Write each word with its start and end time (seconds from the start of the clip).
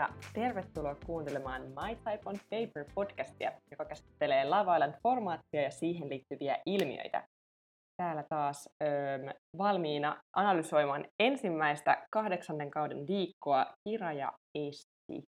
ja 0.00 0.08
tervetuloa 0.34 0.96
kuuntelemaan 1.06 1.62
My 1.62 1.96
Type 1.96 2.20
on 2.24 2.36
Paper 2.50 2.84
podcastia, 2.94 3.52
joka 3.70 3.84
käsittelee 3.84 4.44
Love 4.44 4.70
Island-formaattia 4.76 5.62
ja 5.62 5.70
siihen 5.70 6.08
liittyviä 6.08 6.58
ilmiöitä. 6.66 7.26
Täällä 7.96 8.24
taas 8.28 8.68
öö, 8.82 9.32
valmiina 9.58 10.20
analysoimaan 10.36 11.04
ensimmäistä 11.22 12.06
kahdeksannen 12.10 12.70
kauden 12.70 13.06
viikkoa 13.06 13.66
Kira 13.88 14.12
ja 14.12 14.32
Esti. 14.54 15.24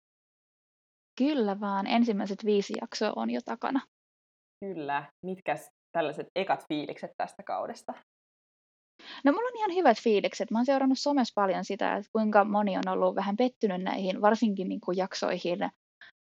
Kyllä 1.19 1.61
vaan, 1.61 1.87
ensimmäiset 1.87 2.45
viisi 2.45 2.75
jaksoa 2.81 3.13
on 3.17 3.31
jo 3.31 3.41
takana. 3.45 3.81
Kyllä. 4.65 5.05
Mitkä 5.27 5.57
tällaiset 5.93 6.27
ekat 6.37 6.65
fiilikset 6.69 7.11
tästä 7.17 7.43
kaudesta? 7.43 7.95
No 9.25 9.33
mulla 9.33 9.49
on 9.49 9.57
ihan 9.57 9.75
hyvät 9.75 10.01
fiilikset. 10.03 10.51
Mä 10.51 10.59
oon 10.59 10.67
seurannut 10.67 10.99
somessa 10.99 11.33
paljon 11.35 11.65
sitä, 11.65 11.97
että 11.97 12.11
kuinka 12.13 12.45
moni 12.45 12.77
on 12.77 12.89
ollut 12.89 13.15
vähän 13.15 13.37
pettynyt 13.37 13.83
näihin, 13.83 14.21
varsinkin 14.21 14.69
niin 14.69 14.81
kuin 14.81 14.97
jaksoihin 14.97 15.71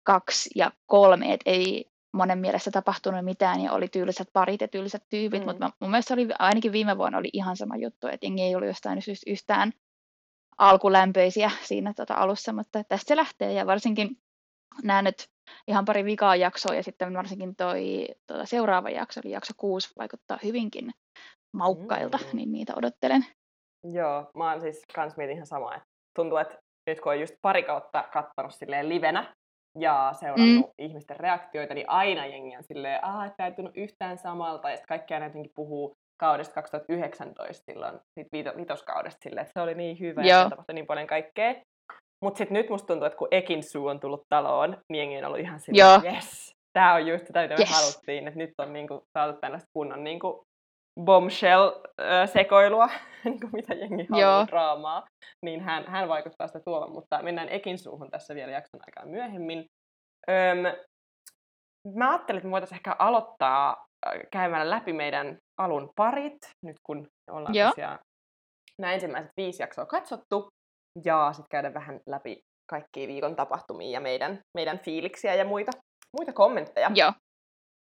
kaksi 0.07 0.51
ja 0.57 0.71
kolme, 0.87 1.33
että 1.33 1.51
ei 1.51 1.91
monen 2.15 2.39
mielestä 2.39 2.71
tapahtunut 2.71 3.25
mitään 3.25 3.61
ja 3.61 3.73
oli 3.73 3.89
tyyliset 3.89 4.29
parit 4.33 4.61
ja 4.61 4.69
tyyliset 4.69 5.03
tyypit, 5.09 5.41
mm. 5.41 5.47
mutta 5.47 5.71
mun 5.81 5.91
mielestä 5.91 6.15
oli, 6.15 6.29
ainakin 6.39 6.73
viime 6.73 6.99
vuonna 6.99 7.19
oli 7.19 7.31
ihan 7.33 7.57
sama 7.57 7.77
juttu, 7.77 8.07
että 8.07 8.27
jengi 8.27 8.43
ei 8.43 8.55
ollut 8.55 8.69
jostain 8.69 9.03
syystä 9.03 9.31
yhtään 9.31 9.73
alkulämpöisiä 10.59 11.51
siinä 11.63 11.95
tota 11.95 12.15
alussa, 12.15 12.53
mutta 12.53 12.85
tästä 12.85 13.09
se 13.09 13.17
lähtee 13.17 13.53
ja 13.53 13.67
varsinkin 13.67 14.19
nämä 14.83 15.03
nyt 15.03 15.29
ihan 15.69 15.85
pari 15.85 16.05
vikaa 16.05 16.37
jaksoa 16.37 16.75
ja 16.75 16.83
sitten 16.83 17.15
varsinkin 17.15 17.57
toi 17.57 18.07
tuota, 18.27 18.47
seuraava 18.47 18.91
jakso, 18.91 19.21
eli 19.25 19.33
jakso 19.33 19.55
kuusi, 19.57 19.93
vaikuttaa 19.99 20.39
hyvinkin 20.45 20.93
maukkailta, 21.55 22.19
mm. 22.19 22.37
niin 22.37 22.53
niitä 22.53 22.73
odottelen. 22.77 23.27
Joo, 23.93 24.31
mä 24.37 24.51
oon 24.51 24.61
siis 24.61 24.83
kans 24.95 25.17
mietin 25.17 25.35
ihan 25.35 25.47
samaa, 25.47 25.75
että 25.75 25.89
tuntuu, 26.17 26.39
että 26.39 26.59
nyt 26.91 27.01
kun 27.01 27.13
on 27.13 27.21
just 27.21 27.35
pari 27.43 27.63
kautta 27.63 28.05
kattanut 28.13 28.55
silleen 28.55 28.89
livenä 28.89 29.35
ja 29.79 30.13
seurannut 30.21 30.67
mm. 30.67 30.85
ihmisten 30.85 31.21
reaktioita, 31.21 31.75
niin 31.75 31.91
aina 31.91 32.27
jengi 32.27 32.57
on 32.57 32.65
silleen, 32.65 32.95
että 32.95 33.35
tämä 33.37 33.47
ei 33.47 33.55
tunnu 33.55 33.71
yhtään 33.75 34.19
samalta, 34.19 34.71
ja 34.71 34.77
sitten 34.77 34.89
kaikki 34.89 35.15
aina 35.15 35.27
jotenkin 35.27 35.53
puhuu 35.55 35.93
kaudesta 36.21 36.55
2019 36.55 37.73
silloin, 37.73 38.01
siitä 38.15 38.29
viito, 38.33 38.53
vitoskaudesta 38.57 39.23
silleen, 39.23 39.43
että 39.43 39.61
se 39.61 39.63
oli 39.63 39.75
niin 39.75 40.01
hyvä 40.01 40.23
Joo. 40.23 40.39
ja 40.39 40.51
tapahtui 40.51 40.75
niin 40.75 40.87
paljon 40.87 41.07
kaikkea. 41.07 41.55
Mutta 42.25 42.39
sitten 42.39 42.55
nyt 42.55 42.71
musta 42.71 42.87
tuntuu, 42.87 43.07
että 43.07 43.19
kun 43.19 43.29
Ekin 43.31 43.63
suu 43.63 43.87
on 43.87 44.01
tullut 44.01 44.23
taloon, 44.29 44.77
niin 44.93 44.99
jengi 44.99 45.19
on 45.19 45.25
ollut 45.25 45.41
ihan 45.41 45.61
silleen, 45.61 46.15
yes, 46.15 46.53
tämä 46.73 46.95
on 46.95 47.07
just 47.07 47.27
sitä, 47.27 47.43
mitä 47.43 47.55
yes. 47.55 47.71
me 47.71 47.77
haluttiin, 47.77 48.29
että 48.29 48.39
nyt 48.39 48.51
on 48.59 48.73
niinku 48.73 49.03
saatu 49.19 49.39
tällaista 49.41 49.69
kunnon 49.77 50.05
niinku 50.05 50.45
bombshell-sekoilua, 51.01 52.89
niin 53.25 53.51
mitä 53.53 53.75
jengi 53.75 54.07
haluaa 54.11 54.47
draamaa, 54.47 55.07
niin 55.45 55.61
hän, 55.61 55.85
hän 55.87 56.09
vaikuttaa 56.09 56.47
sitä 56.47 56.61
tuovan, 56.65 56.93
mutta 56.93 57.23
mennään 57.23 57.49
Ekin 57.49 57.79
suuhun 57.79 58.11
tässä 58.11 58.35
vielä 58.35 58.53
jakson 58.53 58.81
aikaa 58.87 59.07
myöhemmin. 59.07 59.65
Öm, 60.31 60.59
mä 61.95 62.11
ajattelin, 62.11 62.39
että 62.39 62.49
me 62.49 62.53
voitaisiin 62.53 62.77
ehkä 62.77 62.97
aloittaa 62.99 63.87
käymällä 64.33 64.77
läpi 64.77 64.93
meidän 64.93 65.39
alun 65.59 65.91
parit, 65.97 66.39
nyt 66.65 66.77
kun 66.87 67.07
ollaan 67.31 67.55
Joo. 67.55 67.69
tosiaan 67.69 67.99
nämä 68.79 68.93
ensimmäiset 68.93 69.33
viisi 69.37 69.63
jaksoa 69.63 69.87
katsottu, 69.87 70.49
ja 71.05 71.33
sitten 71.33 71.49
käydä 71.51 71.75
vähän 71.75 72.01
läpi 72.07 72.41
kaikkia 72.71 73.09
viikon 73.09 73.37
tapahtumia 73.37 73.91
ja 73.91 74.01
meidän, 74.01 74.41
meidän 74.59 74.79
fiiliksiä 74.79 75.35
ja 75.35 75.45
muita, 75.45 75.73
muita 76.17 76.33
kommentteja. 76.33 76.91
Joo. 76.95 77.13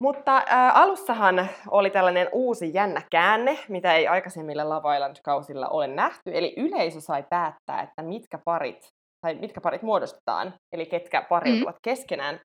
Mutta 0.02 0.36
äh, 0.36 0.76
alussahan 0.76 1.48
oli 1.70 1.90
tällainen 1.90 2.28
uusi 2.32 2.70
jännä 2.74 3.02
käänne, 3.10 3.58
mitä 3.68 3.94
ei 3.94 4.08
aikaisemmilla 4.08 4.68
Love 4.68 4.96
Island-kausilla 4.96 5.68
ole 5.68 5.86
nähty. 5.86 6.30
Eli 6.34 6.54
yleisö 6.56 7.00
sai 7.00 7.24
päättää, 7.30 7.82
että 7.82 8.02
mitkä 8.02 8.38
parit, 8.44 8.88
tai 9.26 9.34
mitkä 9.34 9.60
parit 9.60 9.82
muodostetaan, 9.82 10.54
eli 10.72 10.86
ketkä 10.86 11.22
pariutuvat 11.22 11.74
mm. 11.74 11.80
keskenään. 11.82 12.40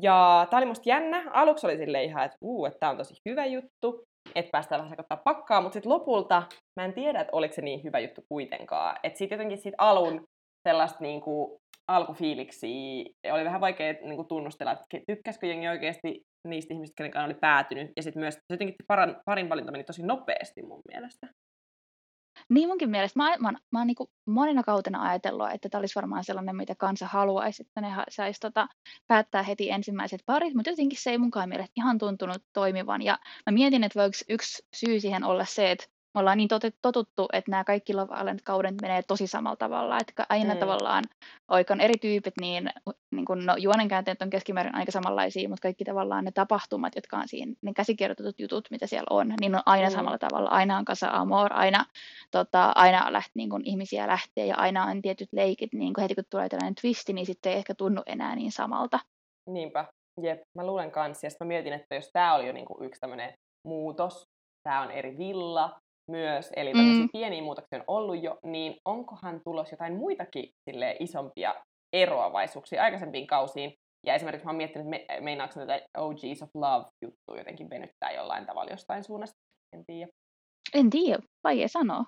Ja 0.00 0.46
tämä 0.50 0.58
oli 0.58 0.66
musta 0.66 0.88
jännä. 0.88 1.24
Aluksi 1.30 1.66
oli 1.66 1.76
silleen 1.76 2.04
ihan, 2.04 2.24
että 2.24 2.38
uu, 2.44 2.66
että 2.66 2.78
tämä 2.80 2.90
on 2.90 2.96
tosi 2.96 3.14
hyvä 3.28 3.46
juttu, 3.46 4.02
että 4.34 4.50
päästään 4.52 4.78
vähän 4.78 4.90
sekoittaa 4.90 5.20
pakkaa, 5.24 5.60
mutta 5.60 5.74
sitten 5.74 5.92
lopulta 5.92 6.42
mä 6.80 6.84
en 6.84 6.92
tiedä, 6.92 7.20
että 7.20 7.36
oliko 7.36 7.54
se 7.54 7.62
niin 7.62 7.84
hyvä 7.84 7.98
juttu 7.98 8.20
kuitenkaan. 8.28 8.96
Että 9.02 9.18
sitten 9.18 9.36
jotenkin 9.36 9.58
siitä 9.58 9.76
alun 9.78 10.24
sellaista 10.68 10.98
niinku 11.00 11.58
alkufiiliksiä 11.88 13.04
oli 13.32 13.44
vähän 13.44 13.60
vaikea 13.60 13.94
niinku 14.02 14.24
tunnustella, 14.24 14.72
että 14.72 14.84
tykkäskö 15.06 15.46
jengi 15.46 15.68
oikeasti 15.68 16.26
niistä 16.48 16.74
ihmistä, 16.74 16.94
kenen 16.96 17.12
kanssa 17.12 17.26
oli 17.26 17.34
päätynyt. 17.34 17.90
Ja 17.96 18.02
sitten 18.02 18.20
myös 18.20 18.38
jotenkin 18.50 18.76
paran, 18.86 19.20
parin 19.24 19.48
valinta 19.48 19.72
meni 19.72 19.84
tosi 19.84 20.02
nopeasti 20.02 20.62
mun 20.62 20.82
mielestä. 20.92 21.28
Niin 22.50 22.68
munkin 22.68 22.90
mielestä. 22.90 23.18
Mä, 23.18 23.36
mä, 23.38 23.52
mä 23.72 23.78
oon 23.80 23.86
niin 23.86 24.08
monina 24.26 24.62
kautena 24.62 25.02
ajatellut, 25.02 25.50
että 25.54 25.68
tämä 25.68 25.80
olisi 25.80 25.94
varmaan 25.94 26.24
sellainen, 26.24 26.56
mitä 26.56 26.74
kansa 26.74 27.06
haluaisi, 27.06 27.62
että 27.62 27.80
ne 27.80 27.88
saisi 28.08 28.40
tota, 28.40 28.68
päättää 29.06 29.42
heti 29.42 29.70
ensimmäiset 29.70 30.22
parit, 30.26 30.54
mutta 30.54 30.70
jotenkin 30.70 30.98
se 30.98 31.10
ei 31.10 31.18
munkaan 31.18 31.48
mielestä 31.48 31.72
ihan 31.76 31.98
tuntunut 31.98 32.42
toimivan. 32.52 33.02
Ja 33.02 33.18
mä 33.46 33.52
mietin, 33.52 33.84
että 33.84 34.00
voiko 34.00 34.16
yksi 34.28 34.62
syy 34.76 35.00
siihen 35.00 35.24
olla 35.24 35.44
se, 35.44 35.70
että 35.70 35.86
me 36.14 36.20
ollaan 36.20 36.38
niin 36.38 36.48
totuttu, 36.82 37.28
että 37.32 37.50
nämä 37.50 37.64
kaikki 37.64 37.94
Love 37.94 38.14
Island-kaudet 38.14 38.74
menee 38.82 39.02
tosi 39.02 39.26
samalla 39.26 39.56
tavalla, 39.56 39.98
että 40.00 40.26
aina 40.28 40.54
mm. 40.54 40.60
tavallaan, 40.60 41.04
vaikka 41.48 41.74
on 41.74 41.80
eri 41.80 41.94
tyypit, 42.00 42.34
niin, 42.40 42.70
niin 43.10 43.24
kun, 43.24 43.46
no, 43.46 43.56
juonenkäänteet 43.56 44.22
on 44.22 44.30
keskimäärin 44.30 44.74
aika 44.74 44.92
samanlaisia, 44.92 45.48
mutta 45.48 45.62
kaikki 45.62 45.84
tavallaan 45.84 46.24
ne 46.24 46.30
tapahtumat, 46.32 46.94
jotka 46.96 47.16
on 47.16 47.28
siinä, 47.28 47.52
ne 47.62 47.72
käsikirjoitetut 47.72 48.40
jutut, 48.40 48.68
mitä 48.70 48.86
siellä 48.86 49.06
on, 49.10 49.34
niin 49.40 49.54
on 49.54 49.62
aina 49.66 49.88
mm. 49.88 49.94
samalla 49.94 50.18
tavalla, 50.18 50.50
aina 50.50 50.78
on 50.78 50.84
kasa 50.84 51.10
amor, 51.10 51.52
aina, 51.52 51.84
tota, 52.30 52.72
aina 52.74 53.12
läht, 53.12 53.30
niin 53.34 53.50
kun 53.50 53.62
ihmisiä 53.64 54.06
lähtee 54.06 54.46
ja 54.46 54.56
aina 54.56 54.84
on 54.84 55.02
tietyt 55.02 55.28
leikit, 55.32 55.72
niin 55.72 55.94
kun 55.94 56.02
heti 56.02 56.14
kun 56.14 56.24
tulee 56.30 56.48
tällainen 56.48 56.74
twisti, 56.74 57.12
niin 57.12 57.26
sitten 57.26 57.52
ei 57.52 57.58
ehkä 57.58 57.74
tunnu 57.74 58.02
enää 58.06 58.36
niin 58.36 58.52
samalta. 58.52 58.98
Niinpä, 59.50 59.84
jep, 60.22 60.40
mä 60.54 60.66
luulen 60.66 60.90
kanssa, 60.90 61.26
ja 61.26 61.30
mä 61.40 61.46
mietin, 61.46 61.72
että 61.72 61.94
jos 61.94 62.10
tämä 62.12 62.34
oli 62.34 62.46
jo 62.46 62.52
niin 62.52 62.66
kuin 62.66 62.86
yksi 62.86 63.00
tämmöinen 63.00 63.32
muutos, 63.66 64.24
tämä 64.62 64.80
on 64.80 64.90
eri 64.90 65.18
villa, 65.18 65.78
myös, 66.08 66.52
eli 66.56 66.72
tämmöisiä 66.72 67.02
mm. 67.02 67.08
pieniä 67.12 67.42
muutoksia 67.42 67.78
on 67.78 67.84
ollut 67.86 68.22
jo, 68.22 68.38
niin 68.44 68.76
onkohan 68.84 69.40
tulos 69.44 69.70
jotain 69.70 69.96
muitakin 69.96 70.50
sille 70.70 70.96
isompia 71.00 71.54
eroavaisuuksia 71.92 72.82
aikaisempiin 72.82 73.26
kausiin? 73.26 73.74
Ja 74.06 74.14
esimerkiksi 74.14 74.44
mä 74.44 74.50
oon 74.50 74.56
miettinyt, 74.56 74.94
että 74.94 75.14
me, 75.14 75.20
meinaako 75.20 75.54
tätä 75.54 75.80
OGs 75.98 76.42
of 76.42 76.50
Love-juttua 76.54 77.38
jotenkin 77.38 77.70
venyttää 77.70 78.12
jollain 78.12 78.46
tavalla 78.46 78.70
jostain 78.70 79.04
suunnasta, 79.04 79.36
en 79.76 79.84
tiedä. 79.86 80.10
En 80.74 80.90
tiedä, 80.90 81.22
vaikea 81.44 81.68
sanoa. 81.68 82.04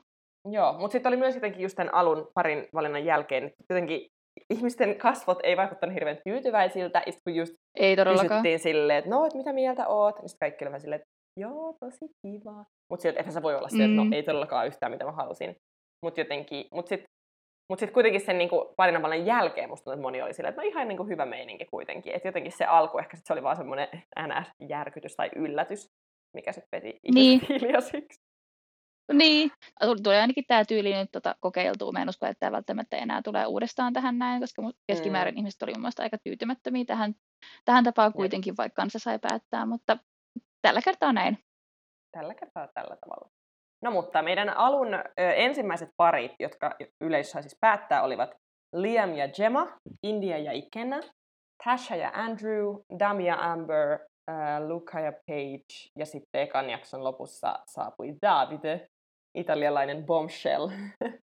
Joo, 0.50 0.72
mutta 0.78 0.93
sitten 0.93 1.11
oli 1.11 1.17
myös 1.17 1.34
jotenkin 1.34 1.62
just 1.62 1.77
tämän 1.77 1.94
alun 1.94 2.28
parin 2.34 2.69
valinnan 2.75 3.05
jälkeen, 3.05 3.44
että 3.44 3.65
jotenkin 3.75 4.06
ihmisten 4.50 4.99
kasvot 4.99 5.38
ei 5.43 5.56
vaikuttanut 5.56 5.94
hirveän 5.94 6.19
tyytyväisiltä, 6.25 7.03
ja 7.06 7.12
kun 7.25 7.34
just 7.34 7.55
ei 7.78 7.97
todellakaan. 7.97 8.28
kysyttiin 8.28 8.59
silleen, 8.59 8.99
että 8.99 9.11
no, 9.11 9.25
että 9.25 9.38
mitä 9.38 9.53
mieltä 9.53 9.88
oot, 9.88 10.19
niin 10.19 10.28
sitten 10.28 10.47
kaikki 10.47 10.65
olivat 10.65 10.81
silleen, 10.81 11.00
että 11.00 11.11
joo, 11.41 11.77
tosi 11.81 12.06
kiva. 12.23 12.65
Mutta 12.91 13.03
silti 13.03 13.21
että 13.21 13.33
se 13.33 13.43
voi 13.43 13.55
olla 13.55 13.69
se, 13.69 13.84
että 13.84 13.97
no 13.97 14.05
mm. 14.05 14.12
ei 14.12 14.23
todellakaan 14.23 14.67
yhtään 14.67 14.93
mitä 14.93 15.05
mä 15.05 15.12
halusin. 15.12 15.56
Mutta 16.05 16.21
jotenkin, 16.21 16.65
mut 16.75 16.87
sitten 16.89 17.09
mut 17.71 17.78
sit 17.78 17.91
kuitenkin 17.91 18.21
sen 18.21 18.39
niinku 18.39 18.75
parinavalinnan 18.77 19.27
jälkeen 19.27 19.69
musta 19.69 19.84
tuntuu, 19.84 19.93
että 19.93 20.03
moni 20.03 20.23
oli 20.23 20.34
silleen, 20.34 20.50
että 20.50 20.62
no 20.62 20.69
ihan 20.69 20.89
niinku 20.89 21.05
hyvä 21.05 21.27
meininki 21.27 21.65
kuitenkin. 21.65 22.15
Että 22.15 22.29
jotenkin 22.29 22.53
se 22.53 22.65
alku 22.65 22.99
ehkä 22.99 23.17
sit 23.17 23.27
se 23.27 23.33
oli 23.33 23.43
vaan 23.43 23.56
semmoinen 23.56 23.89
NS-järkytys 24.21 25.17
tai 25.17 25.31
yllätys, 25.37 25.91
mikä 26.37 26.53
sitten 26.53 26.83
veti 26.83 26.99
niin. 27.15 27.41
hiljaisiksi. 27.49 28.21
Niin, 29.12 29.50
tuli 30.03 30.17
ainakin 30.17 30.45
tämä 30.47 30.65
tyyli 30.65 30.93
nyt 30.93 31.11
tota, 31.12 31.35
kokeiltua. 31.41 31.93
Mä 31.93 32.03
en 32.03 32.09
usko, 32.09 32.26
että 32.26 32.41
tämä 32.41 32.53
välttämättä 32.53 32.97
enää 32.97 33.23
tulee 33.23 33.47
uudestaan 33.47 33.93
tähän 33.93 34.19
näin, 34.19 34.41
koska 34.41 34.62
keskimäärin 34.87 35.35
mm. 35.35 35.38
ihmiset 35.38 35.62
oli 35.62 35.73
mun 35.73 35.81
mielestä 35.81 36.03
aika 36.03 36.19
tyytymättömiä 36.25 36.85
tähän, 36.85 37.14
tähän 37.64 37.85
tapaan 37.85 38.12
kuitenkin, 38.12 38.56
vaikka 38.56 38.82
kansa 38.82 38.99
sai 38.99 39.19
päättää, 39.19 39.67
mutta 39.67 39.99
tällä 40.62 40.81
kertaa 40.85 41.12
näin. 41.12 41.39
Tällä 42.17 42.35
kertaa 42.35 42.69
tällä 42.75 42.97
tavalla. 42.97 43.31
No 43.83 43.91
mutta 43.91 44.23
meidän 44.23 44.49
alun 44.49 44.95
ö, 44.95 45.03
ensimmäiset 45.17 45.89
parit, 45.97 46.33
jotka 46.39 46.77
yleisö 47.01 47.31
sai 47.31 47.43
siis 47.43 47.57
päättää, 47.61 48.03
olivat 48.03 48.31
Liam 48.77 49.15
ja 49.15 49.29
Gemma, 49.29 49.67
India 50.03 50.39
ja 50.39 50.53
Ikenna, 50.53 51.01
Tasha 51.65 51.97
ja 51.97 52.11
Andrew, 52.15 52.77
Dam 52.99 53.21
ja 53.21 53.53
Amber, 53.53 53.99
äh, 54.31 54.61
Luca 54.69 55.01
ja 55.01 55.12
Paige, 55.12 55.91
ja 55.99 56.07
sitten 56.07 56.41
ekan 56.41 56.71
jakson 56.71 57.05
lopussa 57.05 57.59
saapui 57.67 58.15
Davide, 58.23 58.87
italialainen 59.35 60.07
bombshell. 60.07 60.69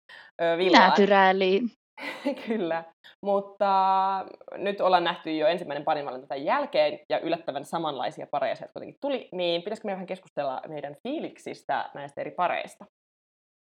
Naturali. 0.80 1.62
Kyllä, 2.47 2.83
mutta 3.21 4.25
nyt 4.57 4.81
ollaan 4.81 5.03
nähty 5.03 5.38
jo 5.38 5.47
ensimmäinen 5.47 5.86
parinvalinta 5.86 6.27
tämän 6.27 6.45
jälkeen, 6.45 7.00
ja 7.09 7.19
yllättävän 7.19 7.65
samanlaisia 7.65 8.27
pareja 8.31 8.56
sieltä 8.56 8.74
kuitenkin 8.74 8.97
tuli, 9.01 9.30
niin 9.31 9.62
pitäisikö 9.62 9.88
me 9.88 9.92
vähän 9.92 10.06
keskustella 10.06 10.62
meidän 10.68 10.95
fiiliksistä 11.03 11.89
näistä 11.94 12.21
eri 12.21 12.31
pareista? 12.31 12.86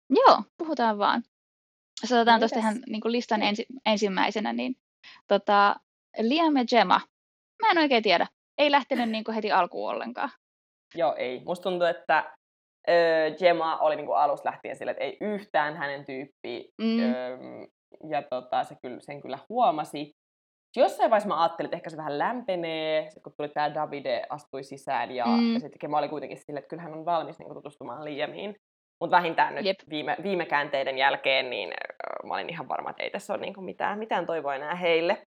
Joo, 0.10 0.44
puhutaan 0.58 0.98
vaan. 0.98 1.24
Jos 2.02 2.12
otetaan 2.12 2.36
no, 2.36 2.40
tuosta 2.40 2.60
ihan 2.60 2.80
niin 2.88 3.02
kuin 3.02 3.12
listan 3.12 3.42
ensi, 3.42 3.66
ensimmäisenä, 3.86 4.54
niin 4.54 4.76
tota, 5.28 5.76
Liam 6.20 6.56
ja 6.56 6.66
Gemma. 6.66 7.02
Mä 7.62 7.72
en 7.72 7.78
oikein 7.78 8.04
tiedä. 8.04 8.28
Ei 8.58 8.72
lähtenyt 8.72 9.10
niin 9.10 9.24
kuin 9.24 9.36
heti 9.36 9.52
alkuun 9.52 9.90
ollenkaan. 9.90 10.30
Joo, 10.96 11.16
ei. 11.16 11.42
Musta 11.46 11.64
tuntuu, 11.64 11.88
että 11.88 12.38
öö, 12.90 13.32
Gemma 13.32 13.78
oli 13.78 13.96
niin 13.96 14.06
kuin 14.06 14.18
alusta 14.18 14.50
lähtien 14.50 14.76
sille, 14.76 14.92
että 14.92 15.04
ei 15.04 15.18
yhtään 15.22 15.76
hänen 15.78 16.06
tyyppi. 16.06 16.70
Mm. 16.82 17.00
Öö, 17.00 17.38
ja 18.10 18.22
tota, 18.22 18.64
se 18.64 18.76
kyllä, 18.82 19.00
sen 19.00 19.22
kyllä 19.22 19.40
huomasi. 19.50 20.12
jossain 20.78 21.10
vaiheessa 21.10 21.30
mä 21.30 21.42
ajattelin, 21.44 21.68
että 21.68 21.78
ehkä 21.78 21.90
se 21.90 21.98
vähän 21.98 22.18
lämpenee, 22.20 23.10
sit 23.10 23.24
kun 23.24 23.34
tuli 23.38 23.50
tämä 23.50 23.74
Davide, 23.74 24.24
astui 24.30 24.64
sisään 24.64 25.12
ja, 25.12 25.26
Mm. 25.26 25.54
ja 25.54 25.60
sitten 25.60 25.92
mä 25.92 25.98
olin 25.98 26.10
kuitenkin 26.10 26.38
silleen, 26.38 26.60
että 26.62 26.70
kyllähän 26.70 26.94
on 26.94 27.06
valmis 27.06 27.40
niin 27.40 27.54
tutustumaan 27.54 28.06
Liamiin. 28.06 28.56
Mutta 29.04 29.16
vähintään 29.18 29.56
nyt 29.56 29.66
Jep. 29.66 29.78
viime, 29.90 30.16
viime 30.24 30.46
käänteiden 30.46 30.98
jälkeen, 30.98 31.50
niin 31.50 31.70
äh, 31.70 32.28
mä 32.28 32.34
olin 32.34 32.50
ihan 32.50 32.68
varma, 32.70 32.90
että 32.90 33.04
ei 33.04 33.10
tässä 33.12 33.34
ole 33.34 33.42
niin 33.42 33.64
mitään, 33.64 34.00
mitään 34.00 34.26
toivoa 34.26 34.56
enää 34.56 34.76
heille. 34.76 35.24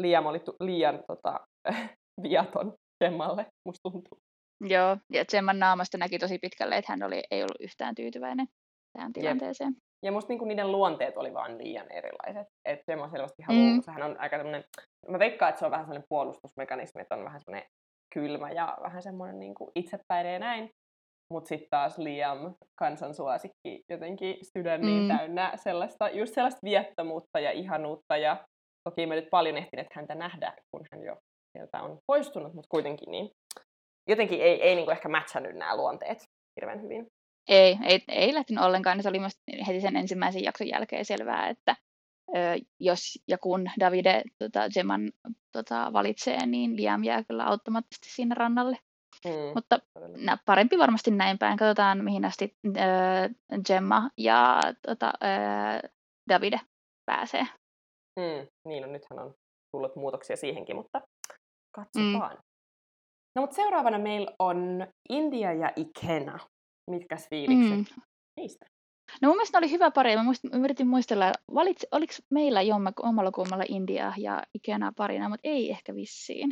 Liam 0.00 0.26
oli 0.26 0.38
tu- 0.40 0.56
liian 0.60 1.02
tota, 1.06 1.40
viaton 2.22 2.74
Gemmalle, 3.04 3.46
musta 3.66 3.90
tuntuu. 3.90 4.18
Joo, 4.60 4.96
ja 5.12 5.24
Gemman 5.24 5.58
naamasta 5.58 5.98
näki 5.98 6.18
tosi 6.18 6.38
pitkälle, 6.38 6.76
että 6.76 6.92
hän 6.92 7.02
oli, 7.02 7.22
ei 7.30 7.40
ollut 7.42 7.60
yhtään 7.60 7.94
tyytyväinen 7.94 8.46
tähän 8.92 9.12
tilanteeseen. 9.12 9.76
Ja 10.02 10.12
musta 10.12 10.28
niinku 10.28 10.44
niiden 10.44 10.72
luonteet 10.72 11.16
oli 11.16 11.34
vaan 11.34 11.58
liian 11.58 11.92
erilaiset. 11.92 12.46
Et 12.64 12.80
Gemma 12.86 13.08
selvästi 13.10 13.42
haluaa, 13.42 13.66
Mm. 13.66 13.72
mm. 13.86 13.92
hän 13.92 14.02
on 14.02 14.20
aika 14.20 14.36
tämmönen, 14.36 14.64
mä 15.08 15.18
veikkaan, 15.18 15.48
että 15.48 15.58
se 15.58 15.64
on 15.64 15.70
vähän 15.70 15.86
sellainen 15.86 16.06
puolustusmekanismi, 16.08 17.02
että 17.02 17.14
on 17.14 17.24
vähän 17.24 17.40
semmoinen 17.40 17.68
kylmä 18.14 18.50
ja 18.50 18.76
vähän 18.82 19.02
semmoinen 19.02 19.38
niinku 19.38 19.70
itsepäinen 19.74 20.32
ja 20.32 20.38
näin. 20.38 20.70
Mutta 21.32 21.48
sitten 21.48 21.68
taas 21.70 21.98
Liam, 21.98 22.54
kansan 22.78 23.14
suosikki, 23.14 23.84
jotenkin 23.90 24.36
sydän 24.58 24.80
niin 24.80 25.02
Mm. 25.02 25.16
täynnä 25.16 25.52
sellaista, 25.56 26.08
just 26.08 26.34
sellaista 26.34 26.60
viettomuutta 26.64 27.40
ja 27.40 27.50
ihanuutta. 27.50 28.16
Ja 28.16 28.44
toki 28.88 29.06
me 29.06 29.14
nyt 29.14 29.28
paljon 29.30 29.56
ehtineet 29.56 29.86
häntä 29.94 30.14
nähdä, 30.14 30.52
kun 30.70 30.86
hän 30.92 31.02
jo 31.02 31.16
sieltä 31.56 31.82
on 31.82 31.98
poistunut, 32.06 32.54
mutta 32.54 32.68
kuitenkin 32.70 33.10
niin 33.10 33.30
jotenkin 34.08 34.40
ei, 34.40 34.62
ei 34.62 34.74
niinku 34.74 34.90
ehkä 34.90 35.08
matchannut 35.08 35.54
nämä 35.54 35.76
luonteet 35.76 36.18
hirveän 36.56 36.82
hyvin. 36.82 37.06
Ei, 37.48 37.78
ei, 37.84 38.04
ei 38.08 38.34
lähtenyt 38.34 38.64
ollenkaan. 38.64 39.02
Se 39.02 39.08
oli 39.08 39.18
musta 39.18 39.42
heti 39.66 39.80
sen 39.80 39.96
ensimmäisen 39.96 40.44
jakson 40.44 40.68
jälkeen 40.68 41.04
selvää, 41.04 41.48
että 41.48 41.76
ö, 42.36 42.40
jos 42.80 43.18
ja 43.28 43.38
kun 43.38 43.70
Davide 43.80 44.22
tota, 44.38 44.68
Gemman 44.74 45.12
tota, 45.52 45.92
valitsee, 45.92 46.46
niin 46.46 46.76
Liam 46.76 47.04
jää 47.04 47.24
kyllä 47.24 47.44
automaattisesti 47.44 48.08
sinne 48.08 48.34
rannalle. 48.34 48.78
Mm, 49.24 49.52
Mutta 49.54 49.78
nä, 50.16 50.38
parempi 50.46 50.78
varmasti 50.78 51.10
näin 51.10 51.38
päin. 51.38 51.58
Katsotaan, 51.58 52.04
mihin 52.04 52.24
asti 52.24 52.56
ö, 52.66 52.70
Gemma 53.66 54.10
ja 54.16 54.60
tota, 54.86 55.12
ö, 55.22 55.88
Davide 56.28 56.60
pääsee. 57.06 57.46
Mm, 58.20 58.48
niin, 58.68 58.82
no 58.82 58.88
nythän 58.88 59.18
on 59.18 59.34
tullut 59.72 59.96
muutoksia 59.96 60.36
siihenkin, 60.36 60.76
mutta 60.76 61.00
katsotaan. 61.76 62.36
Mm. 62.36 62.45
No 63.36 63.42
mutta 63.42 63.56
seuraavana 63.56 63.98
meillä 63.98 64.32
on 64.38 64.86
India 65.08 65.52
ja 65.52 65.72
Ikena. 65.76 66.38
Mitkäs 66.90 67.28
fiilikset 67.28 67.76
Mm. 67.78 67.84
niistä? 68.36 68.66
No 69.22 69.28
mun 69.28 69.36
mielestä 69.36 69.60
ne 69.60 69.64
oli 69.64 69.72
hyvä 69.72 69.90
pari. 69.90 70.16
Mä, 70.16 70.22
muist, 70.22 70.44
mä 70.44 70.64
yritin 70.64 70.86
muistella, 70.88 71.32
valitsi, 71.54 71.86
oliko 71.92 72.12
meillä 72.30 72.62
jomma, 72.62 72.92
ommalla 73.02 73.30
kummalla 73.32 73.64
India 73.68 74.12
ja 74.18 74.42
Ikena 74.54 74.92
parina, 74.96 75.28
mutta 75.28 75.48
ei 75.48 75.70
ehkä 75.70 75.94
vissiin. 75.94 76.50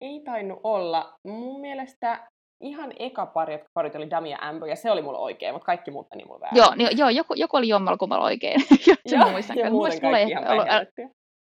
Ei 0.00 0.20
tainnut 0.24 0.60
olla. 0.64 1.18
Mun 1.26 1.60
mielestä 1.60 2.28
ihan 2.60 2.92
eka 2.98 3.26
pari, 3.26 3.52
jotka 3.54 3.68
parit 3.74 3.94
oli 3.94 4.10
Dami 4.10 4.30
ja 4.30 4.38
Amber, 4.40 4.68
ja 4.68 4.76
se 4.76 4.90
oli 4.90 5.02
mulla 5.02 5.18
oikein, 5.18 5.54
mutta 5.54 5.66
kaikki 5.66 5.90
muut 5.90 6.06
meni 6.10 6.24
mulla 6.24 6.40
väärin. 6.40 6.56
Joo, 6.58 6.74
niin, 6.74 6.98
joo 6.98 7.08
joku, 7.08 7.34
joku 7.34 7.56
oli 7.56 7.68
jommalla 7.68 7.98
kummalla 7.98 8.24
oikein. 8.24 8.60
Muistan. 9.32 9.58
ja 9.58 9.70
muuten 9.70 10.00
mulla 10.02 10.10
kaikki 10.16 10.30
ihan 10.30 10.48
ollut. 10.48 10.66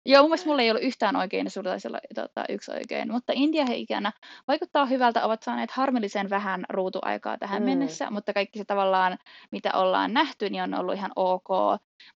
Joo, 0.05 0.21
mun 0.21 0.29
mielestä 0.29 0.50
mulla 0.50 0.61
ei 0.61 0.71
ollut 0.71 0.83
yhtään 0.83 1.15
oikein, 1.15 1.45
ja 1.45 1.50
sulla 1.50 1.69
taisi 1.69 1.88
olla 1.88 2.00
tota, 2.15 2.45
yksi 2.50 2.71
oikein. 2.71 3.11
Mutta 3.11 3.33
India 3.35 3.65
he 3.65 3.75
ikänä 3.75 4.11
vaikuttaa 4.47 4.85
hyvältä, 4.85 5.25
ovat 5.25 5.44
saaneet 5.44 5.71
harmillisen 5.71 6.29
vähän 6.29 6.65
ruutuaikaa 6.69 7.38
tähän 7.38 7.61
Mm. 7.61 7.65
mm. 7.65 7.69
mennessä, 7.69 8.11
mutta 8.11 8.33
kaikki 8.33 8.59
se 8.59 8.65
tavallaan, 8.65 9.17
mitä 9.51 9.71
ollaan 9.73 10.13
nähty, 10.13 10.50
niin 10.50 10.63
on 10.63 10.73
ollut 10.73 10.95
ihan 10.95 11.11
ok. 11.15 11.47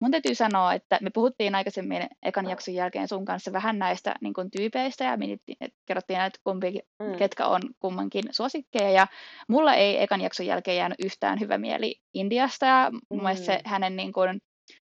Mun 0.01 0.11
täytyy 0.11 0.35
sanoa, 0.35 0.73
että 0.75 0.99
me 1.03 1.11
puhuttiin 1.15 1.55
aikaisemmin 1.55 2.07
ekan 2.23 2.51
jakson 2.51 2.75
jälkeen 2.75 3.09
sun 3.09 3.25
kanssa 3.25 3.53
vähän 3.53 3.79
näistä 3.79 4.15
niin 4.21 4.35
kuin, 4.35 4.51
tyypeistä, 4.51 5.05
ja 5.05 5.17
mietittiin, 5.17 5.57
että 5.61 5.79
kerrottiin, 5.87 6.21
että 6.21 6.41
kumpikin, 6.45 6.83
Mm. 7.03 7.07
mm. 7.11 7.17
ketkä 7.17 7.47
on 7.47 7.61
kummankin 7.81 8.25
suosikkeja, 8.31 8.91
ja 8.91 9.07
mulla 9.49 9.75
ei 9.75 10.03
ekan 10.03 10.21
jakson 10.21 10.47
jälkeen 10.47 10.77
jäänyt 10.77 10.99
yhtään 11.05 11.41
hyvä 11.41 11.59
mieli 11.59 12.01
Indiasta, 12.15 12.67
ja 12.67 12.91
mun 13.11 13.23
mielestä 13.23 13.47
se 13.47 13.57
Mm. 13.57 13.71
hänen 13.71 13.97
niin 13.97 14.13
kuin, 14.13 14.41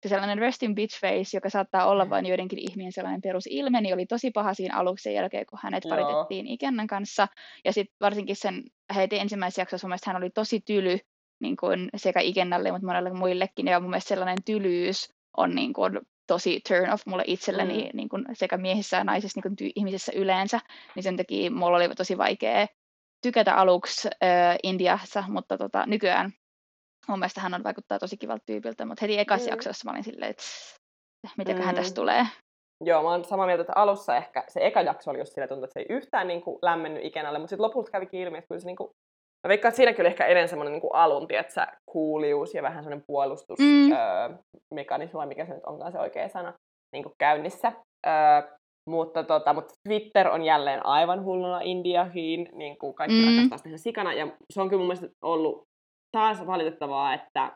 se 0.02 0.08
sellainen 0.08 0.38
resting 0.38 0.74
bitch 0.74 1.00
face, 1.00 1.36
joka 1.36 1.50
saattaa 1.50 1.86
olla 1.86 2.10
vain 2.10 2.26
joidenkin 2.26 2.58
ihmien 2.70 2.92
sellainen 2.92 3.22
perusilme, 3.22 3.80
niin 3.80 3.94
oli 3.94 4.06
tosi 4.06 4.30
paha 4.30 4.54
siinä 4.54 4.76
aluksi 4.78 5.02
sen 5.02 5.14
jälkeen, 5.14 5.46
kun 5.46 5.58
hänet 5.62 5.84
Joo. 5.84 5.90
paritettiin 5.96 6.46
Ikennan 6.46 6.86
kanssa. 6.86 7.28
Ja 7.64 7.72
sitten 7.72 7.96
varsinkin 8.00 8.36
sen 8.36 8.64
heti 8.94 9.18
ensimmäisessä 9.18 9.62
jaksossa 9.62 9.86
mun 9.86 9.90
mielestä 9.90 10.10
hän 10.10 10.22
oli 10.22 10.30
tosi 10.30 10.60
tyly 10.60 10.98
niin 11.40 11.56
kuin 11.56 11.88
sekä 11.96 12.20
Ikennalle, 12.20 12.70
mutta 12.72 12.86
monelle 12.86 13.12
muillekin. 13.12 13.66
Ja 13.66 13.80
mun 13.80 13.90
mielestä 13.90 14.08
sellainen 14.08 14.44
tylyys 14.44 15.14
on 15.36 15.54
niin 15.54 15.72
kuin 15.72 15.98
tosi 16.26 16.60
turn 16.68 16.90
off 16.92 17.06
mulle 17.06 17.24
itselleni 17.26 17.82
Mm. 17.84 17.90
niin 17.96 18.08
kuin 18.08 18.24
sekä 18.32 18.56
miehissä 18.56 18.96
ja 18.96 19.04
naisissa 19.04 19.40
niin 19.44 19.56
kuin 19.56 19.68
ty- 19.68 19.72
ihmisissä 19.76 20.12
yleensä. 20.14 20.60
Niin 20.94 21.02
sen 21.02 21.16
takia 21.16 21.50
mulla 21.50 21.76
oli 21.76 21.88
tosi 21.88 22.18
vaikea 22.18 22.66
tykätä 23.22 23.54
aluksi 23.54 24.08
äh, 24.08 24.56
Indiassa, 24.62 25.24
mutta 25.28 25.58
tota, 25.58 25.86
nykyään 25.86 26.32
mun 27.08 27.18
mielestä 27.18 27.40
hän 27.40 27.54
on 27.54 27.64
vaikuttaa 27.64 27.98
tosi 27.98 28.16
kivalta 28.16 28.42
tyypiltä, 28.46 28.84
mutta 28.84 29.00
heti 29.02 29.18
ekassa 29.18 29.46
Mm. 29.46 29.50
jaksossa 29.52 29.84
mä 29.84 29.90
olin 29.92 30.04
silleen, 30.04 30.30
että 30.30 30.42
mitäköhän 31.38 31.74
Mm. 31.74 31.78
tästä 31.78 31.94
tulee. 31.94 32.26
Joo, 32.84 33.02
mä 33.02 33.08
oon 33.10 33.24
samaa 33.24 33.46
mieltä, 33.46 33.60
että 33.60 33.72
alussa 33.76 34.16
ehkä 34.16 34.44
se 34.48 34.60
eka 34.66 34.82
jakso 34.82 35.10
oli 35.10 35.18
just 35.18 35.32
sillä 35.34 35.48
tuntui, 35.48 35.64
että 35.64 35.72
se 35.74 35.80
ei 35.80 35.86
yhtään 35.96 36.28
niin 36.28 36.42
kuin, 36.42 36.58
lämmennyt 36.62 37.04
Ikenalle, 37.04 37.38
mutta 37.38 37.50
sitten 37.50 37.64
lopulta 37.64 37.90
kävikin 37.90 38.20
ilmi, 38.20 38.38
että 38.38 38.48
kyllä 38.48 38.60
se 38.60 38.66
niin 38.66 38.76
kuin, 38.76 38.90
mä 39.46 39.48
veikkaan, 39.48 39.70
että 39.70 39.76
siinäkin 39.76 40.02
oli 40.02 40.08
ehkä 40.08 40.26
edelleen 40.26 40.48
semmoinen 40.48 40.72
niin 40.72 40.80
kuin 40.80 40.94
alun, 40.94 41.28
tietsä, 41.28 41.66
kuulius 41.90 42.54
ja 42.54 42.62
vähän 42.62 42.84
semmoinen 42.84 43.04
puolustusmekanismi, 43.06 43.88
Mm. 43.88 45.22
öö, 45.22 45.26
mikä 45.26 45.46
se 45.46 45.54
nyt 45.54 45.64
onkaan 45.66 45.92
se 45.92 45.98
oikea 45.98 46.28
sana, 46.28 46.52
niin 46.92 47.02
kuin 47.04 47.12
käynnissä. 47.18 47.72
Öö, 48.06 48.12
mutta, 48.90 49.24
tota, 49.24 49.52
mutta 49.52 49.74
Twitter 49.88 50.28
on 50.28 50.44
jälleen 50.44 50.86
aivan 50.86 51.24
hulluna 51.24 51.60
Indiahiin, 51.60 52.48
niin 52.52 52.78
kuin 52.78 52.94
kaikki 52.94 53.14
Mm. 53.16 53.36
rakastaa 53.36 53.58
sitä 53.58 53.76
sikana, 53.82 54.12
ja 54.12 54.26
se 54.52 54.60
on 54.60 54.68
kyllä 54.68 54.80
mun 54.80 54.86
mielestä 54.86 55.08
ollut 55.22 55.67
taas 56.16 56.46
valitettavaa, 56.46 57.14
että 57.14 57.52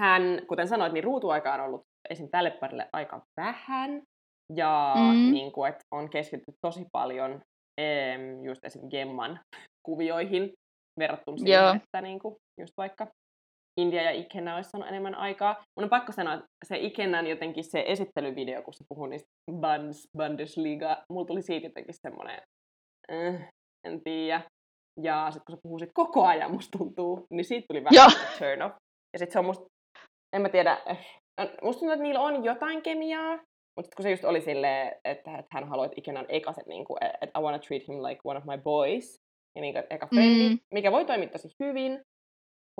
hän, 0.00 0.22
kuten 0.48 0.68
sanoit, 0.68 0.92
niin 0.92 1.04
ruutuaika 1.04 1.54
on 1.54 1.60
ollut 1.60 1.82
esim. 2.10 2.28
tälle 2.30 2.50
parille 2.50 2.88
aika 2.92 3.22
vähän, 3.40 4.02
ja 4.56 4.94
Mm. 4.96 5.32
niin 5.32 5.52
kuin, 5.52 5.68
että 5.68 5.84
on 5.94 6.10
keskitytty 6.10 6.52
tosi 6.66 6.86
paljon 6.92 7.42
em, 7.80 8.44
just 8.44 8.64
esim. 8.64 8.88
Gemman 8.90 9.40
kuvioihin 9.86 10.52
verrattuna 10.98 11.36
siihen, 11.36 11.62
Joo. 11.62 11.74
että 11.74 12.00
niin 12.00 12.18
kuin, 12.18 12.36
just 12.60 12.72
vaikka 12.76 13.06
India 13.80 14.02
ja 14.02 14.10
Ikenna 14.10 14.56
olisi 14.56 14.70
saanut 14.70 14.88
enemmän 14.88 15.14
aikaa. 15.14 15.54
Mun 15.76 15.84
on 15.84 15.90
pakko 15.90 16.12
sanoa, 16.12 16.34
että 16.34 16.46
se 16.64 16.78
Ikennan 16.78 17.26
jotenkin 17.26 17.64
se 17.64 17.84
esittelyvideo, 17.86 18.62
kun 18.62 18.74
se 18.74 18.84
puhuu 18.88 19.06
niistä 19.06 19.28
Buns, 19.52 20.08
Bundesliga, 20.18 21.04
mulla 21.12 21.26
tuli 21.26 21.42
siitä 21.42 21.66
jotenkin 21.66 21.94
semmoinen, 22.06 22.42
äh, 23.12 23.48
en 23.86 24.00
tiedä. 24.04 24.40
Ja 25.02 25.26
sitten 25.30 25.44
kun 25.46 25.56
se 25.56 25.60
puhuu 25.62 25.78
siitä 25.78 25.92
koko 25.94 26.24
ajan, 26.24 26.50
musta 26.50 26.78
tuntuu, 26.78 27.26
niin 27.30 27.44
siitä 27.44 27.66
tuli 27.68 27.84
vähän 27.84 27.94
Joo. 27.94 28.06
turn 28.38 28.62
off. 28.62 28.76
Ja 29.12 29.18
sitten 29.18 29.32
se 29.32 29.38
on 29.38 29.44
musta, 29.44 29.64
en 30.36 30.42
mä 30.42 30.48
tiedä, 30.48 30.78
eh, 30.86 31.06
musta 31.62 31.80
tuntuu, 31.80 31.90
että 31.92 32.02
niillä 32.02 32.20
on 32.20 32.44
jotain 32.44 32.82
kemiaa, 32.82 33.34
mutta 33.76 33.96
kun 33.96 34.02
se 34.02 34.10
just 34.10 34.24
oli 34.24 34.40
silleen, 34.40 34.86
että, 35.04 35.38
että 35.38 35.48
hän 35.52 35.68
haluaa, 35.68 35.86
että 35.86 35.98
Ikenan 35.98 36.26
ekasen, 36.28 36.64
niin 36.68 36.84
kuin, 36.84 36.98
että 37.22 37.38
I 37.38 37.42
wanna 37.42 37.58
treat 37.58 37.88
him 37.88 38.02
like 38.02 38.20
one 38.24 38.38
of 38.38 38.44
my 38.44 38.58
boys, 38.58 39.16
ja 39.56 39.60
niin 39.62 39.74
kuin, 39.74 39.82
että 39.82 39.94
eka 39.94 40.06
frendi, 40.06 40.48
Mm. 40.48 40.58
mikä 40.74 40.92
voi 40.92 41.04
toimia 41.04 41.28
tosi 41.28 41.48
hyvin, 41.64 42.00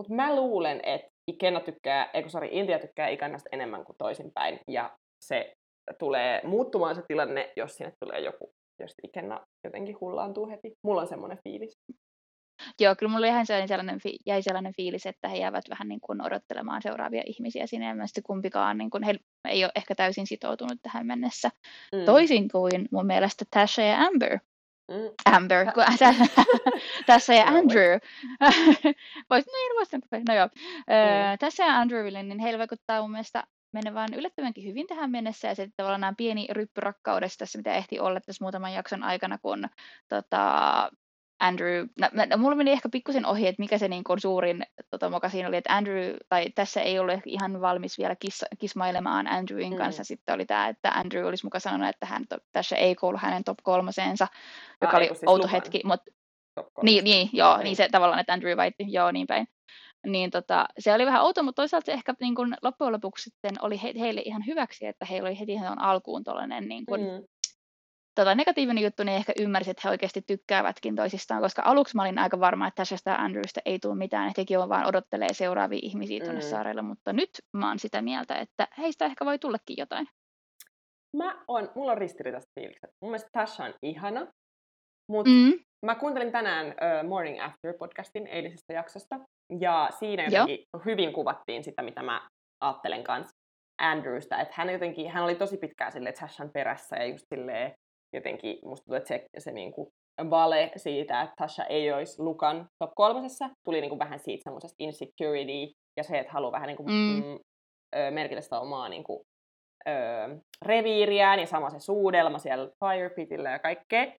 mutta 0.01 0.15
mä 0.15 0.37
luulen, 0.37 0.81
että 0.83 1.09
Ikenna 1.31 1.61
tykkää, 1.61 2.11
eikö 2.15 2.29
sorry, 2.29 2.49
Intia 2.51 2.79
tykkää 2.79 3.09
Ikennasta 3.09 3.49
enemmän 3.53 3.85
kuin 3.85 3.97
toisinpäin, 3.99 4.61
ja 4.71 4.97
se 5.25 5.53
tulee 5.99 6.41
muuttumaan 6.45 6.95
se 6.95 7.03
tilanne, 7.09 7.53
jos 7.57 7.77
sinne 7.77 7.93
tulee 8.05 8.21
joku, 8.21 8.51
jos 8.81 8.95
Ikenna 9.03 9.41
jotenkin 9.65 9.97
hullaantuu 10.01 10.49
heti. 10.49 10.73
Mulla 10.87 11.01
on 11.01 11.07
semmoinen 11.07 11.39
fiilis. 11.49 11.73
Joo, 12.81 12.97
kyllä 12.97 13.13
mulla 13.13 13.27
ihan 13.27 13.47
sellainen, 13.47 13.69
sellainen, 13.69 14.01
jäi 14.27 14.43
sellainen 14.43 14.73
fiilis, 14.77 15.07
että 15.07 15.29
he 15.29 15.37
jäävät 15.37 15.65
vähän 15.71 15.89
niin 15.89 16.01
kuin 16.01 16.23
odottelemaan 16.27 16.83
seuraavia 16.83 17.23
ihmisiä 17.27 17.67
sinne, 17.67 17.87
ja 17.87 17.95
mielestäni 17.95 18.23
kumpikaan 18.23 18.79
niin 18.79 18.91
kuin, 18.91 19.03
he 19.03 19.15
ei 19.49 19.65
ole 19.65 19.73
ehkä 19.75 19.95
täysin 19.95 20.27
sitoutunut 20.27 20.79
tähän 20.83 21.07
mennessä. 21.07 21.51
Mm. 21.93 22.05
Toisin 22.05 22.49
kuin 22.49 22.89
mun 22.91 23.07
mielestä 23.07 23.45
Tasha 23.51 23.83
ja 23.83 23.99
Amber. 23.99 24.39
Mm. 24.91 25.35
Amber, 25.37 25.73
kun, 25.73 25.85
tässä 27.07 27.35
ja 27.35 27.45
Andrew. 27.47 27.99
Vois, 29.31 29.47
niin, 29.47 29.77
voisin, 29.77 30.03
no 30.29 30.35
joo. 30.35 30.49
Mm. 30.77 31.39
tässä 31.39 31.65
ja 31.65 31.81
Andrewille, 31.81 32.23
niin 32.23 32.39
heillä 32.39 32.59
vaikuttaa 32.59 33.01
mun 33.01 33.11
mielestä 33.11 33.45
menevän 33.73 34.15
yllättävänkin 34.15 34.65
hyvin 34.65 34.87
tähän 34.87 35.11
mennessä, 35.11 35.49
ja 35.49 35.55
sitten 35.55 35.73
tavallaan 35.77 36.01
nämä 36.01 36.15
pieni 36.17 36.47
ryppy 36.51 36.81
rakkaudesta 36.81 37.39
tässä, 37.39 37.59
mitä 37.59 37.75
ehti 37.75 38.01
olla 38.01 38.21
tässä 38.21 38.45
muutaman 38.45 38.73
jakson 38.73 39.03
aikana, 39.03 39.39
kun 39.39 39.69
tota, 40.09 40.91
Andrew, 41.41 41.87
no, 42.01 42.37
mulla 42.37 42.57
meni 42.57 42.71
ehkä 42.71 42.89
pikkusen 42.89 43.27
ohi, 43.27 43.47
että 43.47 43.63
mikä 43.63 43.79
se 43.79 43.89
niin 43.89 44.05
kuin 44.05 44.21
suurin 44.21 44.63
tota, 44.91 45.11
moka 45.11 45.29
siinä 45.29 45.49
oli, 45.49 45.57
että 45.57 45.77
Andrew, 45.77 46.15
tai 46.29 46.51
tässä 46.55 46.81
ei 46.81 46.99
ollut 46.99 47.15
ehkä 47.15 47.31
ihan 47.31 47.61
valmis 47.61 47.99
vielä 47.99 48.17
kis, 48.17 48.45
kismailemaan 48.59 49.27
Andrewin 49.27 49.73
Mm. 49.73 49.79
kanssa. 49.79 50.05
Sitten 50.05 50.35
oli 50.35 50.47
tämä, 50.47 50.69
että 50.69 50.91
Andrew 50.91 51.27
olisi 51.27 51.47
muka 51.47 51.61
sanonut, 51.61 51.89
että 51.89 52.07
hän, 52.07 52.25
to, 52.29 52.37
tässä 52.53 52.77
ei 52.77 52.95
kuulu 52.95 53.19
hänen 53.21 53.45
top 53.45 53.59
kolmoseensa, 53.63 54.27
joka 54.81 54.97
Ah, 54.97 54.99
oli 55.01 55.07
siis 55.07 55.21
outo 55.27 55.37
Lukan 55.43 55.51
hetki, 55.51 55.81
mutta 55.85 56.11
niin, 56.83 57.05
niin, 57.05 57.29
joo, 57.33 57.57
Niin. 57.57 57.65
niin 57.65 57.77
se 57.77 57.89
tavallaan, 57.93 58.21
että 58.21 58.33
Andrew 58.33 58.57
väitti, 58.57 58.85
joo, 58.89 59.11
niin 59.13 59.27
päin. 59.27 59.47
Niin 60.07 60.31
tota, 60.31 60.67
se 60.79 60.95
oli 60.95 61.07
vähän 61.07 61.23
outo, 61.23 61.43
mutta 61.43 61.63
toisaalta 61.63 61.87
se 61.87 61.93
ehkä 61.93 62.15
niin 62.21 62.35
kun 62.35 62.57
loppujen 62.63 62.93
lopuksi 62.93 63.23
sitten 63.31 63.53
oli 63.61 63.83
he, 63.83 63.93
heille 64.01 64.23
ihan 64.25 64.47
hyväksi, 64.47 64.87
että 64.87 65.05
heillä 65.05 65.27
oli 65.29 65.39
heti 65.41 65.53
ihan 65.53 65.79
alkuun 65.81 66.25
tuollainen 66.25 66.69
niin 66.69 66.87
kun, 66.87 67.01
mm. 67.01 67.27
Tota, 68.17 68.35
negatiivinen 68.35 68.85
juttu, 68.85 69.05
niin 69.05 69.17
ehkä 69.17 69.33
ymmärsi, 69.41 69.71
että 69.71 69.81
he 69.85 69.91
oikeasti 69.91 70.23
tykkäävätkin 70.27 70.97
toisistaan, 70.97 71.43
koska 71.43 71.63
aluksi 71.65 71.97
mä 71.97 72.03
olin 72.03 72.19
aika 72.19 72.41
varma, 72.41 72.67
että 72.69 72.85
tässä 72.85 73.15
Andrewsta 73.15 73.61
ei 73.65 73.79
tule 73.79 73.95
mitään, 73.95 74.29
että 74.29 74.41
hekin 74.41 74.59
on 74.59 74.69
vaan 74.69 74.87
odottelee 74.87 75.33
seuraavia 75.33 75.79
ihmisiä 75.83 76.21
tuonne 76.21 76.41
mm. 76.41 76.49
saarelle, 76.49 76.83
mutta 76.83 77.13
nyt 77.13 77.31
mä 77.53 77.69
oon 77.69 77.79
sitä 77.79 78.03
mieltä, 78.03 78.35
että 78.35 78.69
heistä 78.79 79.05
ehkä 79.05 79.25
voi 79.25 79.39
tullakin 79.39 79.77
jotain. 79.79 80.09
Mä 81.17 81.45
on, 81.49 81.71
mulla 81.75 81.93
on 81.93 81.99
ristiriitaiset 81.99 82.51
fiilikset. 82.61 82.91
Mun 83.03 83.11
mielestä 83.11 83.29
Tasha 83.33 83.65
on 83.65 83.75
ihana, 83.83 84.27
mutta 85.11 85.31
mm. 85.31 85.53
mä 85.87 85.95
kuuntelin 85.95 86.33
tänään 86.33 86.67
uh, 86.67 87.09
Morning 87.09 87.43
After 87.43 87.75
podcastin 87.79 88.27
eilisestä 88.27 88.73
jaksosta, 88.73 89.21
ja 89.61 89.89
siinä 89.99 90.25
jotenkin 90.25 90.59
Joo. 90.75 90.83
hyvin 90.85 91.13
kuvattiin 91.13 91.65
sitä, 91.65 91.83
mitä 91.83 92.03
mä 92.03 92.29
ajattelen 92.61 93.05
kanssa 93.05 93.37
Andrewsta, 93.83 94.41
että 94.41 94.55
hän 94.57 94.71
jotenkin, 94.71 95.11
hän 95.11 95.25
oli 95.25 95.35
tosi 95.35 95.57
pitkään 95.57 95.93
silleen 95.93 96.15
Tashan 96.15 96.51
perässä, 96.55 96.97
ja 96.97 97.07
just 97.07 97.25
silleen 97.35 97.73
jotenkin 98.17 98.59
musta 98.65 98.85
tuntuu, 98.85 98.97
että 98.97 99.09
se, 99.09 99.27
se 99.39 99.53
niinku 99.53 99.93
vale 100.31 100.73
siitä, 100.77 101.23
että 101.23 101.35
Tasha 101.37 101.65
ei 101.65 101.93
olisi 101.93 102.23
Lukan 102.23 102.69
top 102.79 102.91
kolmosessa, 102.95 103.51
tuli 103.65 103.81
niinku 103.81 103.99
vähän 103.99 104.19
siitä 104.19 104.43
semmoisesta 104.45 104.77
insecurity, 104.79 105.73
ja 105.97 106.03
se, 106.03 106.19
että 106.19 106.33
haluaa 106.33 106.53
vähän 106.53 106.67
niinku, 106.67 106.83
mm. 106.83 106.93
Mm, 106.93 108.15
merkitä 108.15 108.41
sitä 108.41 108.61
omaa 108.61 108.89
niinku, 108.89 109.25
ö, 109.89 109.93
reviiriään 110.65 111.41
ja 111.41 111.47
sama 111.47 111.71
se 111.71 111.79
suudelma 111.79 112.39
siellä 112.39 112.71
Firepitillä 112.85 113.51
ja 113.51 113.59
kaikkea. 113.59 114.13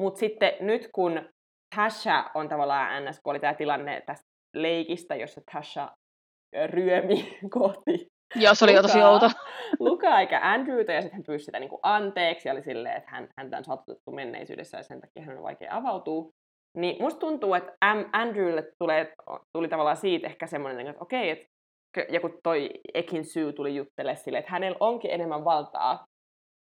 Mutta 0.00 0.18
sitten 0.20 0.52
nyt 0.60 0.88
kun 0.94 1.28
Tasha 1.76 2.30
on 2.34 2.48
tavallaan 2.48 3.04
NS, 3.04 3.20
kun 3.22 3.30
oli 3.30 3.40
tämä 3.40 3.54
tilanne 3.54 4.02
tästä 4.06 4.26
leikistä, 4.54 5.16
jossa 5.16 5.40
Tasha 5.52 5.90
ryömi 6.66 7.38
kohti 7.58 8.06
Joo, 8.34 8.54
se 8.54 8.64
oli 8.64 8.74
jo 8.74 8.82
tosi 8.82 9.02
outo. 9.02 9.30
Lukaa 9.78 10.20
eikä 10.20 10.40
Andrewta, 10.42 10.92
ja 10.92 11.02
sitten 11.02 11.16
hän 11.16 11.24
pyysi 11.24 11.44
sitä 11.44 11.60
niin 11.60 11.70
kuin 11.70 11.80
anteeksi, 11.82 12.48
ja 12.48 12.52
oli 12.52 12.62
silleen, 12.62 12.96
että 12.96 13.10
hän, 13.10 13.28
häntä 13.38 13.56
on 13.56 13.64
satutettu 13.64 14.10
menneisyydessä, 14.12 14.76
ja 14.76 14.82
sen 14.82 15.00
takia 15.00 15.22
hän 15.22 15.36
on 15.36 15.42
vaikea 15.42 15.76
avautua. 15.76 16.30
Niin 16.76 17.02
musta 17.02 17.20
tuntuu, 17.20 17.54
että 17.54 17.72
Andrewlle 18.12 18.72
tulee, 18.78 19.12
tuli 19.56 19.68
tavallaan 19.68 19.96
siitä 19.96 20.26
ehkä 20.26 20.46
semmoinen, 20.46 20.86
että 20.86 21.02
okei, 21.02 21.30
että 21.30 21.46
ja 22.08 22.20
kun 22.20 22.38
toi 22.42 22.70
Ekin 22.94 23.24
syy 23.24 23.52
tuli 23.52 23.76
juttele 23.76 24.16
sille, 24.16 24.38
että 24.38 24.50
hänellä 24.50 24.76
onkin 24.80 25.10
enemmän 25.10 25.44
valtaa, 25.44 26.04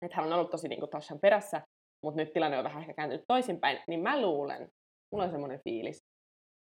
että 0.05 0.17
hän 0.17 0.25
on 0.25 0.33
ollut 0.33 0.51
tosi 0.51 0.67
niin 0.67 0.79
kuin 0.79 1.19
perässä, 1.21 1.61
mutta 2.05 2.21
nyt 2.21 2.33
tilanne 2.33 2.57
on 2.57 2.63
vähän 2.63 2.81
ehkä 2.81 2.93
kääntynyt 2.93 3.25
toisinpäin, 3.27 3.79
niin 3.87 3.99
mä 3.99 4.21
luulen, 4.21 4.67
mulla 5.11 5.25
on 5.25 5.31
semmoinen 5.31 5.59
fiilis. 5.63 5.99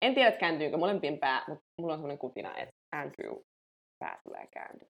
En 0.01 0.13
tiedä, 0.13 0.29
että 0.29 0.39
kääntyykö 0.39 0.77
molempien 0.77 1.19
pää, 1.19 1.43
mutta 1.47 1.63
mulla 1.81 1.93
on 1.93 1.99
semmoinen 1.99 2.17
kutina, 2.17 2.57
että 2.57 2.73
Andrew 2.95 3.37
pää 4.01 4.19
tulee 4.23 4.47
kääntyä. 4.47 4.91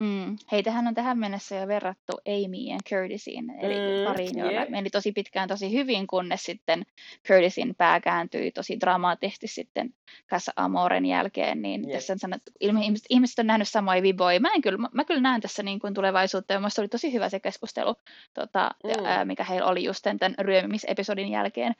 Mm. 0.00 0.36
Heitähän 0.52 0.86
on 0.86 0.94
tähän 0.94 1.18
mennessä 1.18 1.56
jo 1.56 1.68
verrattu 1.68 2.12
Amyien 2.26 2.80
Curtisiin, 2.88 3.50
eli 3.60 3.74
mm, 3.74 4.04
pariin, 4.04 4.38
joilla 4.38 4.60
yeah. 4.60 4.68
meni 4.68 4.90
tosi 4.90 5.12
pitkään 5.12 5.48
tosi 5.48 5.72
hyvin, 5.72 6.06
kunnes 6.06 6.42
sitten 6.42 6.86
Curtisin 7.26 7.74
pää 7.74 8.00
kääntyi 8.00 8.50
tosi 8.50 8.80
dramaattisesti 8.80 9.46
sitten 9.46 9.94
Casa 10.30 10.52
Amoren 10.56 11.06
jälkeen, 11.06 11.62
niin 11.62 11.84
yeah. 11.84 11.92
tässä 11.92 12.12
on 12.12 12.18
sanottu, 12.18 12.52
ihmiset, 12.60 13.06
ihmiset 13.10 13.38
on 13.38 13.46
nähnyt 13.46 13.68
samoja 13.68 14.02
viboja. 14.02 14.40
Mä, 14.40 14.50
en 14.54 14.62
kyllä, 14.62 14.78
mä, 14.78 14.88
mä 14.92 15.04
kyllä 15.04 15.20
näen 15.20 15.40
tässä 15.40 15.62
niin 15.62 15.78
kuin 15.78 15.94
tulevaisuutta, 15.94 16.52
ja 16.52 16.58
mielestäni 16.60 16.82
oli 16.82 16.88
tosi 16.88 17.12
hyvä 17.12 17.28
se 17.28 17.40
keskustelu, 17.40 17.94
tota, 18.34 18.70
mm. 18.84 19.04
ää, 19.04 19.24
mikä 19.24 19.44
heillä 19.44 19.66
oli 19.66 19.84
just 19.84 20.02
tämän 20.02 20.34
ryömimisepisodin 20.38 21.28
jälkeen. 21.28 21.74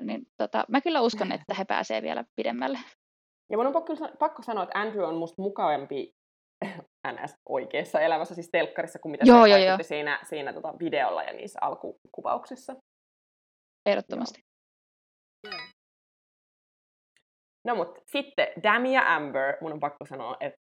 Niin, 0.00 0.26
tota, 0.36 0.64
mä 0.68 0.80
kyllä 0.80 1.00
uskon, 1.00 1.32
että 1.40 1.54
he 1.54 1.64
pääsee 1.64 2.02
vielä 2.02 2.24
pidemmälle. 2.36 2.78
Ja 3.50 3.56
mun 3.56 3.66
on 3.66 3.72
pakko, 3.72 3.92
pakko 4.18 4.42
sanoa, 4.42 4.62
että 4.62 4.78
Andrew 4.78 5.04
on 5.04 5.14
musta 5.14 5.42
mukavampi 5.42 6.12
NS 7.12 7.34
oikeassa 7.48 8.00
elämässä, 8.00 8.34
siis 8.34 8.48
telkkarissa, 8.52 8.98
kuin 8.98 9.10
mitä 9.10 9.24
joo, 9.26 9.44
se 9.44 9.48
joo, 9.48 9.58
joo. 9.58 9.78
siinä, 9.82 10.20
siinä 10.28 10.52
tota 10.52 10.74
videolla 10.78 11.22
ja 11.22 11.32
niissä 11.32 11.58
alkukuvauksissa. 11.62 12.76
Ehdottomasti. 13.86 14.40
Joo. 15.44 15.60
No 17.64 17.74
mutta 17.74 18.00
sitten 18.06 18.48
Dami 18.62 18.94
ja 18.94 19.14
Amber, 19.14 19.56
mun 19.60 19.72
on 19.72 19.80
pakko 19.80 20.06
sanoa, 20.06 20.36
että 20.40 20.58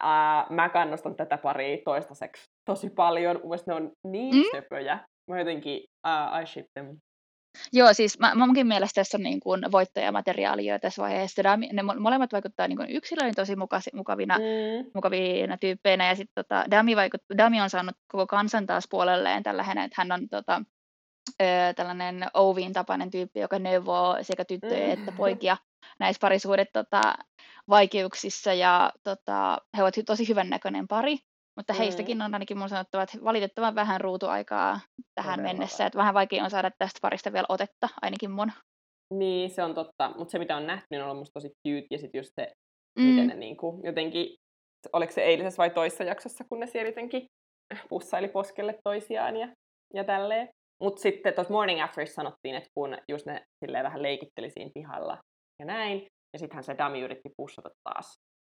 ää, 0.00 0.46
mä 0.50 0.68
kannustan 0.68 1.16
tätä 1.16 1.38
paria 1.38 1.78
toistaiseksi 1.84 2.44
tosi 2.64 2.90
paljon. 2.90 3.40
Mun 3.44 3.58
ne 3.66 3.74
on 3.74 3.92
niin 4.04 4.34
mm? 4.34 4.42
söpöjä. 4.52 5.06
Mä 5.30 5.38
jotenkin, 5.38 5.84
uh, 6.06 6.42
I 6.42 6.46
ship 6.46 6.66
them. 6.74 6.96
Joo, 7.72 7.94
siis 7.94 8.18
mä, 8.18 8.34
munkin 8.34 8.66
mielestä 8.66 9.00
tässä 9.00 9.16
on 9.16 9.22
niin 9.22 9.40
kuin 9.40 9.62
voittajamateriaalia 9.72 10.74
jo 10.74 10.78
tässä 10.78 11.02
vaiheessa. 11.02 11.42
Ne 11.72 11.82
molemmat 11.82 12.32
vaikuttaa 12.32 12.68
niin 12.68 12.76
kuin 12.76 12.90
yksilöin 12.90 13.34
tosi 13.34 13.56
mukasi, 13.56 13.90
mukavina, 13.94 14.38
mm. 14.38 14.90
mukavina 14.94 15.56
tyyppeinä. 15.56 16.08
Ja 16.08 16.14
sitten 16.14 16.44
tota, 16.44 16.64
Dami, 16.70 16.96
vaikut, 16.96 17.20
Dami 17.38 17.60
on 17.60 17.70
saanut 17.70 17.96
koko 18.08 18.26
kansan 18.26 18.66
taas 18.66 18.84
puolelleen 18.90 19.42
tällä 19.42 19.62
hänen, 19.62 19.84
että 19.84 19.94
hän 19.98 20.12
on 20.12 20.28
tota, 20.28 20.62
ö, 21.42 21.44
tällainen 21.76 22.26
Ovin 22.34 22.72
tapainen 22.72 23.10
tyyppi, 23.10 23.40
joka 23.40 23.58
neuvoo 23.58 24.18
sekä 24.22 24.44
tyttöjä 24.44 24.86
mm. 24.86 24.92
että 24.92 25.12
poikia 25.12 25.56
näissä 25.98 26.20
parisuudet 26.20 26.68
tota, 26.72 27.14
vaikeuksissa. 27.68 28.52
Ja 28.52 28.92
tota, 29.04 29.58
he 29.76 29.82
ovat 29.82 29.94
tosi 30.06 30.28
hyvän 30.28 30.50
näköinen 30.50 30.88
pari. 30.88 31.18
Mutta 31.56 31.72
mm. 31.72 31.78
heistäkin 31.78 32.22
on 32.22 32.34
ainakin 32.34 32.58
mun 32.58 32.68
sanottava, 32.68 33.02
että 33.02 33.18
valitettavan 33.24 33.74
vähän 33.74 34.00
ruutuaikaa 34.00 34.80
tähän 35.14 35.38
Todella 35.38 35.52
mennessä. 35.52 35.86
Että 35.86 35.98
vähän 35.98 36.14
vaikea 36.14 36.44
on 36.44 36.50
saada 36.50 36.70
tästä 36.78 36.98
parista 37.02 37.32
vielä 37.32 37.46
otetta, 37.48 37.88
ainakin 38.02 38.30
mun. 38.30 38.52
Niin, 39.14 39.50
se 39.50 39.62
on 39.62 39.74
totta. 39.74 40.12
Mutta 40.16 40.32
se, 40.32 40.38
mitä 40.38 40.56
on 40.56 40.66
nähty, 40.66 40.86
niin 40.90 41.02
on 41.02 41.08
ollut 41.08 41.18
musta 41.18 41.32
tosi 41.32 41.48
cute. 41.48 41.86
Ja 41.90 41.98
sitten 41.98 42.18
just 42.18 42.30
se, 42.40 42.52
mm. 42.98 43.04
miten 43.04 43.26
ne 43.26 43.34
niin 43.34 43.56
kuin, 43.56 43.84
jotenkin, 43.84 44.34
oliko 44.92 45.12
se 45.12 45.22
eilisessä 45.22 45.58
vai 45.58 45.70
toisessa 45.70 46.04
jaksossa, 46.04 46.44
kun 46.48 46.60
ne 46.60 46.66
siellä 46.66 46.88
jotenkin 46.88 47.26
pussaili 47.88 48.28
poskelle 48.28 48.78
toisiaan 48.84 49.36
ja, 49.36 49.48
ja 49.94 50.04
tälleen. 50.04 50.48
Mutta 50.82 51.02
sitten 51.02 51.34
tuossa 51.34 51.52
Morning 51.52 51.82
Afterissa 51.82 52.14
sanottiin, 52.14 52.54
että 52.54 52.68
kun 52.74 52.98
just 53.08 53.26
ne 53.26 53.42
silleen 53.64 53.84
vähän 53.84 54.02
leikitteli 54.02 54.50
siinä 54.50 54.70
pihalla 54.74 55.18
ja 55.60 55.66
näin, 55.66 56.06
ja 56.32 56.38
sittenhän 56.38 56.64
se 56.64 56.78
Dami 56.78 57.00
yritti 57.00 57.30
pussata 57.36 57.70
taas 57.84 58.14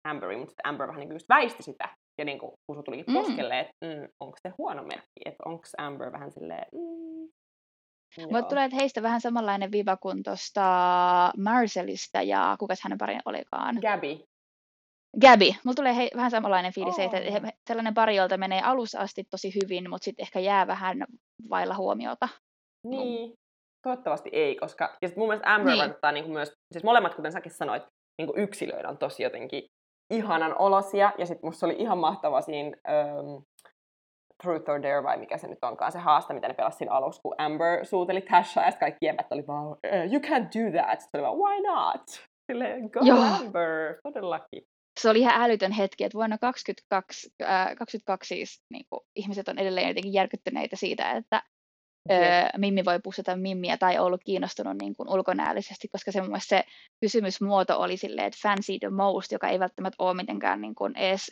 Amberiin, 0.08 0.40
mutta 0.40 0.54
Amber 0.64 0.88
vähän 0.88 1.00
niin 1.00 1.10
kuin 1.10 1.16
just 1.16 1.30
väisti 1.30 1.64
sitä, 1.64 1.90
ja 2.18 2.26
niin 2.26 2.40
kuin 2.40 2.52
Kusu 2.68 2.84
tuli 2.84 3.04
mm. 3.08 3.14
poskelle, 3.14 3.60
että 3.60 3.74
mm, 3.86 4.08
onko 4.20 4.38
se 4.42 4.54
huono 4.58 4.84
merkki, 4.84 5.22
että 5.26 5.44
onko 5.46 5.64
Amber 5.78 6.12
vähän 6.12 6.32
silleen... 6.32 6.66
Mm, 6.72 7.30
Mutta 8.32 8.50
tulee, 8.50 8.66
että 8.66 8.76
heistä 8.76 9.02
vähän 9.02 9.22
samanlainen 9.22 9.72
viva 9.72 9.98
kuin 9.98 10.24
tuosta 10.24 10.64
Marcelista 11.38 12.22
ja 12.22 12.56
kuka 12.60 12.74
hänen 12.84 12.98
parin 12.98 13.22
olikaan? 13.26 13.76
Gabby. 13.82 14.20
Gabby. 15.22 15.46
Mulla 15.64 15.76
tulee 15.76 15.96
he, 15.96 16.10
vähän 16.16 16.32
samanlainen 16.32 16.74
fiilis, 16.74 17.00
oh. 17.00 17.06
että 17.06 17.18
he, 17.18 17.42
sellainen 17.68 17.94
pari, 17.94 18.16
jolta 18.16 18.38
menee 18.38 18.62
alussa 18.62 19.00
asti 19.00 19.24
tosi 19.24 19.52
hyvin, 19.56 19.90
mutta 19.90 20.06
sitten 20.06 20.24
ehkä 20.24 20.40
jää 20.40 20.68
vähän 20.68 21.06
vailla 21.50 21.76
huomiota. 21.76 22.30
Niin, 22.84 23.34
toivottavasti 23.88 24.30
ei, 24.34 24.56
koska 24.56 24.98
ja 25.02 25.08
sit 25.08 25.18
mun 25.18 25.28
mielestä 25.28 25.54
Amber 25.54 25.74
niin. 25.74 25.80
vaikuttaa 25.80 26.12
niin 26.12 26.24
kuin 26.24 26.34
myös, 26.34 26.54
siis 26.74 26.84
molemmat, 26.84 27.16
kuten 27.16 27.32
säkin 27.32 27.52
sanoit, 27.52 27.84
niin 28.18 28.28
kuin 28.28 28.40
yksilöitä 28.40 28.90
on 28.90 28.98
tosi 28.98 29.24
jotenkin 29.24 29.64
ihanan 30.10 30.56
olosia. 30.60 31.12
Ja 31.18 31.26
sitten 31.26 31.48
musta 31.48 31.66
oli 31.66 31.76
ihan 31.80 31.98
mahtava 31.98 32.42
siinä 32.42 32.78
um, 33.22 33.44
Truth 34.44 34.70
or 34.70 34.84
Dare, 34.84 35.04
vai 35.04 35.18
mikä 35.18 35.38
se 35.38 35.48
nyt 35.48 35.64
onkaan, 35.64 35.92
se 35.92 36.00
haaste, 36.00 36.34
mitä 36.34 36.48
ne 36.48 36.54
pelasi 36.54 36.78
siinä 36.78 36.94
alussa, 36.94 37.22
kun 37.22 37.36
Amber 37.38 37.86
suuteli 37.86 38.22
Tasha, 38.22 38.62
ja 38.62 38.72
kaikki 38.72 39.06
jäbät 39.06 39.28
oli 39.32 39.48
vaan, 39.48 39.68
uh, 39.68 39.78
you 40.12 40.22
can't 40.22 40.50
do 40.60 40.82
that. 40.82 41.02
Sitten 41.02 41.22
oli 41.22 41.28
vaan, 41.28 41.38
why 41.38 41.62
not? 41.62 42.04
Silleen, 42.52 42.90
go 42.94 43.00
Joo. 43.04 43.18
Amber, 43.18 43.96
todellakin. 44.04 44.64
Se 45.00 45.10
oli 45.10 45.20
ihan 45.20 45.42
älytön 45.42 45.72
hetki, 45.72 46.04
että 46.04 46.16
vuonna 46.16 46.38
2022, 46.38 47.30
äh, 47.44 47.76
22 47.76 48.36
siis 48.36 48.62
niin 48.70 48.86
kuin, 48.90 49.00
ihmiset 49.16 49.48
on 49.48 49.60
edelleen 49.60 49.88
jotenkin 49.88 50.14
järkyttyneitä 50.14 50.76
siitä, 50.76 51.12
että 51.12 51.44
öö, 52.12 52.50
Mimmi 52.58 52.86
voi 52.86 53.00
pussata 53.04 53.36
Mimmiä 53.36 53.78
tai 53.78 54.00
ollut 54.00 54.22
kiinnostunut 54.26 54.78
niin 54.82 54.96
kuin 54.96 55.10
ulkonäöllisesti, 55.10 55.88
koska 55.88 56.12
se, 56.12 56.22
se 56.40 56.64
kysymysmuoto 57.02 57.82
oli 57.82 57.98
silleen, 57.98 58.28
että 58.28 58.40
fancy 58.44 58.80
the 58.80 58.90
most, 58.90 59.32
joka 59.32 59.48
ei 59.48 59.60
välttämättä 59.60 60.04
ole 60.04 60.14
mitenkään 60.14 60.62
niin 60.62 60.76
kuin 60.76 60.98
edes 60.98 61.32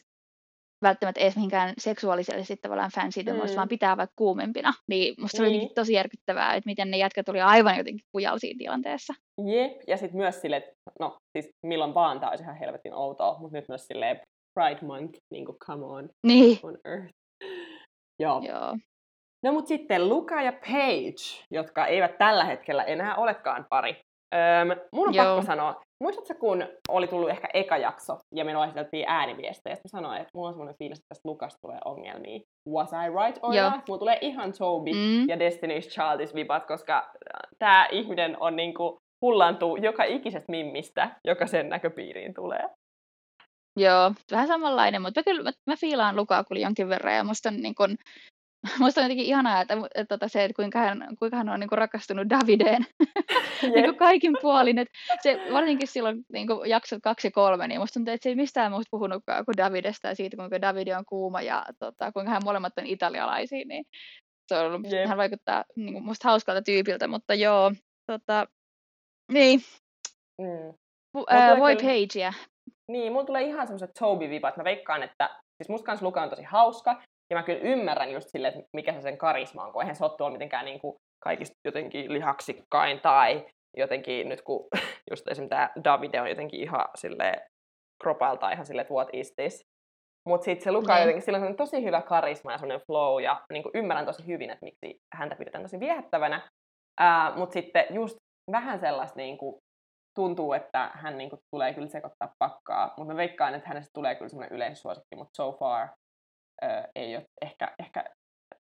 välttämättä 0.82 1.22
edes 1.22 1.36
mihinkään 1.36 1.74
seksuaalisesti 1.78 2.58
tavallaan 2.58 2.92
fancy 2.96 3.24
the 3.24 3.34
most, 3.34 3.54
mm. 3.54 3.56
vaan 3.56 3.68
pitää 3.68 3.98
vaikka 3.98 4.14
kuumempina. 4.16 4.74
Niin 4.90 5.16
musta 5.20 5.38
niin. 5.38 5.50
se 5.50 5.56
oli 5.56 5.58
niin. 5.58 5.76
tosi 5.76 5.94
järkyttävää, 5.94 6.54
että 6.56 6.70
miten 6.70 6.92
ne 6.92 6.98
jätkät 6.98 7.26
tuli 7.26 7.42
aivan 7.42 7.78
jotenkin 7.78 8.06
kujalla 8.12 8.40
siinä 8.40 8.58
tilanteessa. 8.58 9.14
Jep, 9.46 9.82
ja 9.88 9.98
sitten 9.98 10.18
myös 10.18 10.42
silleen, 10.42 10.62
että 10.62 10.74
no 11.00 11.18
siis 11.38 11.50
milloin 11.66 11.94
vaan 11.94 12.20
tämä 12.20 12.30
olisi 12.30 12.44
ihan 12.44 12.56
helvetin 12.56 12.94
outoa, 12.94 13.38
mutta 13.40 13.58
nyt 13.58 13.66
myös 13.70 13.88
silleen 13.88 14.20
Pride 14.60 14.86
Month, 14.86 15.20
niin 15.34 15.46
kuin 15.46 15.58
come 15.66 15.86
on, 15.86 16.10
niin. 16.28 16.60
on 16.64 16.78
earth. 16.86 17.14
Joo. 18.20 18.42
Joo. 18.42 18.78
No 19.46 19.52
mutta 19.52 19.68
sitten 19.68 20.10
Luka 20.10 20.42
ja 20.42 20.54
Paige, 20.54 21.46
jotka 21.52 21.86
eivät 21.86 22.18
tällä 22.18 22.44
hetkellä 22.46 22.84
enää 22.84 23.16
olekaan 23.16 23.66
pari. 23.70 23.96
Öm, 24.36 24.80
mun 24.94 25.08
on 25.08 25.14
Joo. 25.14 25.26
pakko 25.26 25.42
sanoa, 25.42 25.82
muistatko 26.04 26.34
kun 26.34 26.68
oli 26.90 27.08
tullut 27.08 27.30
ehkä 27.30 27.48
eka 27.54 27.78
jakso 27.78 28.18
ja 28.36 28.46
me 28.46 28.54
laiteltiin 28.54 29.06
ääniviestejä, 29.08 29.74
ja 29.84 29.90
sanoin, 29.90 30.22
että 30.22 30.30
mulla 30.34 30.48
on 30.48 30.54
semmoinen 30.54 30.76
fiilis, 30.78 30.98
että 30.98 31.10
tästä 31.10 31.30
Lukasta 31.30 31.60
tulee 31.62 31.80
ongelmia. 31.86 32.40
Was 32.70 32.92
I 32.92 33.26
right 33.26 33.40
or 33.42 33.54
Joo. 33.54 33.70
not? 33.70 33.88
Mulla 33.88 34.00
tulee 34.00 34.18
ihan 34.22 34.54
Toby 34.58 34.92
mm. 34.92 35.30
ja 35.30 35.36
Destiny's 35.36 35.90
Childish 35.90 36.36
vibat, 36.36 36.66
koska 36.66 37.12
tämä 37.60 37.88
ihminen 37.92 38.38
on 38.40 38.56
niinku 38.56 38.98
hullaantuu 39.22 39.76
joka 39.76 40.04
ikisestä 40.04 40.52
mimmistä, 40.52 41.10
joka 41.28 41.48
sen 41.48 41.70
näköpiiriin 41.70 42.34
tulee. 42.34 42.70
Joo, 43.80 44.12
vähän 44.32 44.48
samanlainen, 44.48 45.02
mutta 45.02 45.20
mä 45.20 45.24
kyllä 45.24 45.44
mä, 45.44 45.52
mä 45.68 45.76
fiilaan 45.76 46.16
Lukaku 46.16 46.54
jonkin 46.54 46.90
verran 46.90 47.16
ja 47.16 47.24
musta 47.24 47.50
on, 47.50 47.58
niin 47.58 47.76
kun, 47.76 47.98
musta 48.80 49.02
on 49.02 49.06
jotenkin 49.06 49.26
ihanaa, 49.26 49.62
että, 49.62 49.74
että, 49.74 49.88
että 49.96 50.18
tota 50.18 50.28
se, 50.28 50.44
että 50.44 50.56
kuinka 50.56 50.80
hän, 50.80 51.08
kuinka 51.20 51.38
hän 51.38 51.50
on 51.50 51.60
niin 51.60 51.70
kuin 51.70 51.78
rakastunut 51.78 52.30
Davideen 52.30 52.86
niin 53.74 53.86
kuin 53.86 53.98
kaikin 53.98 54.38
puolin. 54.42 54.80
Että 54.80 54.94
se, 55.22 55.40
varsinkin 55.54 55.88
silloin 55.88 56.26
niin 56.34 56.48
kuin 56.48 56.70
jaksot 56.70 57.00
kaksi 57.04 57.28
ja 57.28 57.32
kolme, 57.32 57.68
niin 57.68 57.82
musta 57.82 57.94
tuntuu, 57.94 58.14
että 58.14 58.24
se 58.24 58.30
ei 58.30 58.36
mistään 58.36 58.72
muusta 58.72 58.90
puhunutkaan 58.92 59.46
kuin 59.46 59.58
Davidesta 59.58 60.08
ja 60.08 60.16
siitä, 60.16 60.38
kuinka 60.38 60.62
David 60.62 60.88
on 60.88 61.06
kuuma 61.06 61.42
ja 61.42 61.66
tota, 61.80 62.12
kuinka 62.12 62.32
hän 62.32 62.42
molemmat 62.46 62.78
on 62.78 62.86
italialaisia. 62.86 63.66
Niin 63.66 63.86
se 64.48 64.58
on 64.58 64.66
ollut, 64.66 64.82
hän 65.08 65.18
vaikuttaa 65.18 65.64
niin 65.76 65.94
kuin, 65.94 66.06
musta 66.06 66.30
hauskalta 66.30 66.62
tyypiltä, 66.62 67.08
mutta 67.08 67.34
joo, 67.34 67.72
tota, 68.08 68.48
niin. 69.32 69.60
Mm. 70.42 70.74
Voi 71.60 71.76
Pagea. 71.76 72.34
Niin, 72.88 73.12
mulla 73.12 73.26
tulee 73.26 73.44
ihan 73.44 73.68
semmoiset 73.68 73.92
Toby-vipat. 74.00 74.58
Mä 74.58 74.64
veikkaan, 74.64 75.04
että 75.04 75.30
siis 75.58 75.70
musta 75.70 75.86
kanssa 75.86 76.06
Luka 76.06 76.22
on 76.22 76.30
tosi 76.30 76.44
hauska, 76.44 77.02
ja 77.30 77.38
mä 77.38 77.44
kyllä 77.44 77.60
ymmärrän 77.60 78.12
just 78.12 78.30
silleen, 78.30 78.54
että 78.54 78.70
mikä 78.74 78.94
se 78.94 79.02
sen 79.02 79.18
karisma 79.18 79.64
on, 79.64 79.74
kun 79.74 79.82
eihän 79.82 79.96
se 79.96 80.04
ole 80.04 80.18
tuolla 80.18 80.34
mitenkään 80.34 80.66
niin 80.66 80.80
kuin 80.80 80.96
kaikista 81.24 81.56
jotenkin 81.66 82.14
lihaksikkain 82.14 83.00
tai 83.00 83.46
jotenkin 83.78 84.30
nyt 84.30 84.42
kun 84.42 84.68
just 85.12 85.28
esimerkiksi 85.28 85.50
tämä 85.50 85.70
Davide 85.84 86.22
on 86.22 86.30
jotenkin 86.30 86.60
ihan 86.60 86.86
sille 86.96 87.34
kropalta 88.04 88.52
ihan 88.52 88.66
silleen, 88.66 88.82
että 88.82 88.94
what 88.94 89.10
is 89.14 89.34
this? 89.36 89.66
Mutta 90.28 90.46
sitten 90.46 90.64
se 90.64 90.72
Luka 90.72 90.94
on 90.94 90.96
niin. 90.96 91.02
jotenkin, 91.02 91.22
sillä 91.22 91.40
on 91.40 91.56
tosi 91.56 91.84
hyvä 91.84 92.02
karisma 92.02 92.52
ja 92.52 92.58
sellainen 92.58 92.86
flow, 92.88 93.24
ja 93.24 93.42
niin 93.52 93.64
kuin 93.64 93.72
ymmärrän 93.76 94.06
tosi 94.06 94.28
hyvin, 94.28 94.50
että 94.50 94.66
miksi 94.66 95.00
häntä 95.16 95.36
pidetään 95.36 95.64
tosi 95.64 95.80
viehättävänä. 95.80 96.50
Mutta 97.36 97.54
sitten 97.54 97.86
just 97.90 98.16
vähän 98.52 98.80
sellaista 98.80 99.18
niin 99.18 99.38
kuin, 99.38 99.56
tuntuu, 100.16 100.54
että 100.54 100.92
hän 100.94 101.18
niin 101.18 101.30
kuin, 101.30 101.40
tulee 101.56 101.74
kyllä 101.74 101.88
sekoittaa 101.88 102.34
pakkaa, 102.40 102.94
mutta 102.98 103.14
mä 103.14 103.18
veikkaan, 103.18 103.56
että 103.56 103.70
hänestä 103.70 103.92
tulee 103.94 104.16
kyllä 104.16 104.30
semmoinen 104.30 104.56
yleissuosikki, 104.56 105.16
mutta 105.16 105.36
so 105.36 105.52
far 105.52 105.88
ö, 106.64 106.68
ei 106.96 107.16
ole 107.16 107.26
ehkä, 107.42 107.76
ehkä 107.80 108.04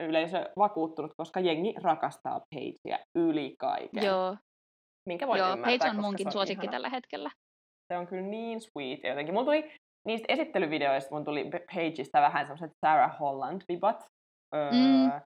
yleisö 0.02 0.50
vakuuttunut, 0.58 1.12
koska 1.16 1.40
jengi 1.40 1.74
rakastaa 1.82 2.40
Pagea 2.54 2.98
yli 3.14 3.54
kaiken. 3.58 4.04
Joo. 4.04 4.36
Minkä 5.08 5.26
voin 5.26 5.38
Joo, 5.38 5.52
ymmärtää, 5.52 5.78
Page 5.78 5.90
on 5.90 6.00
munkin 6.00 6.32
suosikki 6.32 6.64
ihana. 6.64 6.72
tällä 6.72 6.88
hetkellä. 6.88 7.30
Se 7.92 7.98
on 7.98 8.06
kyllä 8.06 8.22
niin 8.22 8.60
sweet. 8.60 9.02
Ja 9.02 9.08
jotenkin 9.08 9.34
mulla 9.34 9.44
tuli 9.44 9.72
niistä 10.06 10.26
esittelyvideoista, 10.28 11.14
mun 11.14 11.24
tuli 11.24 11.50
Pageista 11.74 12.20
vähän 12.20 12.46
semmoiset 12.46 12.70
Sarah 12.86 13.20
Holland-vibat. 13.20 14.06
Öö, 14.54 14.70
mm. 14.70 15.20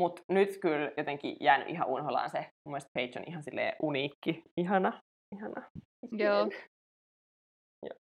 Mutta 0.00 0.22
nyt 0.28 0.48
kyllä 0.62 0.92
jotenkin 0.96 1.36
jäänyt 1.40 1.68
ihan 1.68 1.88
unholaan 1.88 2.30
se. 2.30 2.38
Mun 2.38 2.72
mielestä 2.72 2.90
Page 2.94 3.12
on 3.16 3.24
ihan 3.26 3.42
silleen 3.42 3.76
uniikki. 3.82 4.42
Ihana. 4.56 5.00
Ihana. 5.34 5.62
Joo. 6.12 6.48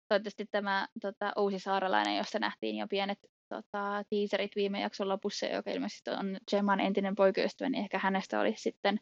Toivottavasti 0.10 0.46
tämä 0.52 0.88
tota, 1.02 1.34
uusi 1.38 1.60
saaralainen, 1.60 2.18
josta 2.18 2.40
nähtiin 2.40 2.78
jo 2.78 2.88
pienet 2.90 3.18
tota, 3.50 4.04
teaserit 4.10 4.52
viime 4.56 4.82
jakson 4.82 5.10
lopussa, 5.10 5.46
joka 5.46 5.72
ilmeisesti 5.72 6.10
on 6.10 6.38
Gemman 6.52 6.80
entinen 6.80 7.16
poikaystävä, 7.16 7.70
niin 7.70 7.84
ehkä 7.84 8.00
hänestä 8.00 8.40
olisi 8.40 8.62
sitten 8.62 9.00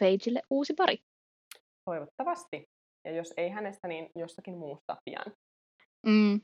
Pageille 0.00 0.42
uusi 0.50 0.74
pari. 0.74 0.98
Toivottavasti. 1.84 2.64
Ja 3.04 3.12
jos 3.12 3.34
ei 3.36 3.48
hänestä, 3.48 3.88
niin 3.88 4.10
jostakin 4.14 4.58
muusta 4.58 4.96
pian. 5.04 5.32
Mm. 6.06 6.40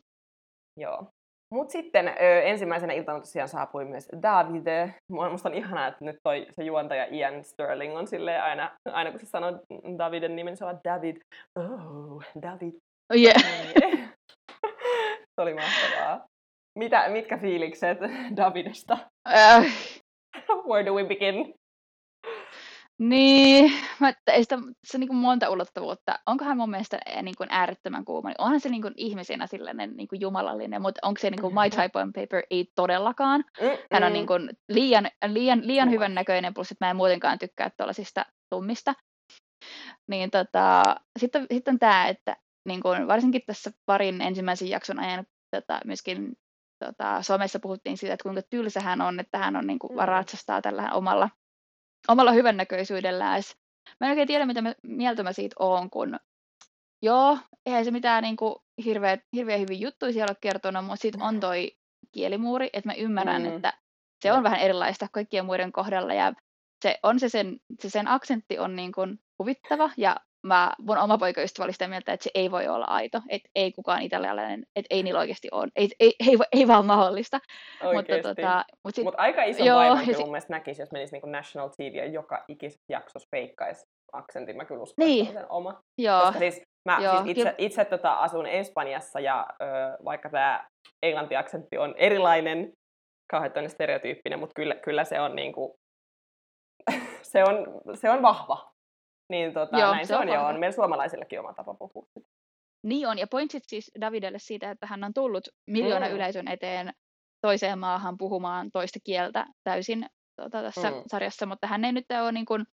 Joo. 0.77 1.07
Mutta 1.55 1.73
sitten 1.73 2.09
ö, 2.09 2.43
ensimmäisenä 2.43 2.93
iltana 2.93 3.21
tosiaan 3.21 3.49
saapui 3.49 3.85
myös 3.85 4.09
Davide. 4.23 4.95
Musta 5.31 5.49
on 5.49 5.55
ihanaa, 5.55 5.87
että 5.87 6.05
nyt 6.05 6.17
toi, 6.23 6.47
se 6.51 6.65
juontaja 6.65 7.07
Ian 7.11 7.45
Sterling 7.45 7.97
on 7.97 8.07
silleen 8.07 8.43
aina, 8.43 8.79
aina 8.85 9.11
kun 9.11 9.21
se 9.21 9.27
sanoo 9.27 9.53
Daviden 9.99 10.37
nimen, 10.37 10.51
niin 10.51 10.57
se 10.57 10.65
on 10.65 10.81
David. 10.85 11.17
Oh, 11.59 12.25
David. 12.43 12.75
Oh, 13.13 13.17
yeah. 13.17 13.43
se 15.35 15.43
oli 15.43 15.55
mahtavaa. 15.55 16.27
Mitä, 16.77 17.09
mitkä 17.09 17.39
fiilikset 17.39 17.99
Davidesta? 18.37 18.99
Uh. 19.29 19.67
Where 20.69 20.87
do 20.87 20.95
we 20.95 21.05
begin? 21.05 21.55
Niin, 22.99 23.73
mä, 24.01 24.13
ei 24.27 24.43
sitä, 24.43 24.59
se 24.85 24.97
on 24.97 25.01
niin 25.01 25.09
kuin 25.09 25.17
monta 25.17 25.51
ulottuvuutta. 25.51 26.19
Onko 26.27 26.45
hän 26.45 26.57
mun 26.57 26.71
mielestä 26.71 26.99
eh, 27.07 27.23
niin 27.23 27.35
kuin 27.37 27.49
äärettömän 27.51 28.05
kuuma? 28.05 28.29
Niin 28.29 28.41
onhan 28.41 28.61
se 28.61 28.69
niin 28.69 28.83
kuin 28.83 28.95
ihmisenä 28.97 29.47
sellainen 29.47 29.97
niin 29.97 30.09
kuin 30.09 30.21
jumalallinen, 30.21 30.83
mutta 30.83 31.07
onko 31.07 31.21
se 31.21 31.31
niin 31.31 31.41
kuin 31.41 31.55
My 31.55 31.71
Type 31.71 31.99
on 31.99 32.13
Paper? 32.13 32.43
Ei 32.51 32.73
todellakaan. 32.75 33.45
Hän 33.93 34.05
on 34.05 34.13
niin 34.13 34.27
kuin 34.27 34.51
liian, 34.69 35.11
liian, 35.27 35.67
liian 35.67 35.91
hyvän 35.91 36.15
näköinen, 36.15 36.55
plus 36.55 36.73
että 36.73 36.85
mä 36.87 36.91
en 36.91 36.97
muutenkaan 36.97 37.39
tykkää 37.39 37.71
tuollaisista 37.77 38.27
tummista. 38.51 38.95
Niin 40.09 40.31
tota, 40.31 40.83
sitten, 41.19 41.47
sitten 41.53 41.75
on 41.75 41.79
tämä, 41.79 42.09
että 42.09 42.37
niin 42.69 42.83
kuin, 42.83 43.09
varsinkin 43.09 43.43
tässä 43.47 43.71
parin 43.87 44.21
ensimmäisen 44.21 44.69
jakson 44.69 44.99
ajan 44.99 45.27
tota, 45.51 45.81
myöskin 45.85 46.37
tota, 46.79 47.23
somessa 47.23 47.59
puhuttiin 47.59 47.99
siitä, 47.99 48.15
että 48.15 48.23
kuinka 48.23 48.43
tylsä 48.51 48.81
hän 48.81 49.01
on, 49.01 49.21
että 49.21 49.39
hän 49.39 49.57
on 49.57 49.67
niin 49.67 49.79
kuin, 49.79 50.09
ratsastaa 50.09 50.63
tällä 50.63 50.93
omalla 50.93 51.31
omalla 52.09 52.33
hyvännäköisyydellään. 52.33 53.43
Mä 54.01 54.07
en 54.07 54.11
oikein 54.11 54.29
tiedä, 54.29 54.47
mitä 54.47 54.63
mä, 54.63 54.75
mieltä 54.83 55.23
mä 55.23 55.33
siitä 55.33 55.57
oon, 55.59 55.91
kun 55.91 56.19
joo, 57.03 57.39
eihän 57.67 57.85
se 57.85 57.91
mitään 57.91 58.23
niin 58.23 58.37
kuin, 58.37 58.55
hirveä, 58.85 59.19
hirveä 59.33 59.57
hyvin 59.57 59.81
juttuja 59.81 60.13
siellä 60.13 60.31
ole 60.31 60.37
kertonut, 60.41 60.85
mutta 60.85 61.03
sitten 61.03 61.23
on 61.23 61.41
toi 61.41 61.73
kielimuuri, 62.13 62.71
että 62.73 62.89
mä 62.89 62.95
ymmärrän, 62.95 63.43
mm. 63.43 63.57
että 63.57 63.73
se 64.23 64.33
on 64.33 64.43
vähän 64.43 64.61
erilaista 64.61 65.07
kaikkien 65.13 65.45
muiden 65.45 65.73
kohdalla 65.73 66.15
ja 66.15 66.33
se, 66.83 66.99
on 67.03 67.21
se, 67.21 67.29
sen, 67.29 67.61
se 67.81 67.91
sen 67.91 68.09
aksentti 68.09 68.59
on 68.59 68.77
niin 68.77 68.93
kuin 68.93 69.21
huvittava 69.39 69.91
ja 69.97 70.17
mä, 70.47 70.73
mun 70.79 70.99
oma 70.99 71.19
poikaystävä 71.19 71.65
oli 71.65 71.73
sitä 71.73 71.89
mieltä, 71.89 72.13
että 72.13 72.25
se 72.25 72.31
ei 72.35 72.51
voi 72.51 72.69
olla 72.69 72.85
aito, 72.85 73.21
että 73.29 73.49
ei 73.55 73.73
kukaan 73.73 74.03
italialainen, 74.03 74.67
että 74.77 74.95
ei 74.95 75.03
niillä 75.03 75.21
oikeasti 75.21 75.49
ole, 75.53 75.69
ei, 75.77 75.89
ei, 76.01 76.15
ei, 76.29 76.39
ei 76.53 76.69
vaan 76.69 76.87
mahdollista. 76.87 77.41
Mutta, 77.83 78.13
tota, 78.23 78.65
mut 78.85 78.95
sit, 78.95 79.05
Mut 79.05 79.15
aika 79.19 79.43
iso 79.43 79.65
joo, 79.65 79.79
vaivan 79.79 80.05
kyllä 80.05 80.19
mun 80.19 80.29
mielestä 80.29 80.53
näkisi, 80.53 80.83
jos 80.83 80.93
menisi 80.93 81.17
niin 81.17 81.33
National 81.33 81.69
TV 81.69 81.95
ja 81.95 82.07
joka 82.07 82.45
ikisessä 82.49 82.85
jaksossa 82.89 83.29
feikkaisi 83.31 83.87
aksentin. 84.13 84.57
Mä 84.57 84.65
kyllä 84.65 84.83
uskon, 84.83 85.07
niin. 85.07 85.27
että 85.27 85.41
sen 85.41 85.51
oma. 85.51 85.81
Joo. 85.99 86.21
Koska 86.21 86.39
siis 86.39 86.63
mä 86.85 86.99
joo, 87.03 87.17
siis 87.25 87.39
itse, 87.39 87.55
itse 87.59 87.85
tota, 87.85 88.13
asun 88.13 88.47
Espanjassa 88.47 89.21
ja 89.21 89.47
ö, 89.63 89.67
vaikka 90.05 90.31
tämä 90.31 90.67
englanti-aksentti 91.03 91.79
on 91.79 91.95
erilainen, 91.97 92.73
kauhean 93.31 93.71
stereotyyppinen, 93.71 94.39
mutta 94.39 94.55
kyllä, 94.55 94.75
kyllä 94.75 95.05
se 95.05 95.21
on 95.21 95.37
niin 95.37 95.53
kuin, 95.53 95.73
se 97.33 97.45
on, 97.45 97.67
se 97.95 98.11
on 98.11 98.23
vahva. 98.23 98.76
Niin 99.29 99.53
tota, 99.53 99.79
joo, 99.79 99.95
näin 99.95 100.07
se 100.07 100.17
on, 100.17 100.29
joo, 100.29 100.47
on 100.47 100.61
meillä 100.61 100.75
suomalaisillekin 100.75 101.41
oma 101.41 101.55
tapa 101.55 101.75
puhua. 101.75 102.07
Niin 102.83 103.09
on, 103.09 103.19
ja 103.19 103.27
pointsit 103.27 103.63
siis 103.67 103.91
Davidelle 104.01 104.39
siitä, 104.39 104.71
että 104.71 104.87
hän 104.87 105.05
on 105.05 105.15
tullut 105.15 105.49
miljoona 105.67 106.09
mm. 106.09 106.15
yleisön 106.15 106.49
eteen 106.49 106.93
toiseen 107.41 107.79
maahan 107.79 108.19
puhumaan 108.19 108.71
toista 108.73 108.99
kieltä 109.05 109.47
täysin 109.65 110.07
tota, 110.37 110.63
tässä 110.63 110.91
mm. 110.91 111.03
sarjassa, 111.07 111.47
mutta 111.47 111.67
hän 111.67 111.85
ei 111.85 111.93
nyt 111.93 112.07
ole 112.23 112.33
niin 112.33 112.47
kuin, 112.47 112.65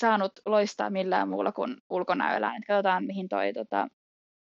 saanut 0.00 0.32
loistaa 0.46 0.90
millään 0.90 1.28
muulla 1.28 1.52
kuin 1.52 1.76
ulkonäöllä. 1.90 2.52
Katsotaan, 2.66 3.04
mihin 3.04 3.28
toi 3.28 3.52
tota, 3.52 3.88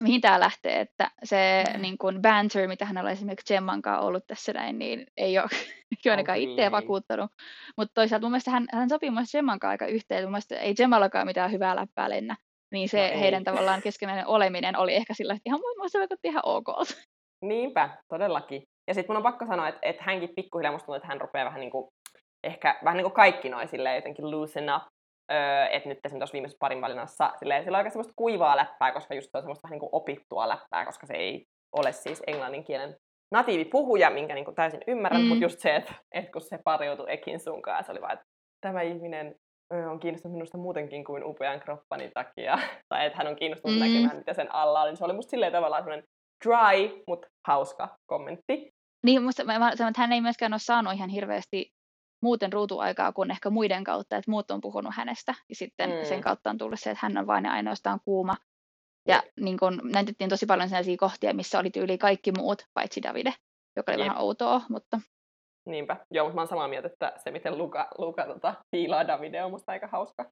mihin 0.04 0.22
tämä 0.22 0.40
lähtee, 0.40 0.80
että 0.80 1.12
se 1.24 1.64
mm. 1.74 1.82
niin 1.82 1.98
kun 1.98 2.22
banter, 2.22 2.68
mitä 2.68 2.86
hänellä 2.86 3.08
on 3.08 3.14
esimerkiksi 3.14 3.54
Gemman 3.54 3.82
kanssa 3.82 4.06
ollut 4.08 4.28
tässä 4.28 4.54
näin, 4.54 4.80
niin 4.80 5.06
ei 5.18 5.40
ole, 5.40 5.48
ei 6.06 6.12
ainakaan 6.12 6.40
okay. 6.40 6.50
itseä 6.50 6.72
vakuuttanut. 6.72 7.32
Mutta 7.78 7.94
toisaalta 7.94 8.26
mun 8.26 8.32
mielestä 8.32 8.52
hän, 8.52 8.66
hän 8.74 8.90
sopii 8.90 9.10
mun 9.10 9.24
Gemman 9.32 9.60
kanssa 9.60 9.72
aika 9.72 9.86
yhteen, 9.86 10.24
mun 10.24 10.32
mielestä 10.32 10.60
ei 10.60 10.76
Gemmallakaan 10.76 11.28
mitään 11.28 11.52
hyvää 11.52 11.76
läppää 11.76 12.10
lennä. 12.10 12.36
Niin 12.72 12.90
se 12.90 13.12
no 13.14 13.20
heidän 13.20 13.44
tavallaan 13.44 13.82
keskenäinen 13.88 14.28
oleminen 14.28 14.78
oli 14.78 14.96
ehkä 14.96 15.14
sillä, 15.14 15.34
että 15.34 15.50
ihan 15.50 15.60
mun 15.60 15.78
mielestä 15.78 16.00
vaikutti 16.00 16.28
ihan 16.28 16.44
ok. 16.46 16.68
Niinpä, 17.42 17.90
todellakin. 18.08 18.64
Ja 18.88 18.94
sitten 18.94 19.14
mun 19.14 19.18
on 19.18 19.24
pakko 19.24 19.46
sanoa, 19.46 19.68
että, 19.68 19.80
että 19.82 20.04
hänkin 20.04 20.30
pikkuhiljaa 20.36 20.72
musta 20.72 20.86
tuntuu, 20.86 20.96
että 20.96 21.08
hän 21.08 21.22
rupeaa 21.22 21.46
vähän 21.46 21.60
niin 21.60 21.72
kuin, 21.72 21.88
ehkä 22.44 22.80
vähän 22.84 22.98
niin 22.98 23.06
kuin 23.06 23.14
kaikki 23.14 23.50
noin 23.50 23.68
silleen 23.68 23.96
jotenkin 23.96 24.32
loosen 24.32 24.76
up 24.76 24.84
Öö, 25.32 25.66
että 25.66 25.90
nyt 25.90 25.98
esimerkiksi 26.06 26.20
tuossa 26.20 26.34
viimeisessä 26.34 26.60
parin 26.60 26.82
valinnassa 26.82 27.32
silleen, 27.40 27.64
sillä 27.64 27.76
on 27.76 27.80
aika 27.80 27.90
semmoista 27.90 28.14
kuivaa 28.16 28.58
läppää, 28.58 28.92
koska 28.92 29.16
just 29.16 29.32
se 29.32 29.38
on 29.38 29.44
semmoista 29.44 29.64
vähän 29.64 29.72
niin 29.72 29.80
kuin 29.80 29.90
opittua 29.92 30.50
läppää, 30.50 30.86
koska 30.86 31.08
se 31.08 31.14
ei 31.14 31.46
ole 31.72 31.92
siis 31.92 32.24
englannin 32.28 32.64
kielen 32.64 32.96
natiivipuhuja, 33.32 34.10
minkä 34.10 34.36
niin 34.36 34.46
kuin 34.46 34.56
täysin 34.56 34.82
ymmärrän, 34.88 35.22
mm. 35.22 35.28
mutta 35.28 35.44
just 35.44 35.60
se, 35.60 35.76
että, 35.76 35.94
että 36.12 36.32
kun 36.32 36.42
se 36.42 36.60
pariutui 36.64 37.06
Ekin 37.14 37.40
sunkaan, 37.40 37.84
se 37.84 37.92
oli 37.92 38.02
vaan, 38.02 38.14
että 38.14 38.26
tämä 38.62 38.82
ihminen 38.82 39.36
on 39.92 40.00
kiinnostunut 40.00 40.36
minusta 40.36 40.58
muutenkin 40.58 41.04
kuin 41.04 41.24
upean 41.24 41.60
kroppani 41.60 42.12
takia, 42.14 42.60
tai 42.90 43.06
että 43.06 43.18
hän 43.18 43.28
on 43.28 43.36
kiinnostunut 43.36 43.78
mm. 43.78 43.86
näkemään, 43.86 44.18
mitä 44.18 44.34
sen 44.34 44.56
alla 44.56 44.82
oli. 44.82 44.96
Se 44.96 45.06
oli 45.06 45.14
musta 45.14 45.30
silleen 45.30 45.52
tavallaan 45.52 45.84
semmoinen 45.84 46.06
dry, 46.46 47.04
mutta 47.08 47.28
hauska 47.48 47.98
kommentti. 48.06 48.70
Niin, 49.06 49.24
musta 49.24 49.44
mä, 49.44 49.60
mä 49.60 49.76
sanon, 49.76 49.90
että 49.90 50.02
hän 50.02 50.12
ei 50.12 50.22
myöskään 50.22 50.54
ole 50.54 50.60
saanut 50.60 50.94
ihan 50.94 51.10
hirveästi 51.10 51.72
muuten 52.22 52.54
ruutuaikaa 52.54 53.12
kuin 53.12 53.32
ehkä 53.32 53.50
muiden 53.50 53.84
kautta, 53.84 54.18
että 54.18 54.32
muut 54.32 54.52
on 54.52 54.62
puhunut 54.62 54.94
hänestä. 54.96 55.36
Ja 55.50 55.56
sitten 55.56 55.90
mm. 55.90 56.06
sen 56.06 56.22
kautta 56.22 56.50
on 56.50 56.58
tullut 56.58 56.80
se, 56.80 56.92
että 56.92 57.06
hän 57.06 57.18
on 57.18 57.28
vain 57.28 57.46
ja 57.46 57.52
ainoastaan 57.52 58.00
kuuma. 58.06 58.36
Ja 59.08 59.24
niin 59.40 59.58
kun, 59.60 59.82
näytettiin 59.94 60.30
tosi 60.30 60.46
paljon 60.46 60.70
sellaisia 60.70 60.98
kohtia, 60.98 61.34
missä 61.34 61.60
oli 61.60 61.70
yli 61.76 61.98
kaikki 61.98 62.32
muut, 62.38 62.66
paitsi 62.74 63.04
Davide, 63.04 63.34
joka 63.76 63.92
oli 63.92 64.02
Jep. 64.02 64.10
vähän 64.10 64.22
outoa, 64.24 64.62
mutta... 64.70 65.00
Niinpä. 65.66 66.06
Joo, 66.12 66.26
mutta 66.26 66.36
mä 66.36 66.42
oon 66.42 66.48
samaa 66.48 66.68
mieltä, 66.68 66.88
että 66.88 67.14
se, 67.18 67.32
miten 67.32 67.58
Luka, 67.58 67.88
Luka 67.98 68.26
tota, 68.26 68.54
fiilaa 68.72 69.08
Davide, 69.08 69.44
on 69.44 69.52
musta 69.52 69.72
aika 69.72 69.88
hauska. 69.88 70.24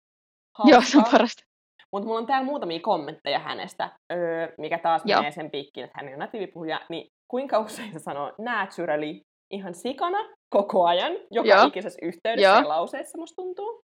hauska. 0.57 0.71
Joo, 0.71 0.81
se 0.81 0.97
on 0.97 1.03
parasta. 1.11 1.43
Mutta 1.91 2.07
mulla 2.07 2.19
on 2.19 2.27
täällä 2.27 2.45
muutamia 2.45 2.79
kommentteja 2.79 3.39
hänestä, 3.39 3.89
öö, 4.11 4.47
mikä 4.57 4.77
taas 4.77 5.01
Joo. 5.05 5.19
menee 5.19 5.31
sen 5.31 5.51
piikkiin, 5.51 5.83
että 5.83 5.99
hän 6.01 6.13
on 6.13 6.19
natiivipuhuja, 6.19 6.81
niin 6.89 7.11
kuinka 7.27 7.59
usein 7.59 7.93
se 7.93 7.99
sanoo 7.99 8.33
naturally 8.37 9.21
ihan 9.53 9.75
sikana 9.75 10.17
koko 10.49 10.85
ajan, 10.85 11.13
joka 11.31 11.49
Joo. 11.49 11.65
ikisessä 11.65 11.99
yhteydessä 12.01 12.49
Joo. 12.49 12.59
ja 12.59 12.69
lauseessa 12.69 13.17
musta 13.17 13.35
tuntuu. 13.35 13.81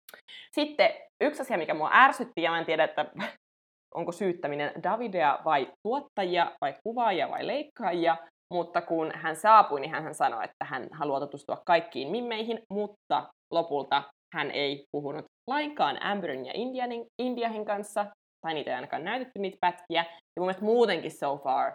Sitten 0.52 0.90
yksi 1.20 1.42
asia, 1.42 1.58
mikä 1.58 1.74
mua 1.74 1.90
ärsytti, 1.92 2.42
ja 2.42 2.50
mä 2.50 2.58
en 2.58 2.66
tiedä, 2.66 2.84
että 2.84 3.06
onko 3.98 4.12
syyttäminen 4.12 4.72
Davidea 4.82 5.38
vai 5.44 5.72
tuottajia 5.82 6.52
vai 6.60 6.74
kuvaajia 6.86 7.30
vai 7.30 7.46
leikkaajia, 7.46 8.16
mutta 8.54 8.82
kun 8.82 9.12
hän 9.14 9.36
saapui, 9.36 9.80
niin 9.80 9.90
hän 9.90 10.14
sanoi, 10.14 10.44
että 10.44 10.64
hän 10.64 10.88
haluaa 10.92 11.20
tutustua 11.20 11.62
kaikkiin 11.66 12.10
mimmeihin, 12.10 12.62
mutta 12.70 13.28
lopulta 13.52 14.02
hän 14.34 14.50
ei 14.50 14.84
puhunut 14.92 15.24
lainkaan 15.50 16.02
Amberin 16.02 16.46
ja 16.46 16.52
Indianin, 16.54 17.06
Indiahin 17.22 17.64
kanssa, 17.64 18.06
tai 18.40 18.54
niitä 18.54 18.70
ei 18.70 18.74
ainakaan 18.74 19.04
näytetty 19.04 19.38
niitä 19.38 19.56
pätkiä. 19.60 20.04
Ja 20.10 20.40
mun 20.40 20.46
mielestä 20.46 20.64
muutenkin 20.64 21.10
so 21.10 21.36
far, 21.36 21.72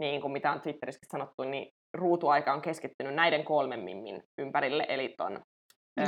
niin 0.00 0.20
kuin 0.20 0.32
mitä 0.32 0.52
on 0.52 0.60
Twitterissä 0.60 1.06
sanottu, 1.12 1.44
niin 1.44 1.68
ruutuaika 1.94 2.52
on 2.52 2.62
keskittynyt 2.62 3.14
näiden 3.14 3.44
kolmen 3.44 3.80
mimmin 3.80 4.22
ympärille, 4.38 4.86
eli 4.88 5.14
ton 5.16 5.40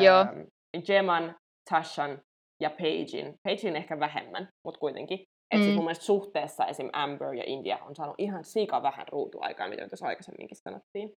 Joo. 0.01 0.21
ähm, 0.21 1.31
Tashan 1.71 2.23
ja 2.63 2.71
Pagein. 2.71 3.35
Pagein 3.43 3.77
ehkä 3.77 4.01
vähemmän, 4.01 4.49
mutta 4.65 4.81
kuitenkin. 4.81 5.25
Et 5.55 5.61
mm. 5.61 5.67
Mm. 5.67 5.75
mun 5.75 5.85
mielestä 5.85 6.05
suhteessa 6.05 6.67
esim. 6.67 6.91
Amber 6.93 7.35
ja 7.35 7.45
India 7.47 7.79
on 7.79 7.97
saanut 7.97 8.15
ihan 8.19 8.45
sika 8.45 8.83
vähän 8.83 9.09
ruutuaikaa, 9.09 9.69
mitä 9.69 9.89
tuossa 9.89 10.07
aikaisemminkin 10.07 10.57
sanottiin. 10.69 11.13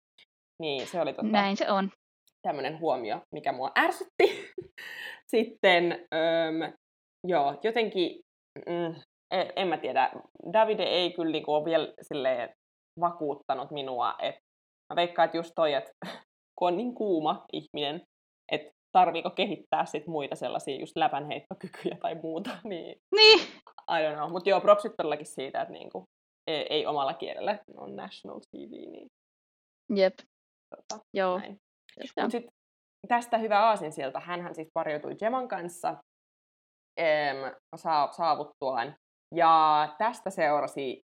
Niin 0.63 0.87
se 0.87 1.01
oli 1.01 1.13
tota, 1.13 1.29
Näin 1.29 1.57
se 1.57 1.71
on. 1.71 1.91
tämmöinen 2.43 2.81
huomio, 2.81 3.21
mikä 3.35 3.53
mua 3.53 3.71
ärsytti. 3.79 4.53
Sitten, 5.35 5.93
öm, 5.93 6.73
joo, 7.27 7.61
jotenkin, 7.63 8.21
mm, 8.67 8.95
en, 9.31 9.53
en 9.57 9.69
mä 9.69 9.77
tiedä, 9.79 10.11
Davide 10.53 10.83
ei 10.83 11.13
kyllä 11.13 11.33
niinku 11.33 11.55
ole 11.55 11.65
vielä 11.65 11.93
silleen 12.03 12.55
vakuuttanut 13.01 13.71
minua, 13.71 14.15
että 14.23 14.41
mä 14.91 14.97
veikkaan, 14.97 15.27
että 15.27 15.37
just 15.37 15.53
toi, 15.55 15.73
että 15.73 15.93
kun 16.59 16.69
on 16.69 16.77
niin 16.77 16.95
kuuma 16.95 17.45
ihminen, 17.53 18.03
että 18.53 18.71
tarviiko 18.93 19.31
kehittää 19.31 19.87
sit 19.87 20.07
muita 20.07 20.37
sellaisia 20.37 20.81
just 20.81 20.97
läpänheittokykyjä 20.97 21.97
tai 22.01 22.15
muuta, 22.15 22.51
niin 22.65 22.97
Niin. 23.17 23.41
I 23.91 24.03
don't 24.03 24.17
know. 24.17 24.31
Mutta 24.31 24.51
joo, 24.51 24.61
propsit 24.61 24.93
todellakin 24.97 25.27
siitä, 25.27 25.63
että 25.63 25.73
niinku, 25.73 26.05
ei, 26.47 26.67
ei 26.71 26.87
omalla 26.87 27.15
kielellä 27.15 27.59
on 27.77 27.97
national 27.97 28.41
TV, 28.41 28.71
niin 28.71 29.09
Jep. 29.95 30.15
tota, 30.77 31.05
Joo. 31.15 31.39
näin. 31.39 31.57
Tästä. 32.01 32.23
Mut 32.23 32.31
sit 32.31 32.47
tästä 33.09 33.39
hyvä 33.39 33.61
aasin 33.61 33.93
sieltä. 33.93 34.21
Hänhän 34.21 34.55
siis 34.55 34.69
pariutui 34.75 35.17
Jeman 35.21 35.49
kanssa 35.49 35.97
saa, 37.77 38.13
saavuttuaan. 38.13 38.97
Ja 39.35 39.95
tästä 39.99 40.31
seurasi 40.31 41.06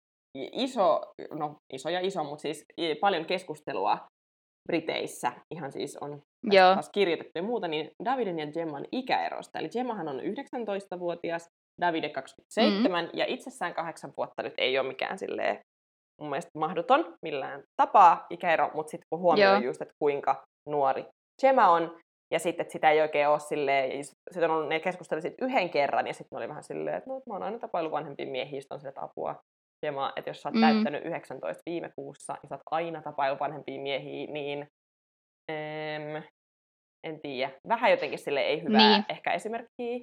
iso, 0.52 1.00
no 1.30 1.56
iso 1.72 1.88
ja 1.88 2.00
iso, 2.00 2.24
mutta 2.24 2.42
siis 2.42 2.64
paljon 3.00 3.24
keskustelua 3.24 3.98
Briteissä. 4.68 5.32
Ihan 5.54 5.72
siis 5.72 5.96
on 6.00 6.22
Joo. 6.50 6.74
taas 6.74 6.90
kirjoitettu 6.90 7.32
ja 7.34 7.42
muuta, 7.42 7.68
niin 7.68 7.90
Daviden 8.04 8.38
ja 8.38 8.52
Gemman 8.52 8.86
ikäerosta. 8.92 9.58
Eli 9.58 9.68
Gemmahan 9.68 10.08
on 10.08 10.20
19-vuotias, 10.20 11.46
Davide 11.80 12.08
27, 12.08 13.04
mm. 13.04 13.10
ja 13.14 13.24
itsessään 13.28 13.74
kahdeksan 13.74 14.12
vuotta 14.16 14.42
nyt 14.42 14.54
ei 14.58 14.78
ole 14.78 14.88
mikään 14.88 15.18
silleen 15.18 15.60
mun 16.20 16.30
mielestä 16.30 16.50
mahdoton 16.58 17.14
millään 17.22 17.62
tapaa 17.76 18.26
ikäero, 18.30 18.70
mutta 18.74 18.90
sitten 18.90 19.06
kun 19.10 19.20
huomioi 19.20 19.52
Joo. 19.52 19.62
just, 19.62 19.82
että 19.82 19.94
kuinka 19.98 20.44
nuori 20.68 21.04
Gemma 21.40 21.68
on, 21.68 21.98
ja 22.32 22.38
sitten, 22.38 22.62
että 22.62 22.72
sitä 22.72 22.90
ei 22.90 23.00
oikein 23.00 23.28
ole 23.28 23.40
silleen, 23.40 24.04
sitten 24.04 24.50
on 24.50 24.68
ne 24.68 24.80
keskusteli 24.80 25.22
sit 25.22 25.34
yhden 25.42 25.70
kerran, 25.70 26.06
ja 26.06 26.14
sitten 26.14 26.36
oli 26.36 26.48
vähän 26.48 26.64
silleen, 26.64 26.96
että 26.96 27.10
no, 27.10 27.20
mä 27.28 27.34
oon 27.34 27.42
aina 27.42 27.58
tapailu 27.58 27.90
vanhempia 27.90 28.26
miehiä, 28.26 28.60
on 28.70 28.80
sille, 28.80 28.88
että 28.88 29.00
Gemma, 29.84 30.12
että 30.16 30.30
jos 30.30 30.42
sä 30.42 30.48
oot 30.48 30.54
Mm. 30.54 30.60
täyttänyt 30.60 31.04
19 31.06 31.62
viime 31.66 31.90
kuussa, 31.96 32.32
ja 32.42 32.48
sä 32.48 32.54
oot 32.54 32.62
aina 32.70 33.02
tapailu 33.02 33.38
vanhempia 33.40 33.80
miehiä, 33.80 34.26
niin 34.32 34.68
em, 35.48 36.22
en 37.06 37.20
tiedä, 37.20 37.52
vähän 37.68 37.90
jotenkin 37.90 38.18
sille 38.18 38.40
ei 38.40 38.62
hyvää 38.62 38.90
Niin. 38.90 39.04
ehkä 39.08 39.32
esimerkkiä. 39.32 39.98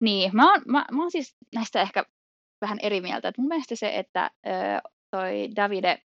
Niin, 0.00 0.30
mä 0.36 0.50
oon, 0.52 0.62
mä, 0.66 0.84
mä 0.92 1.02
oon 1.02 1.10
siis 1.10 1.36
näistä 1.54 1.80
ehkä 1.82 2.04
vähän 2.60 2.78
eri 2.82 3.00
mieltä. 3.00 3.28
Et 3.28 3.38
mun 3.38 3.48
mielestä 3.48 3.76
se, 3.76 3.98
että 3.98 4.30
ö, 4.46 4.50
toi 5.16 5.48
Davide 5.56 5.98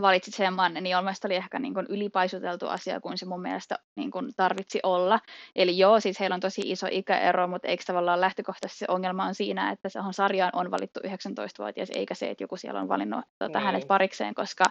valitsi 0.00 0.30
Semman, 0.30 0.74
niin 0.74 0.96
mun 0.96 1.04
mielestä 1.04 1.28
oli 1.28 1.34
ehkä 1.34 1.58
niin 1.58 1.74
kuin 1.74 1.86
ylipaisuteltu 1.88 2.68
asia, 2.68 3.00
kuin 3.00 3.18
se 3.18 3.26
mun 3.26 3.42
mielestä 3.42 3.78
niin 3.96 4.10
kuin 4.10 4.30
tarvitsi 4.36 4.80
olla. 4.82 5.20
Eli 5.56 5.78
joo, 5.78 6.00
siis 6.00 6.20
heillä 6.20 6.34
on 6.34 6.40
tosi 6.40 6.62
iso 6.64 6.86
ikäero, 6.90 7.48
mutta 7.48 7.68
eikö 7.68 7.82
tavallaan 7.86 8.20
lähtökohtaisesti 8.20 8.78
se 8.78 8.86
ongelma 8.88 9.24
on 9.24 9.34
siinä, 9.34 9.70
että 9.70 9.88
sahon 9.88 10.14
sarjaan 10.14 10.52
on 10.54 10.70
valittu 10.70 11.00
19-vuotias, 11.00 11.90
eikä 11.94 12.14
se, 12.14 12.30
että 12.30 12.44
joku 12.44 12.56
siellä 12.56 12.80
on 12.80 12.88
valinnut 12.88 13.24
tota, 13.38 13.58
Niin. 13.58 13.66
hänet 13.66 13.88
parikseen, 13.88 14.34
koska 14.34 14.64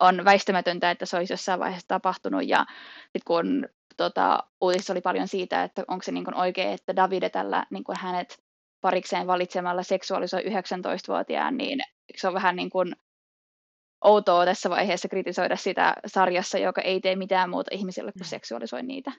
on 0.00 0.24
väistämätöntä, 0.24 0.90
että 0.90 1.06
se 1.06 1.16
olisi 1.16 1.32
jossain 1.32 1.60
vaiheessa 1.60 1.88
tapahtunut. 1.88 2.48
Ja 2.48 2.66
sitten 3.02 3.22
kun 3.26 3.68
tota, 3.96 4.38
uutisissa 4.60 4.92
oli 4.92 5.00
paljon 5.00 5.28
siitä, 5.28 5.62
että 5.64 5.84
onko 5.88 6.02
se 6.02 6.12
niin 6.12 6.24
kuin 6.24 6.34
oikein, 6.34 6.70
että 6.72 6.96
Davide 6.96 7.30
tällä 7.30 7.66
niin 7.70 7.84
kuin 7.84 7.98
hänet 8.00 8.38
parikseen 8.80 9.26
valitsemalla 9.26 9.82
seksuaalisoi 9.82 10.42
19-vuotiaan, 10.42 11.56
niin 11.56 11.80
se 12.16 12.28
on 12.28 12.34
vähän 12.34 12.56
niin 12.56 12.70
kuin 12.70 12.96
outoa 14.04 14.44
tässä 14.44 14.70
vaiheessa 14.70 15.08
kritisoida 15.08 15.56
sitä 15.56 15.94
sarjassa, 16.06 16.58
joka 16.58 16.80
ei 16.80 17.00
tee 17.00 17.16
mitään 17.16 17.50
muuta 17.50 17.70
ihmisille 17.74 18.12
kuin 18.12 18.28
seksuaalisoi 18.28 18.82
niitä. 18.82 19.12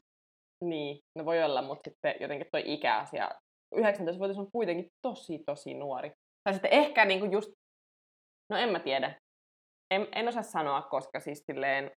Niin, 0.64 1.00
no 1.16 1.26
voi 1.26 1.44
olla, 1.44 1.62
mutta 1.62 1.90
sitten 1.90 2.16
jotenkin 2.20 2.48
toi 2.52 2.64
ikäasia, 2.66 3.30
19-vuotias 3.76 4.38
on 4.38 4.52
kuitenkin 4.52 4.88
tosi, 5.02 5.40
tosi 5.46 5.74
nuori. 5.74 6.12
Tai 6.44 6.54
sitten 6.54 6.72
ehkä 6.72 7.06
niinku 7.06 7.26
just, 7.26 7.52
no 8.50 8.58
en 8.58 8.70
mä 8.70 8.80
tiedä. 8.80 9.20
En, 9.92 10.08
en 10.16 10.28
osaa 10.28 10.44
sanoa, 10.44 10.82
koska 10.82 11.20
siis 11.20 11.44
silleen, 11.46 11.92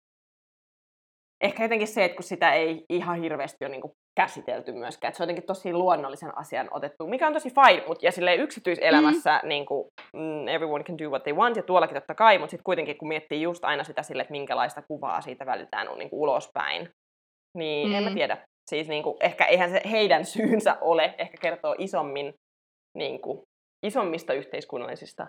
ehkä 1.40 1.62
jotenkin 1.62 1.88
se, 1.88 2.04
että 2.04 2.16
kun 2.16 2.24
sitä 2.24 2.52
ei 2.52 2.84
ihan 2.88 3.20
hirveästi 3.20 3.64
ole 3.64 3.70
niinku 3.70 3.92
käsitelty 4.20 4.72
myöskään, 4.72 5.08
että 5.08 5.16
se 5.16 5.22
on 5.22 5.24
jotenkin 5.24 5.46
tosi 5.46 5.72
luonnollisen 5.72 6.38
asian 6.38 6.68
otettu, 6.70 7.06
mikä 7.06 7.26
on 7.26 7.32
tosi 7.32 7.50
fine, 7.50 7.84
mutta 7.86 8.06
ja 8.06 8.12
silleen 8.12 8.40
yksityiselämässä 8.40 9.40
mm. 9.42 9.48
niinku, 9.48 9.88
mm, 10.12 10.48
everyone 10.48 10.84
can 10.84 10.98
do 10.98 11.10
what 11.10 11.22
they 11.22 11.32
want, 11.32 11.56
ja 11.56 11.62
tuollakin 11.62 11.94
totta 11.94 12.14
kai, 12.14 12.38
mutta 12.38 12.50
sitten 12.50 12.64
kuitenkin 12.64 12.98
kun 12.98 13.08
miettii 13.08 13.42
just 13.42 13.64
aina 13.64 13.84
sitä 13.84 14.02
sille, 14.02 14.22
että 14.22 14.32
minkälaista 14.32 14.82
kuvaa 14.82 15.20
siitä 15.20 15.46
välitetään 15.46 15.98
niinku 15.98 16.22
ulospäin, 16.22 16.88
niin 17.58 17.88
mm. 17.88 17.94
en 17.94 18.02
mä 18.04 18.10
Mm. 18.10 18.14
tiedä. 18.14 18.38
Siis 18.70 18.88
niinku, 18.88 19.16
ehkä 19.20 19.44
eihän 19.44 19.70
se 19.70 19.80
heidän 19.90 20.24
syynsä 20.34 20.78
ole, 20.80 21.14
ehkä 21.18 21.36
kertoo 21.40 21.74
isommin, 21.78 22.34
niinku, 22.96 23.42
isommista 23.86 24.32
yhteiskunnallisista 24.32 25.26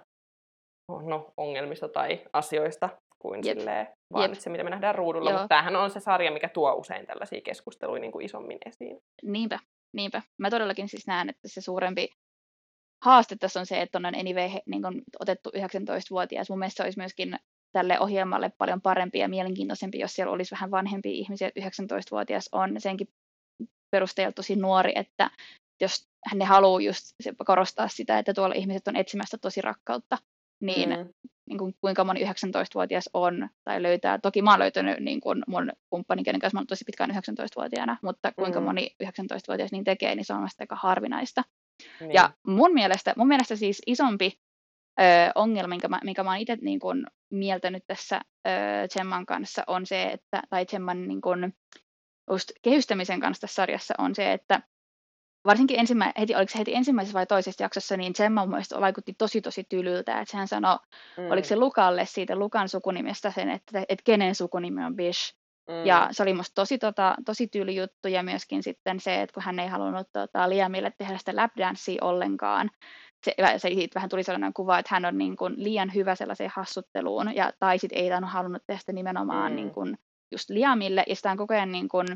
no, 1.03 1.31
ongelmista 1.37 1.89
tai 1.89 2.21
asioista 2.33 2.89
kuin 3.19 3.41
Jep. 3.45 3.57
silleen, 3.57 3.87
vaan 4.13 4.23
Jep. 4.23 4.31
Jep. 4.31 4.39
se, 4.39 4.49
mitä 4.49 4.63
me 4.63 4.69
nähdään 4.69 4.95
ruudulla. 4.95 5.29
Joo. 5.29 5.39
Mutta 5.39 5.47
tämähän 5.47 5.75
on 5.75 5.91
se 5.91 5.99
sarja, 5.99 6.31
mikä 6.31 6.49
tuo 6.49 6.73
usein 6.73 7.05
tällaisia 7.05 7.41
keskusteluja 7.41 8.01
niin 8.01 8.11
kuin 8.11 8.25
isommin 8.25 8.57
esiin. 8.65 8.99
Niinpä, 9.23 9.59
niinpä. 9.95 10.21
Mä 10.37 10.49
todellakin 10.49 10.89
siis 10.89 11.07
näen, 11.07 11.29
että 11.29 11.47
se 11.47 11.61
suurempi 11.61 12.09
haaste 13.05 13.35
tässä 13.35 13.59
on 13.59 13.65
se, 13.65 13.81
että 13.81 13.97
on 13.97 14.05
anyway 14.05 14.49
niin 14.65 14.81
kun 14.81 15.01
otettu 15.19 15.49
19-vuotias. 15.49 16.49
Mun 16.49 16.59
mielestä 16.59 16.77
se 16.77 16.83
olisi 16.83 16.99
myöskin 16.99 17.39
tälle 17.71 17.99
ohjelmalle 17.99 18.51
paljon 18.57 18.81
parempi 18.81 19.19
ja 19.19 19.29
mielenkiintoisempi, 19.29 19.99
jos 19.99 20.13
siellä 20.13 20.33
olisi 20.33 20.55
vähän 20.55 20.71
vanhempia 20.71 21.11
ihmisiä. 21.11 21.49
19-vuotias 21.49 22.49
on 22.51 22.81
senkin 22.81 23.07
perusteella 23.91 24.31
tosi 24.31 24.55
nuori, 24.55 24.91
että 24.95 25.29
jos 25.81 26.07
ne 26.33 26.45
haluaa 26.45 26.81
just 26.81 27.15
korostaa 27.45 27.87
sitä, 27.87 28.19
että 28.19 28.33
tuolla 28.33 28.55
ihmiset 28.55 28.87
on 28.87 28.95
etsimästä 28.95 29.37
tosi 29.37 29.61
rakkautta, 29.61 30.17
niin, 30.61 30.89
mm. 30.89 31.09
niin 31.49 31.57
kuin, 31.57 31.75
kuinka 31.81 32.03
moni 32.03 32.23
19-vuotias 32.23 33.09
on 33.13 33.49
tai 33.63 33.83
löytää. 33.83 34.19
Toki 34.19 34.41
mä 34.41 34.51
oon 34.51 34.59
löytänyt 34.59 34.99
niin 34.99 35.21
kuin 35.21 35.43
mun 35.47 35.71
kumppanin, 35.89 36.25
kenen 36.25 36.41
kanssa 36.41 36.55
mä 36.55 36.59
oon 36.59 36.67
tosi 36.67 36.85
pitkään 36.85 37.09
19-vuotiaana, 37.11 37.97
mutta 38.01 38.31
kuinka 38.31 38.59
Mm. 38.59 38.65
moni 38.65 38.95
19-vuotias 39.03 39.71
niin 39.71 39.83
tekee, 39.83 40.15
niin 40.15 40.25
se 40.25 40.33
on 40.33 40.41
vasta 40.41 40.63
aika 40.63 40.75
harvinaista. 40.75 41.43
Niin. 41.99 42.13
Ja 42.13 42.33
mun 42.47 42.73
mielestä, 42.73 43.13
mun 43.17 43.27
mielestä 43.27 43.55
siis 43.55 43.81
isompi 43.87 44.39
ö, 44.99 45.03
ongelma, 45.35 45.67
minkä 45.67 45.87
mä, 45.87 45.99
minkä 46.03 46.23
mä 46.23 46.29
oon 46.29 46.39
itse 46.39 46.57
niin 46.61 46.79
kun 46.79 47.07
mieltänyt 47.29 47.83
tässä 47.87 48.21
ö, 48.47 48.51
Gemman 48.97 49.25
kanssa, 49.25 49.63
on 49.67 49.85
se, 49.85 50.03
että, 50.03 50.41
tai 50.49 50.65
Gemman 50.65 51.07
niin 51.07 51.21
just 52.29 52.51
kehystämisen 52.61 53.19
kanssa 53.19 53.41
tässä 53.41 53.55
sarjassa 53.55 53.93
on 53.97 54.15
se, 54.15 54.33
että 54.33 54.61
varsinkin 55.45 55.79
ensimmä, 55.79 56.13
heti, 56.19 56.35
oliko 56.35 56.51
se 56.51 56.59
heti 56.59 56.75
ensimmäisessä 56.75 57.17
vai 57.17 57.25
toisessa 57.25 57.63
jaksossa, 57.63 57.97
niin 57.97 58.13
Gemma 58.17 58.41
mun 58.41 58.49
mielestä 58.49 58.81
vaikutti 58.81 59.13
tosi 59.17 59.41
tosi 59.41 59.63
tylyltä, 59.69 60.19
että 60.19 60.31
sehän 60.31 60.47
sanoi, 60.47 60.77
mm. 61.17 61.31
oliko 61.31 61.47
se 61.47 61.55
Lukalle 61.55 62.05
siitä 62.05 62.35
Lukan 62.35 62.69
sukunimestä 62.69 63.31
sen, 63.31 63.49
että, 63.49 63.79
että 63.89 64.03
kenen 64.03 64.35
sukunimi 64.35 64.85
on 64.85 64.95
Bish, 64.95 65.33
mm. 65.69 65.85
ja 65.85 66.07
se 66.11 66.23
oli 66.23 66.33
musta 66.33 66.55
tosi, 66.55 66.77
tota, 66.77 67.15
tosi 67.25 67.47
tyyli 67.47 67.75
juttu 67.75 68.07
ja 68.07 68.23
myöskin 68.23 68.63
sitten 68.63 68.99
se, 68.99 69.21
että 69.21 69.33
kun 69.33 69.43
hän 69.43 69.59
ei 69.59 69.67
halunnut 69.67 70.07
tota, 70.13 70.49
Liamille 70.49 70.91
tehdä 70.97 71.17
sitä 71.17 71.35
lapdancea 71.35 71.97
ollenkaan, 72.01 72.71
se, 73.25 73.33
se 73.57 73.69
siitä 73.69 73.95
vähän 73.95 74.09
tuli 74.09 74.23
sellainen 74.23 74.53
kuva, 74.53 74.79
että 74.79 74.95
hän 74.95 75.05
on 75.05 75.17
niin 75.17 75.37
kuin 75.37 75.53
liian 75.57 75.93
hyvä 75.93 76.15
sellaiseen 76.15 76.51
hassutteluun 76.55 77.35
ja 77.35 77.51
tai 77.59 77.79
sitten 77.79 77.99
ei 77.99 78.09
tainnut 78.09 78.31
halunnut 78.31 78.63
tehdä 78.67 78.79
sitä 78.79 78.93
nimenomaan 78.93 79.51
Mm. 79.51 79.55
niin 79.55 79.71
kuin 79.71 79.97
just 80.31 80.49
Liamille 80.49 81.03
ja 81.07 81.15
sitä 81.15 81.31
on 81.31 81.37
koko 81.37 81.53
ajan 81.53 81.71
niin 81.71 81.89
kuin, 81.89 82.07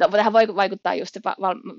no, 0.00 0.08
tähän 0.08 0.32
voi 0.32 0.56
vaikuttaa 0.56 0.94
just 0.94 1.14
se, 1.14 1.20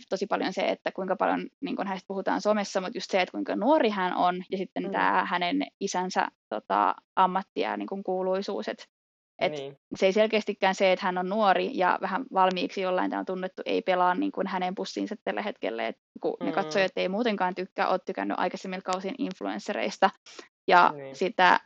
tosi 0.10 0.28
paljon 0.28 0.54
se, 0.54 0.62
että 0.62 0.92
kuinka 0.92 1.16
paljon 1.16 1.48
niin 1.62 1.76
kuin 1.76 1.88
hänestä 1.88 2.08
puhutaan 2.08 2.42
somessa, 2.42 2.82
mutta 2.82 2.98
just 2.98 3.12
se, 3.12 3.22
että 3.22 3.32
kuinka 3.32 3.56
nuori 3.56 3.90
hän 3.90 4.16
on 4.16 4.44
ja 4.52 4.58
sitten 4.58 4.84
mm. 4.84 4.92
tämä 4.92 5.26
hänen 5.26 5.64
isänsä 5.80 6.28
tota, 6.50 6.96
ammatti 7.16 7.62
ja 7.62 7.78
niin 7.78 7.88
kuin 7.88 8.04
kuuluisuus, 8.04 8.68
että 8.68 8.86
et 9.40 9.52
niin. 9.52 9.78
Se 9.96 10.06
ei 10.06 10.14
selkeästikään 10.14 10.76
se, 10.76 10.92
että 10.92 11.06
hän 11.06 11.18
on 11.18 11.30
nuori 11.30 11.72
ja 11.74 11.98
vähän 12.02 12.26
valmiiksi 12.34 12.82
jollain 12.82 13.10
tavalla 13.10 13.26
tunnettu, 13.26 13.62
ei 13.66 13.82
pelaa 13.82 14.16
niin 14.16 14.32
kuin 14.32 14.48
hänen 14.48 14.76
pussiinsa 14.76 15.16
tällä 15.24 15.42
hetkellä. 15.42 15.88
Et 15.88 15.98
kun 16.22 16.38
mm. 16.40 16.46
ne 16.46 16.52
katsojat 16.52 16.92
ei 16.96 17.10
muutenkaan 17.10 17.56
tykkää, 17.56 17.88
ole 17.88 18.00
tykännyt 18.06 18.40
aikaisemmin 18.40 18.84
kausien 18.84 19.16
influenssereista. 19.18 20.10
Ja 20.68 20.94
niin. 20.96 21.16
sitä, 21.16 21.60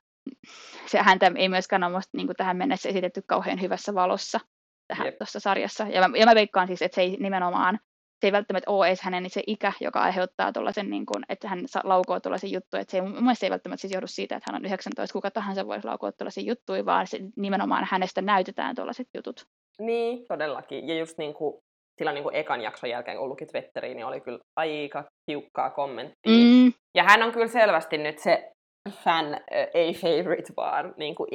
se 0.86 1.00
häntä 1.00 1.32
ei 1.36 1.50
myöskään 1.50 1.84
ole 1.84 2.02
niin 2.14 2.28
kuin 2.28 2.38
tähän 2.38 2.58
mennessä 2.58 2.90
esitetty 2.90 3.22
kauhean 3.28 3.62
hyvässä 3.62 3.94
valossa 3.94 4.40
tähän 4.88 5.14
tuossa 5.18 5.40
sarjassa. 5.40 5.88
Ja 5.90 6.10
mä, 6.10 6.18
ja 6.18 6.26
mä 6.26 6.36
veikkaan 6.36 6.68
siis, 6.68 6.82
että 6.82 6.96
se 6.96 7.02
ei 7.02 7.18
nimenomaan 7.20 7.80
se 8.24 8.28
ei 8.28 8.32
välttämättä 8.32 8.72
ole 8.72 8.88
edes 8.88 9.02
hänen 9.02 9.30
se 9.30 9.44
ikä, 9.48 9.74
joka 9.82 10.02
aiheuttaa 10.02 10.54
tuollaisen, 10.54 10.90
niin 10.90 11.06
kuin, 11.06 11.24
että 11.30 11.48
hän 11.48 11.60
laukoo 11.84 12.20
tuollaisen 12.20 12.52
juttuja. 12.52 12.82
Että 12.82 12.92
se 12.92 12.98
ei, 12.98 13.02
mun 13.02 13.12
mielestä 13.12 13.40
se 13.40 13.46
ei 13.46 13.52
välttämättä 13.52 13.82
siis 13.82 13.94
johdu 13.94 14.08
siitä, 14.08 14.36
että 14.36 14.52
hän 14.52 14.62
on 14.62 14.66
19, 14.66 15.14
kuka 15.14 15.32
tahansa 15.32 15.68
voisi 15.68 15.88
laukoa 15.88 16.12
tuollaisia 16.12 16.44
juttuja, 16.44 16.86
vaan 16.86 17.08
se, 17.08 17.20
nimenomaan 17.36 17.88
hänestä 17.92 18.22
näytetään 18.22 18.76
tuollaiset 18.76 19.08
jutut. 19.16 19.46
Niin, 19.80 20.26
todellakin. 20.28 20.88
Ja 20.88 20.98
just 20.98 21.18
niin 21.18 21.34
kuin, 21.34 21.56
sillä 21.98 22.14
niin 22.14 22.24
kuin 22.24 22.36
ekan 22.36 22.62
jakson 22.62 22.90
jälkeen, 22.90 23.18
kun 23.18 23.30
lukit 23.30 23.54
Vetteriin, 23.54 23.96
niin 23.96 24.06
oli 24.06 24.22
kyllä 24.22 24.40
aika 24.56 25.04
tiukkaa 25.26 25.70
kommenttia. 25.70 26.46
Mm. 26.46 26.74
Ja 26.98 27.04
hän 27.04 27.24
on 27.24 27.32
kyllä 27.32 27.48
selvästi 27.48 27.98
nyt 27.98 28.20
se 28.20 28.52
fan, 28.90 29.26
ei 29.74 29.94
favorite, 29.94 30.54
vaan 30.58 30.94
niin 30.98 31.16
kuin 31.16 31.28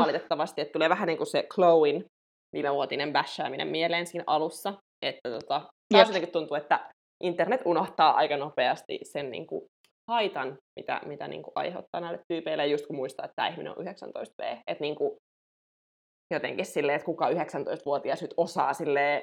valitettavasti. 0.00 0.60
Että 0.60 0.72
tulee 0.72 0.88
vähän 0.88 1.06
niin 1.06 1.18
kuin 1.18 1.26
se 1.26 1.46
Chloein 1.54 2.04
viimevuotinen 2.52 3.12
bäshääminen 3.12 3.68
mieleen 3.68 4.06
siinä 4.06 4.24
alussa. 4.26 4.74
Että 5.06 5.30
tota, 5.30 5.62
taas 5.94 6.08
jotenkin 6.08 6.32
tuntuu, 6.32 6.56
että 6.56 6.90
internet 7.22 7.60
unohtaa 7.64 8.14
aika 8.14 8.36
nopeasti 8.36 8.98
sen 9.02 9.30
niin 9.30 9.46
kuin, 9.46 9.64
haitan, 10.10 10.58
mitä, 10.80 11.00
mitä 11.06 11.28
niin 11.28 11.42
kuin, 11.42 11.52
aiheuttaa 11.54 12.00
näille 12.00 12.20
tyypeille, 12.28 12.66
just 12.66 12.86
kun 12.86 12.96
muistaa, 12.96 13.24
että 13.24 13.36
tämä 13.36 13.48
ihminen 13.48 13.78
on 13.78 13.86
19V. 13.86 14.58
Että 14.66 14.84
niin 14.84 14.96
kuin, 14.96 15.16
jotenkin 16.34 16.66
silleen, 16.66 16.96
että 16.96 17.06
kuka 17.06 17.30
19-vuotias 17.30 18.22
nyt 18.22 18.34
osaa 18.36 18.74
silleen, 18.74 19.22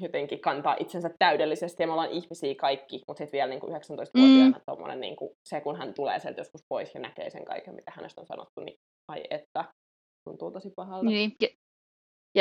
jotenkin 0.00 0.40
kantaa 0.40 0.76
itsensä 0.80 1.10
täydellisesti, 1.18 1.82
ja 1.82 1.86
me 1.86 1.92
ollaan 1.92 2.10
ihmisiä 2.10 2.54
kaikki, 2.54 3.02
mutta 3.08 3.18
sitten 3.18 3.38
vielä 3.38 3.50
niin 3.50 3.60
kuin 3.60 3.72
19-vuotiaana 3.72 4.58
mm. 4.58 4.62
tommonen, 4.66 5.00
niin 5.00 5.16
kuin, 5.16 5.30
se, 5.48 5.60
kun 5.60 5.76
hän 5.76 5.94
tulee 5.94 6.18
sieltä 6.18 6.40
joskus 6.40 6.60
pois 6.68 6.94
ja 6.94 7.00
näkee 7.00 7.30
sen 7.30 7.44
kaiken, 7.44 7.74
mitä 7.74 7.92
hänestä 7.96 8.20
on 8.20 8.26
sanottu, 8.26 8.60
niin 8.60 8.76
ai 9.08 9.24
että, 9.30 9.64
tuntuu 10.28 10.50
tosi 10.50 10.70
pahalta. 10.76 11.06
Niin, 11.06 11.32
ja 11.42 11.48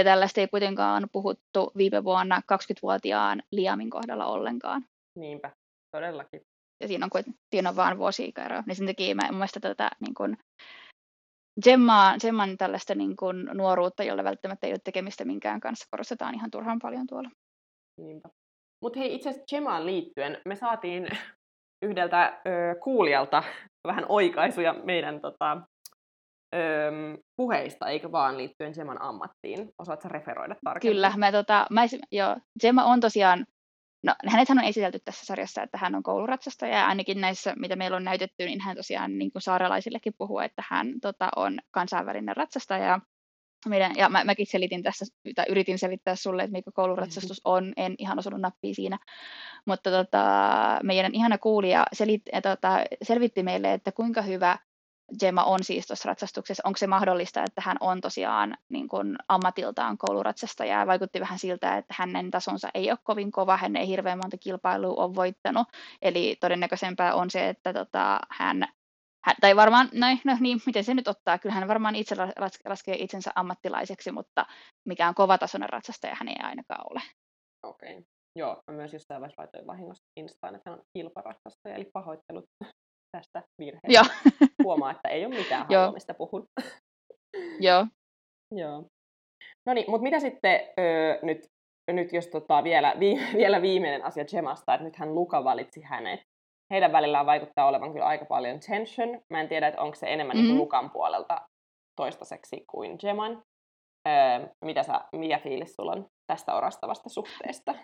tällaista 0.04 0.42
ei 0.42 0.48
kuitenkaan 0.48 1.08
puhuttu 1.12 1.72
viime 1.78 2.04
vuonna 2.04 2.42
20-vuotiaan 2.54 3.44
Liamin 3.52 3.90
kohdalla 3.90 4.26
ollenkaan. 4.26 4.86
Niinpä, 5.20 5.52
todellakin. 5.92 6.42
Ja 6.82 6.88
siinä 6.88 7.06
on, 7.06 7.34
siinä 7.50 7.70
on 7.70 7.76
vaan 7.76 7.98
vuosi 7.98 8.26
ikäero. 8.26 8.64
Niin 8.66 8.76
sen 8.76 8.88
takia 8.88 9.16
mä 9.16 9.28
mun 9.28 9.36
mielestä 9.36 9.60
tätä 9.60 9.90
niin 10.00 10.14
kuin, 10.14 10.38
Gemmaa, 11.64 12.18
Gemman 12.22 12.58
tällaista 12.58 12.96
niin 12.96 13.16
kuin, 13.16 13.50
nuoruutta, 13.54 14.04
jolla 14.04 14.24
välttämättä 14.24 14.68
ei 14.68 14.74
ole 14.74 14.80
tekemistä 14.84 15.26
minkään 15.26 15.60
kanssa, 15.60 15.88
korostetaan 15.92 16.36
ihan 16.36 16.52
turhan 16.52 16.80
paljon 16.82 17.08
tuolla. 17.08 17.30
Niinpä. 18.02 18.30
Mutta 18.82 19.00
hei, 19.00 19.16
itse 19.16 19.30
asiassa 19.30 19.56
Gemmaan 19.56 19.86
liittyen 19.86 20.42
me 20.46 20.56
saatiin 20.56 21.08
yhdeltä 21.86 22.42
ö, 22.48 22.80
kuulijalta 22.84 23.44
vähän 23.88 24.06
oikaisuja 24.10 24.74
meidän 24.74 25.22
tota, 25.22 25.62
öö, 26.56 26.92
puheista, 27.36 27.88
eikä 27.88 28.12
vaan 28.12 28.38
liittyen 28.38 28.74
Gemman 28.76 29.02
ammattiin. 29.02 29.70
Osaatko 29.80 30.10
referoida 30.10 30.56
tarkemmin? 30.64 30.96
Kyllä, 30.96 31.14
mä, 31.18 31.32
tota, 31.32 31.68
mä, 31.70 31.82
joo, 32.12 32.38
Gemma 32.62 32.84
on 32.84 33.00
tosiaan, 33.00 33.46
no 34.04 34.16
hänethän 34.28 34.60
on 34.60 34.66
esitelty 34.66 35.00
tässä 35.06 35.26
sarjassa, 35.26 35.64
että 35.64 35.78
hän 35.78 35.96
on 35.96 36.04
kouluratsastaja, 36.04 36.78
ja 36.78 36.88
ainakin 36.88 37.22
näissä, 37.22 37.54
mitä 37.60 37.76
meillä 37.76 37.98
on 37.98 38.04
näytetty, 38.04 38.46
niin 38.46 38.62
hän 38.62 38.76
tosiaan 38.76 39.18
niin 39.18 39.32
kuin 39.32 39.42
saarelaisillekin 39.42 40.14
puhuu, 40.18 40.40
että 40.40 40.64
hän 40.70 40.94
tota, 41.02 41.30
on 41.36 41.60
kansainvälinen 41.72 42.38
ratsastaja, 42.38 43.00
meidän, 43.70 43.92
ja 43.96 44.10
mä, 44.10 44.24
mäkin 44.24 44.46
selitin 44.46 44.84
tässä, 44.84 45.06
tai 45.36 45.46
yritin 45.50 45.80
selittää 45.80 46.16
sulle, 46.16 46.44
että 46.44 46.52
mikä 46.52 46.72
kouluratsastus 46.74 47.42
on, 47.44 47.74
en 47.78 47.96
ihan 47.98 48.20
osunut 48.20 48.42
nappia 48.42 48.74
siinä, 48.74 48.98
mutta 49.66 49.92
tota, 49.92 50.24
meidän 50.84 51.16
ihana 51.16 51.38
kuulija 51.38 51.86
selit, 51.94 52.22
tota, 52.44 52.80
selvitti 53.04 53.44
meille, 53.44 53.74
että 53.74 53.92
kuinka 53.92 54.22
hyvä 54.22 54.58
Gemma 55.20 55.44
on 55.44 55.64
siis 55.64 55.88
tuossa 55.88 56.08
ratsastuksessa, 56.10 56.64
onko 56.66 56.78
se 56.78 56.88
mahdollista, 56.88 57.44
että 57.44 57.62
hän 57.66 57.78
on 57.80 58.02
tosiaan 58.02 58.58
niin 58.70 58.88
kuin 58.88 59.16
ammatiltaan 59.28 59.98
kouluratsastaja 59.98 60.80
ja 60.80 60.88
vaikutti 60.88 61.20
vähän 61.20 61.40
siltä, 61.40 61.78
että 61.78 61.96
hänen 61.98 62.32
tasonsa 62.32 62.70
ei 62.74 62.92
ole 62.92 63.00
kovin 63.04 63.32
kova, 63.32 63.58
hän 63.58 63.76
ei 63.76 63.88
hirveän 63.88 64.18
monta 64.18 64.38
kilpailua 64.38 65.04
ole 65.04 65.16
voittanut, 65.16 65.68
eli 66.02 66.38
todennäköisempää 66.42 67.16
on 67.16 67.30
se, 67.30 67.50
että 67.50 67.74
tota, 67.74 68.20
hän, 68.30 68.68
hän, 69.26 69.36
tai 69.42 69.56
varmaan, 69.56 69.90
no, 69.94 70.08
no 70.26 70.38
niin, 70.40 70.62
miten 70.66 70.84
se 70.84 70.94
nyt 70.94 71.08
ottaa, 71.08 71.38
kyllä 71.38 71.56
hän 71.56 71.68
varmaan 71.68 71.96
itse 71.96 72.16
laskee 72.66 72.96
itsensä 72.96 73.32
ammattilaiseksi, 73.36 74.12
mutta 74.12 74.46
mikään 74.88 75.16
kovatasoinen 75.16 75.70
ratsastaja 75.70 76.16
hän 76.16 76.28
ei 76.28 76.40
ainakaan 76.40 76.86
ole. 76.92 77.02
Okei. 77.64 77.98
Okay. 77.98 78.04
Joo, 78.38 78.62
mä 78.68 78.78
myös 78.78 78.94
jossain 78.94 79.22
vaiheessa 79.22 79.42
laitoin 79.42 79.68
vahingossa 79.68 80.04
Instaan, 80.20 80.56
että 80.56 80.70
hän 80.70 80.80
on 80.80 80.86
kilparatsastaja, 80.98 81.76
eli 81.76 81.90
pahoittelut 81.94 82.46
tästä 83.16 83.44
virheestä. 83.60 83.88
Joo. 83.94 84.06
Huomaa, 84.64 84.92
että 84.92 85.10
ei 85.10 85.26
ole 85.26 85.36
mitään 85.36 85.66
halua, 85.70 85.92
mistä 85.92 86.14
puhun. 86.14 86.48
Joo. 87.68 87.88
Joo. 88.52 88.86
No 89.66 89.74
niin, 89.74 89.86
mutta 89.92 90.04
mitä 90.04 90.20
sitten 90.20 90.60
öö, 90.80 91.20
nyt, 91.22 91.48
nyt 91.92 92.14
jos 92.14 92.28
tota, 92.28 92.64
vielä, 92.64 92.96
vi, 93.00 93.20
vielä 93.42 93.62
viimeinen 93.62 94.06
asia 94.06 94.26
Gemasta, 94.26 94.74
että 94.74 94.86
nythän 94.86 95.16
Luka 95.16 95.44
valitsi 95.44 95.82
hänet. 95.82 96.20
Heidän 96.74 96.92
välillään 96.92 97.26
vaikuttaa 97.26 97.68
olevan 97.68 97.92
kyllä 97.92 98.06
aika 98.06 98.26
paljon 98.26 98.60
tension. 98.60 99.22
Mä 99.30 99.42
en 99.42 99.48
tiedä, 99.48 99.68
että 99.68 99.82
onko 99.82 99.96
se 99.96 100.14
enemmän 100.14 100.38
mm-hmm. 100.38 100.48
niin 100.48 100.58
Lukan 100.58 100.92
puolelta 100.92 101.42
toistaiseksi 101.96 102.64
kuin 102.72 102.98
Geman. 103.00 103.44
Öö, 104.08 104.48
mitä 104.66 104.84
sä, 104.84 105.02
mikä 105.16 105.40
fiilis 105.40 105.76
sulla 105.76 105.92
on 105.92 106.08
tästä 106.28 106.56
orastavasta 106.56 107.10
suhteesta? 107.10 107.76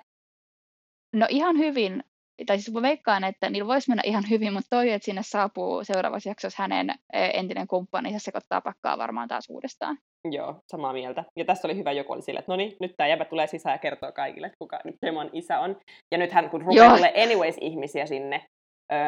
No 1.16 1.26
ihan 1.30 1.58
hyvin 1.58 2.04
tai 2.46 2.60
siis 2.60 2.74
mä 2.74 2.82
veikkaan, 2.82 3.24
että 3.24 3.50
niillä 3.50 3.68
voisi 3.68 3.90
mennä 3.90 4.04
ihan 4.06 4.24
hyvin, 4.30 4.54
mutta 4.54 4.68
toi, 4.70 4.92
että 4.92 5.06
sinne 5.06 5.22
saapuu 5.24 5.84
seuraavassa 5.84 6.30
jaksossa 6.30 6.64
hänen 6.64 6.94
entinen 7.14 7.68
kumppani, 7.68 8.12
se 8.12 8.20
sekoittaa 8.20 8.62
pakkaa 8.62 8.98
varmaan 8.98 9.28
taas 9.28 9.50
uudestaan. 9.50 9.98
Joo, 10.32 10.56
samaa 10.72 10.94
mieltä. 10.94 11.24
Ja 11.38 11.46
tässä 11.46 11.68
oli 11.68 11.76
hyvä 11.76 11.92
joku 11.92 12.14
oli 12.14 12.22
sille, 12.22 12.40
että 12.40 12.52
no 12.52 12.56
niin, 12.56 12.78
nyt 12.80 12.92
tämä 12.98 13.08
jäbä 13.08 13.26
tulee 13.26 13.48
sisään 13.48 13.74
ja 13.74 13.78
kertoo 13.78 14.12
kaikille, 14.12 14.48
että 14.48 14.58
kuka 14.60 14.80
nyt 14.84 14.96
Demon 15.06 15.30
isä 15.34 15.60
on. 15.60 15.78
Ja 16.12 16.18
nythän 16.18 16.50
kun 16.50 16.62
rupeaa 16.62 16.96
tulee 16.96 17.24
anyways 17.24 17.56
ihmisiä 17.62 18.06
sinne, 18.06 18.46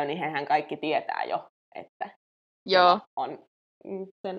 niin 0.05 0.17
hehän 0.17 0.45
kaikki 0.45 0.77
tietää 0.77 1.23
jo, 1.23 1.47
että 1.75 2.09
Joo. 2.65 2.99
on 3.15 3.39
sen 4.27 4.37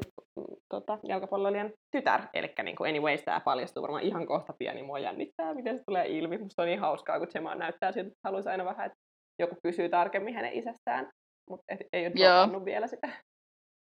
tota, 0.68 0.98
jalkapalloilijan 1.02 1.72
tytär. 1.96 2.22
Eli 2.34 2.54
niin 2.62 2.76
kuin 2.76 2.90
anyways 2.90 3.22
tämä 3.22 3.40
paljastuu 3.40 3.82
varmaan 3.82 4.02
ihan 4.02 4.26
kohta 4.26 4.54
pieni. 4.58 4.82
Mua 4.82 4.98
jännittää, 4.98 5.54
miten 5.54 5.78
se 5.78 5.82
tulee 5.86 6.08
ilmi. 6.08 6.38
Musta 6.38 6.62
on 6.62 6.68
niin 6.68 6.80
hauskaa, 6.80 7.18
kun 7.18 7.28
Gemma 7.32 7.54
näyttää 7.54 7.92
siltä, 7.92 8.08
että 8.08 8.20
haluaisi 8.24 8.48
aina 8.48 8.64
vähän, 8.64 8.86
että 8.86 8.98
joku 9.38 9.56
kysyy 9.62 9.88
tarkemmin 9.88 10.34
hänen 10.34 10.52
isästään. 10.52 11.10
Mutta 11.50 11.64
ei 11.92 12.06
ole 12.06 12.64
vielä 12.64 12.86
sitä. 12.86 13.08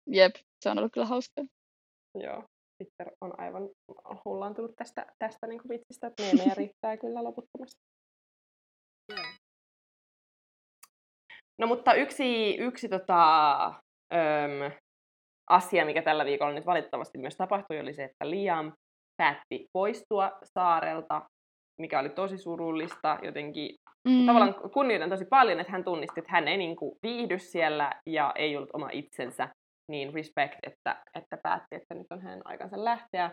Jep, 0.07 0.35
se 0.61 0.71
on 0.71 0.79
ollut 0.79 0.93
kyllä 0.93 1.07
hauskaa. 1.07 1.45
Joo, 2.15 2.45
Twitter 2.79 3.17
on 3.21 3.41
aivan 3.41 3.69
hullaantunut 4.25 4.71
tästä, 4.77 5.07
tästä 5.19 5.47
niin 5.47 5.63
kuin 5.63 5.69
vitsistä, 5.69 6.07
että 6.07 6.23
meemejä 6.23 6.55
riittää 6.59 6.97
kyllä 6.97 7.25
loputtomasti. 7.25 7.81
No 11.59 11.67
mutta 11.67 11.95
yksi, 11.95 12.57
yksi 12.57 12.89
tota, 12.89 13.67
öm, 14.13 14.73
asia, 15.51 15.85
mikä 15.85 16.03
tällä 16.03 16.25
viikolla 16.25 16.55
nyt 16.55 16.67
valitettavasti 16.67 17.19
myös 17.19 17.37
tapahtui, 17.37 17.81
oli 17.81 17.95
se, 17.95 18.05
että 18.05 18.31
Liam 18.31 18.73
päätti 19.17 19.67
poistua 19.73 20.33
saarelta, 20.45 21.23
mikä 21.81 22.01
oli 22.01 22.09
tosi 22.09 22.39
surullista. 22.39 23.19
Jotenkin 23.23 23.75
mm. 24.09 24.27
tavallaan 24.27 24.55
kunnioitan 24.73 25.11
tosi 25.11 25.25
paljon, 25.25 25.61
että 25.61 25.73
hän 25.73 25.85
tunnisti, 25.85 26.21
että 26.21 26.33
hän 26.33 26.49
ei 26.49 26.57
niin 26.57 26.77
kuin 26.77 26.97
viihdy 27.03 27.39
siellä 27.39 27.93
ja 28.07 28.33
ei 28.37 28.57
ollut 28.57 28.71
oma 28.73 28.89
itsensä. 28.93 29.49
Niin 29.91 30.15
respect, 30.15 30.59
että, 30.63 31.03
että 31.15 31.39
päätti, 31.43 31.77
että 31.77 31.95
nyt 31.95 32.07
on 32.11 32.23
hänen 32.23 32.43
aikansa 32.45 32.85
lähteä. 32.85 33.31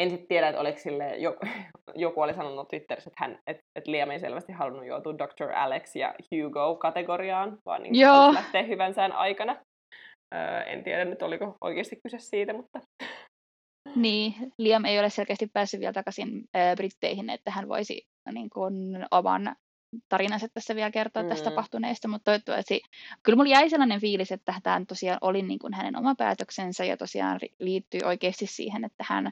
En 0.00 0.10
sitten 0.10 0.28
tiedä, 0.28 0.48
että 0.48 0.60
oliko 0.60 0.78
sille, 0.78 1.16
joku, 1.16 1.46
joku 1.94 2.20
oli 2.20 2.34
sanonut 2.34 2.68
Twitterissä, 2.68 3.10
että, 3.10 3.24
hän, 3.24 3.38
että, 3.46 3.62
että 3.76 3.90
Liam 3.90 4.10
ei 4.10 4.20
selvästi 4.20 4.52
halunnut 4.52 4.86
joutua 4.86 5.18
Dr. 5.18 5.52
Alex 5.52 5.96
ja 5.96 6.14
Hugo-kategoriaan, 6.30 7.58
vaan 7.66 7.82
niin 7.82 7.94
lähteä 8.34 8.62
hyvän 8.62 8.94
sään 8.94 9.12
aikana. 9.12 9.56
Öö, 10.34 10.60
en 10.60 10.84
tiedä 10.84 11.04
nyt, 11.04 11.22
oliko 11.22 11.56
oikeasti 11.60 11.96
kyse 12.02 12.18
siitä, 12.18 12.52
mutta... 12.52 12.80
Niin, 13.96 14.34
Liam 14.58 14.84
ei 14.84 14.98
ole 14.98 15.10
selkeästi 15.10 15.46
päässyt 15.52 15.80
vielä 15.80 15.92
takaisin 15.92 16.44
äh, 16.56 16.76
Britteihin, 16.76 17.30
että 17.30 17.50
hän 17.50 17.68
voisi 17.68 18.02
niin 18.32 18.50
kuin, 18.50 18.74
oman 19.10 19.56
tarinansa 20.08 20.46
tässä 20.54 20.74
vielä 20.74 20.90
kertoa 20.90 21.22
mm. 21.22 21.28
tästä 21.28 21.50
tapahtuneesta, 21.50 22.08
mutta 22.08 22.24
toivottavasti, 22.24 22.80
kyllä 23.22 23.36
mulla 23.36 23.50
jäi 23.50 23.70
sellainen 23.70 24.00
fiilis, 24.00 24.32
että 24.32 24.54
tämä 24.62 24.84
tosiaan 24.88 25.18
oli 25.20 25.42
niin 25.42 25.58
kuin 25.58 25.74
hänen 25.74 25.96
oma 25.96 26.14
päätöksensä 26.14 26.84
ja 26.84 26.96
tosiaan 26.96 27.40
liittyy 27.58 28.00
oikeasti 28.04 28.46
siihen, 28.46 28.84
että 28.84 29.04
hän 29.08 29.30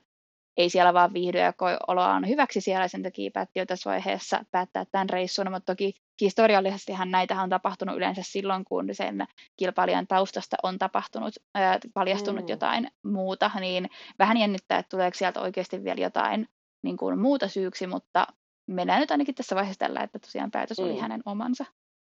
ei 0.56 0.70
siellä 0.70 0.94
vaan 0.94 1.12
viihdy 1.12 1.38
ja 1.38 1.52
koi 1.52 1.76
oloaan 1.86 2.28
hyväksi 2.28 2.60
siellä, 2.60 2.88
sen 2.88 3.02
takia 3.02 3.30
päätti 3.30 3.58
jo 3.58 3.66
tässä 3.66 3.90
vaiheessa 3.90 4.44
päättää 4.50 4.84
tämän 4.84 5.10
reissun, 5.10 5.50
mutta 5.50 5.72
toki 5.72 5.94
historiallisestihan 6.20 7.10
näitä 7.10 7.42
on 7.42 7.48
tapahtunut 7.48 7.96
yleensä 7.96 8.22
silloin, 8.24 8.64
kun 8.64 8.88
sen 8.92 9.26
kilpailijan 9.56 10.06
taustasta 10.06 10.56
on 10.62 10.78
tapahtunut, 10.78 11.34
ää, 11.54 11.78
paljastunut 11.94 12.44
mm. 12.44 12.48
jotain 12.48 12.90
muuta, 13.04 13.50
niin 13.60 13.88
vähän 14.18 14.36
jännittää, 14.36 14.78
että 14.78 14.90
tuleeko 14.90 15.16
sieltä 15.18 15.40
oikeasti 15.40 15.84
vielä 15.84 16.00
jotain 16.00 16.48
niin 16.82 16.96
kuin 16.96 17.18
muuta 17.18 17.48
syyksi, 17.48 17.86
mutta 17.86 18.26
mennään 18.66 19.00
nyt 19.00 19.10
ainakin 19.10 19.34
tässä 19.34 19.56
vaiheessa 19.56 19.78
tällä, 19.78 20.00
että 20.00 20.18
tosiaan 20.18 20.50
päätös 20.50 20.78
oli 20.80 20.94
mm. 20.94 21.00
hänen 21.00 21.22
omansa. 21.26 21.64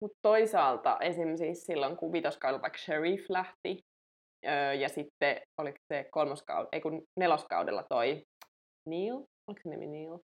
Mutta 0.01 0.19
toisaalta 0.23 0.99
esimerkiksi 1.01 1.55
silloin, 1.55 1.97
kun 1.97 2.13
vitoskaudella 2.13 2.63
vaikka 2.63 2.79
Sheriff 2.79 3.31
lähti, 3.31 3.85
öö, 4.47 4.75
ja 4.75 4.89
sitten 4.89 5.41
oliko 5.61 5.77
se 5.93 6.09
kolmoskaudella, 6.11 6.69
ei 6.73 6.81
kun 6.81 7.03
neloskaudella 7.21 7.85
toi 7.89 8.23
Neil, 8.89 9.15
oliko 9.15 9.61
se 9.63 9.69
nimi 9.69 9.87
Neil? 9.87 10.19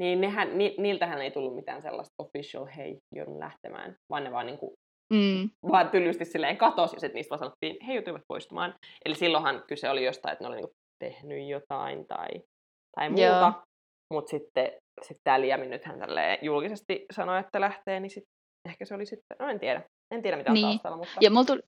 Niin 0.00 0.20
nehän, 0.20 0.58
ni, 0.58 0.74
niiltähän 0.78 1.22
ei 1.22 1.30
tullut 1.30 1.54
mitään 1.54 1.82
sellaista 1.82 2.14
official, 2.18 2.66
hei, 2.76 2.98
joudun 3.14 3.40
lähtemään, 3.40 3.96
vaan 4.10 4.24
ne 4.24 4.32
vaan 4.32 4.46
niinku 4.46 4.74
Mm. 5.14 5.50
vaan 5.70 5.90
tyllysti 5.90 6.24
silleen 6.24 6.56
katosi, 6.56 6.96
ja 6.96 7.00
sitten 7.00 7.14
niistä 7.14 7.30
vaan 7.30 7.38
sanottiin, 7.38 7.76
hei, 7.86 7.96
joutuivat 7.96 8.22
poistumaan. 8.28 8.74
Eli 9.04 9.14
silloinhan 9.14 9.64
kyse 9.68 9.90
oli 9.90 10.04
jostain, 10.04 10.32
että 10.32 10.44
ne 10.44 10.48
oli 10.48 10.56
niinku 10.56 10.72
tehnyt 11.04 11.48
jotain 11.48 12.06
tai, 12.06 12.28
tai 12.96 13.10
muuta. 13.10 13.52
Mutta 14.12 14.30
sitten 14.30 14.72
sit 15.02 15.16
tämä 15.24 15.40
Liami 15.40 15.66
nythän 15.66 16.00
julkisesti 16.42 17.06
sanoi, 17.12 17.40
että 17.40 17.60
lähtee, 17.60 18.00
niin 18.00 18.10
sit 18.10 18.24
ehkä 18.68 18.84
se 18.84 18.94
oli 18.94 19.06
sitten, 19.06 19.36
no 19.38 19.48
en 19.48 19.60
tiedä. 19.60 19.82
En 20.14 20.22
tiedä 20.22 20.36
mitä 20.36 20.50
on 20.50 20.54
niin. 20.54 20.66
taustalla, 20.66 20.96
mutta... 20.96 21.12
Ja 21.20 21.30
mulla 21.30 21.44
tuli, 21.44 21.60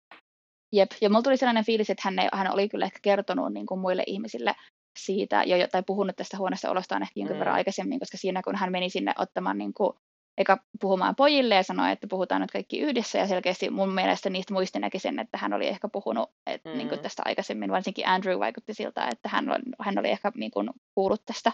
jep, 0.72 0.90
ja 1.00 1.10
mulla 1.10 1.22
tuli 1.22 1.36
sellainen 1.36 1.64
fiilis, 1.64 1.90
että 1.90 2.02
hän, 2.04 2.18
ei, 2.18 2.28
hän 2.32 2.52
oli 2.52 2.68
kyllä 2.68 2.84
ehkä 2.84 2.98
kertonut 3.02 3.52
niin 3.52 3.66
kuin 3.66 3.80
muille 3.80 4.04
ihmisille 4.06 4.54
siitä, 4.98 5.44
jo, 5.44 5.68
tai 5.68 5.82
puhunut 5.86 6.16
tästä 6.16 6.38
huoneesta 6.38 6.70
olostaan 6.70 7.02
ehkä 7.02 7.20
jonkin 7.20 7.36
mm. 7.36 7.38
verran 7.38 7.54
aikaisemmin, 7.54 7.98
koska 7.98 8.16
siinä 8.16 8.42
kun 8.42 8.56
hän 8.56 8.72
meni 8.72 8.90
sinne 8.90 9.12
ottamaan 9.18 9.58
niin 9.58 9.74
kuin, 9.74 9.92
eka 10.38 10.58
puhumaan 10.80 11.16
pojille 11.16 11.54
ja 11.54 11.62
sanoi, 11.62 11.92
että 11.92 12.06
puhutaan 12.06 12.40
nyt 12.40 12.50
kaikki 12.50 12.80
yhdessä 12.80 13.18
ja 13.18 13.26
selkeästi 13.26 13.70
mun 13.70 13.94
mielestä 13.94 14.30
niistä 14.30 14.54
muisti 14.54 14.78
näki 14.78 14.98
sen, 14.98 15.18
että 15.18 15.38
hän 15.38 15.52
oli 15.52 15.68
ehkä 15.68 15.88
puhunut 15.88 16.30
että, 16.46 16.70
mm. 16.70 16.76
niin 16.76 16.88
kuin 16.88 17.00
tästä 17.00 17.22
aikaisemmin, 17.24 17.70
varsinkin 17.70 18.06
Andrew 18.08 18.38
vaikutti 18.38 18.74
siltä, 18.74 19.08
että 19.12 19.28
hän, 19.28 19.50
oli, 19.50 19.58
hän 19.80 19.98
oli 19.98 20.10
ehkä 20.10 20.32
niin 20.34 20.50
kuin, 20.50 20.70
kuullut 20.94 21.24
tästä 21.24 21.52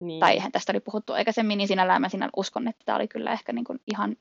niin. 0.00 0.20
tai 0.20 0.38
tästä 0.52 0.72
oli 0.72 0.80
puhuttu 0.80 1.12
aikaisemmin, 1.12 1.58
niin 1.58 1.68
sinällään 1.68 2.00
mä 2.00 2.08
sinä 2.08 2.28
uskon, 2.36 2.68
että 2.68 2.82
tämä 2.84 2.96
oli 2.96 3.08
kyllä 3.08 3.32
ehkä 3.32 3.52
niin 3.52 3.64
kuin 3.64 3.80
ihan, 3.92 4.16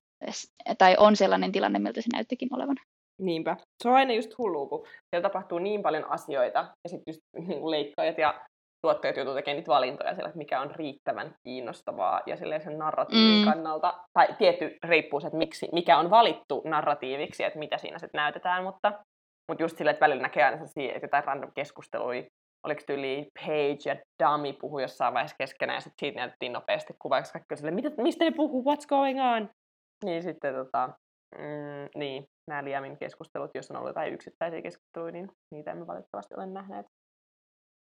tai 0.77 0.95
on 0.99 1.15
sellainen 1.15 1.51
tilanne, 1.51 1.79
miltä 1.79 2.01
se 2.01 2.07
näyttikin 2.13 2.49
olevan. 2.51 2.77
Niinpä. 3.21 3.57
Se 3.83 3.89
on 3.89 3.95
aina 3.95 4.13
just 4.13 4.37
hullu, 4.37 4.67
kun 4.67 4.87
siellä 5.09 5.29
tapahtuu 5.29 5.59
niin 5.59 5.81
paljon 5.81 6.11
asioita, 6.11 6.59
ja 6.59 6.89
sitten 6.89 7.03
just 7.07 7.21
niin 7.47 7.71
leikkaajat 7.71 8.17
ja 8.17 8.47
tuottajat 8.81 9.17
joutuu 9.17 9.33
tekemään 9.33 9.55
niitä 9.57 9.71
valintoja 9.71 10.13
siellä, 10.13 10.27
että 10.27 10.37
mikä 10.37 10.61
on 10.61 10.75
riittävän 10.75 11.35
kiinnostavaa 11.43 12.21
ja 12.25 12.37
sen 12.37 12.77
narratiivin 12.77 13.39
mm. 13.39 13.45
kannalta, 13.45 13.93
tai 14.13 14.27
tietty 14.37 14.77
riippuu 14.83 15.19
se, 15.19 15.27
että 15.27 15.37
miksi, 15.37 15.69
mikä 15.71 15.97
on 15.97 16.09
valittu 16.09 16.61
narratiiviksi, 16.65 17.43
että 17.43 17.59
mitä 17.59 17.77
siinä 17.77 17.99
sitten 17.99 18.19
näytetään, 18.19 18.63
mutta, 18.63 18.93
mutta 19.51 19.63
just 19.63 19.77
silleen, 19.77 19.93
että 19.93 20.05
välillä 20.05 20.21
näkee 20.21 20.43
aina 20.43 20.57
että 20.77 21.05
jotain 21.05 21.23
random 21.23 21.51
keskustelui, 21.55 22.27
oliko 22.65 22.81
tyyli 22.87 23.27
Page 23.39 23.89
ja 23.89 23.95
Dummy 24.23 24.53
puhui 24.53 24.81
jossain 24.81 25.13
vaiheessa 25.13 25.37
keskenään, 25.39 25.77
ja 25.77 25.81
sitten 25.81 25.99
siitä 25.99 26.19
näytettiin 26.19 26.53
nopeasti 26.53 26.93
kuvaiksi 27.01 27.33
kaikki 27.33 27.57
sille, 27.57 27.71
mitä, 27.71 27.91
mistä 27.97 28.25
ne 28.25 28.31
puhuu, 28.31 28.63
what's 28.63 28.87
going 28.87 29.19
on? 29.35 29.49
Niin 30.05 30.23
sitten 30.23 30.53
tota, 30.53 30.89
mm, 31.37 31.89
niin, 31.95 32.25
nämä 32.47 32.63
Liamin 32.63 32.97
keskustelut, 32.97 33.51
jos 33.55 33.71
on 33.71 33.77
ollut 33.77 33.89
jotain 33.89 34.13
yksittäisiä 34.13 34.61
keskusteluja, 34.61 35.11
niin 35.11 35.31
niitä 35.53 35.71
emme 35.71 35.87
valitettavasti 35.87 36.35
ole 36.35 36.45
nähneet. 36.45 36.85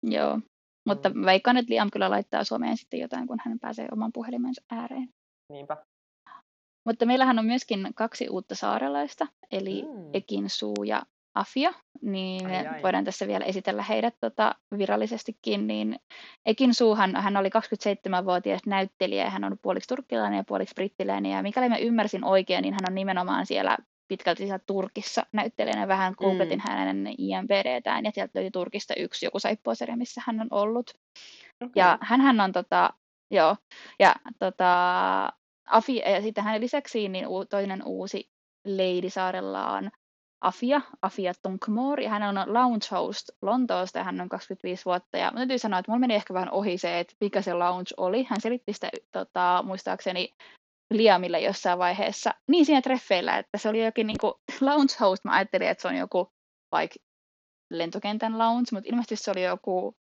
Joo, 0.04 0.40
mutta 0.88 1.10
mm. 1.10 1.26
veikkaan, 1.26 1.58
että 1.58 1.74
Liam 1.74 1.90
kyllä 1.92 2.10
laittaa 2.10 2.44
Suomeen 2.44 2.78
sitten 2.78 3.00
jotain, 3.00 3.28
kun 3.28 3.38
hän 3.46 3.60
pääsee 3.60 3.88
oman 3.92 4.12
puhelimensa 4.14 4.62
ääreen. 4.72 5.10
Niinpä. 5.52 5.78
Mutta 6.86 7.06
meillähän 7.06 7.40
on 7.40 7.46
myöskin 7.46 7.90
kaksi 7.96 8.30
uutta 8.30 8.56
saarelaista, 8.56 9.28
eli 9.52 9.82
mm. 9.82 10.10
Ekin 10.14 10.50
Suu 10.50 10.84
ja 10.84 11.02
Afia, 11.36 11.74
niin 12.02 12.46
ai, 12.46 12.68
ai. 12.68 12.82
voidaan 12.82 13.06
tässä 13.06 13.28
vielä 13.28 13.46
esitellä 13.46 13.84
heidät 13.84 14.16
tota, 14.22 14.56
virallisestikin. 14.78 15.68
Niin 15.68 16.00
Ekin 16.46 16.74
Suuhan, 16.74 17.16
hän 17.16 17.38
oli 17.38 17.50
27-vuotias 17.50 18.62
näyttelijä 18.66 19.24
ja 19.24 19.30
hän 19.30 19.44
on 19.44 19.58
puoliksi 19.62 19.88
turkkilainen 19.88 20.38
ja 20.38 20.44
puoliksi 20.48 20.74
brittiläinen. 20.76 21.32
Ja 21.32 21.44
mikäli 21.44 21.70
mä 21.70 21.78
ymmärsin 21.78 22.26
oikein, 22.26 22.62
niin 22.62 22.74
hän 22.74 22.90
on 22.90 22.96
nimenomaan 22.96 23.46
siellä 23.46 23.78
pitkälti 24.14 24.44
siellä 24.44 24.60
Turkissa 24.60 25.26
näyttelijänä. 25.32 25.88
Vähän 25.88 26.14
googletin 26.18 26.60
mm. 26.60 26.72
hänen 26.72 27.08
IMBDtään 27.18 28.06
ja 28.06 28.12
sieltä 28.12 28.32
löytyi 28.36 28.52
Turkista 28.52 28.94
yksi 28.98 29.26
joku 29.26 29.40
saippuasarja, 29.40 29.98
missä 29.98 30.22
hän 30.26 30.42
on 30.42 30.48
ollut. 30.52 30.94
Okay. 31.64 31.72
Ja 31.76 31.98
hän 32.02 32.42
on 32.42 32.52
tota, 32.52 32.90
joo, 33.32 33.56
ja 34.00 34.16
tota, 34.40 35.34
Afi, 35.66 35.98
ja 35.98 36.22
sitten 36.22 36.44
hänen 36.44 36.62
lisäksi 36.62 37.10
niin 37.10 37.28
toinen 37.50 37.82
uusi 37.86 38.30
Lady 38.68 39.10
Saarella 39.10 39.72
on 39.72 39.92
Afia, 40.42 40.82
Afia 41.02 41.34
Tonkmore, 41.42 42.04
ja 42.04 42.10
hän 42.10 42.38
on 42.38 42.54
lounge 42.54 42.86
host 42.92 43.30
Lontoosta, 43.42 43.98
ja 43.98 44.04
hän 44.04 44.22
on 44.22 44.30
25 44.30 44.86
vuotta, 44.86 45.18
ja 45.18 45.32
täytyy 45.36 45.58
sanoa, 45.58 45.80
että 45.80 45.92
mulla 45.92 46.00
meni 46.00 46.16
ehkä 46.16 46.34
vähän 46.34 46.52
ohi 46.52 46.78
se, 46.78 47.00
että 47.00 47.16
mikä 47.22 47.42
se 47.42 47.54
lounge 47.54 47.90
oli. 47.98 48.24
Hän 48.24 48.42
selitti 48.42 48.74
sitä 48.74 48.90
tota, 49.12 49.64
muistaakseni 49.66 50.34
Liamille 50.92 51.40
jossain 51.40 51.80
vaiheessa, 51.80 52.32
niin 52.48 52.66
siinä 52.66 52.82
treffeillä, 52.82 53.38
että 53.38 53.58
se 53.58 53.70
oli 53.70 53.86
jokin 53.86 54.08
niin 54.08 54.18
kuin 54.22 54.34
lounge 54.62 54.94
host, 55.00 55.26
mä 55.26 55.32
ajattelin, 55.36 55.68
että 55.68 55.82
se 55.82 55.88
on 55.88 55.96
joku 55.96 56.32
vaikka 56.72 56.96
lentokentän 57.72 58.38
lounge, 58.38 58.68
mutta 58.72 58.90
ilmeisesti 58.90 59.16
se 59.16 59.32
oli 59.32 59.44
joku 59.44 59.96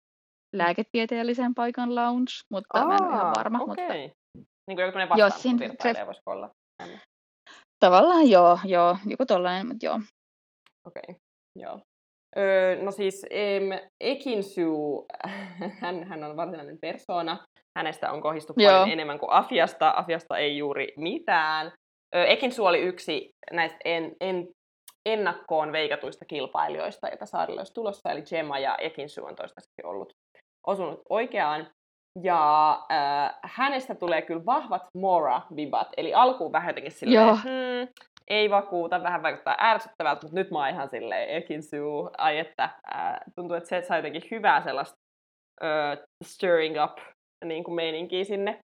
lääketieteellisen 0.56 1.54
paikan 1.54 1.94
lounge, 1.94 2.32
mutta 2.50 2.78
Aa, 2.78 2.86
mä 2.86 2.94
en 2.94 3.02
ole 3.02 3.14
ihan 3.14 3.32
varma. 3.36 3.58
Okay. 3.62 3.68
Mutta... 3.68 3.94
Niin 4.66 4.76
kuin 4.76 4.86
joku 4.86 4.98
vastaanottovirtailija 4.98 5.94
treff... 5.94 6.06
voisi 6.06 6.22
olla. 6.26 6.50
Tavallaan 7.80 8.30
joo, 8.30 8.58
joo, 8.64 8.96
joku 9.06 9.26
tollainen, 9.26 9.66
mutta 9.66 9.86
joo. 9.86 10.00
Okei, 10.86 11.02
okay. 11.08 11.14
joo. 11.56 11.80
Öö, 12.38 12.82
no 12.82 12.90
siis 12.90 13.26
em, 13.30 13.62
Ekinsu, 14.00 15.06
hän, 15.80 16.04
hän 16.04 16.24
on 16.24 16.36
varsinainen 16.36 16.78
persona. 16.80 17.38
Hänestä 17.78 18.12
on 18.12 18.20
kohistu 18.20 18.54
paljon 18.54 18.90
enemmän 18.90 19.18
kuin 19.18 19.32
Afiasta. 19.32 19.94
Afiasta 19.96 20.38
ei 20.38 20.58
juuri 20.58 20.88
mitään. 20.96 21.72
Öö, 22.14 22.24
Ekinsu 22.24 22.66
oli 22.66 22.78
yksi 22.78 23.30
näistä 23.52 23.78
en, 23.84 24.16
en, 24.20 24.48
ennakkoon 25.06 25.72
veikatuista 25.72 26.24
kilpailijoista, 26.24 27.08
joita 27.08 27.26
saarilla 27.26 27.60
olisi 27.60 27.74
tulossa. 27.74 28.10
Eli 28.10 28.22
Gemma 28.22 28.58
ja 28.58 28.76
Ekinsu 28.76 29.24
on 29.24 29.36
toistaiseksi 29.36 29.82
ollut 29.84 30.12
osunut 30.66 31.00
oikeaan. 31.08 31.66
Ja 32.22 32.70
äh, 32.92 33.38
hänestä 33.42 33.94
tulee 33.94 34.22
kyllä 34.22 34.46
vahvat 34.46 34.82
Mora-vibat. 34.94 35.88
Eli 35.96 36.14
alkuun 36.14 36.52
vähän 36.52 36.68
jotenkin 36.68 36.92
silleen, 36.92 37.28
hmm, 37.28 37.88
ei 38.30 38.50
vakuuta, 38.50 39.02
vähän 39.02 39.22
vaikuttaa 39.22 39.56
ärsyttävältä, 39.60 40.20
mutta 40.22 40.40
nyt 40.40 40.50
mä 40.50 40.58
oon 40.58 40.68
ihan 40.68 40.88
silleen 40.88 41.28
ekin 41.28 41.62
suu, 41.62 42.10
ai 42.18 42.38
että 42.38 42.70
ää, 42.86 43.24
tuntuu, 43.34 43.56
että 43.56 43.68
se 43.68 43.82
saa 43.82 43.96
jotenkin 43.96 44.28
hyvää 44.30 44.62
sellaista 44.62 44.98
uh, 45.62 46.06
stirring 46.24 46.76
up 46.84 46.98
niin 47.44 47.64
kuin 47.64 47.74
meininkiä 47.74 48.24
sinne 48.24 48.60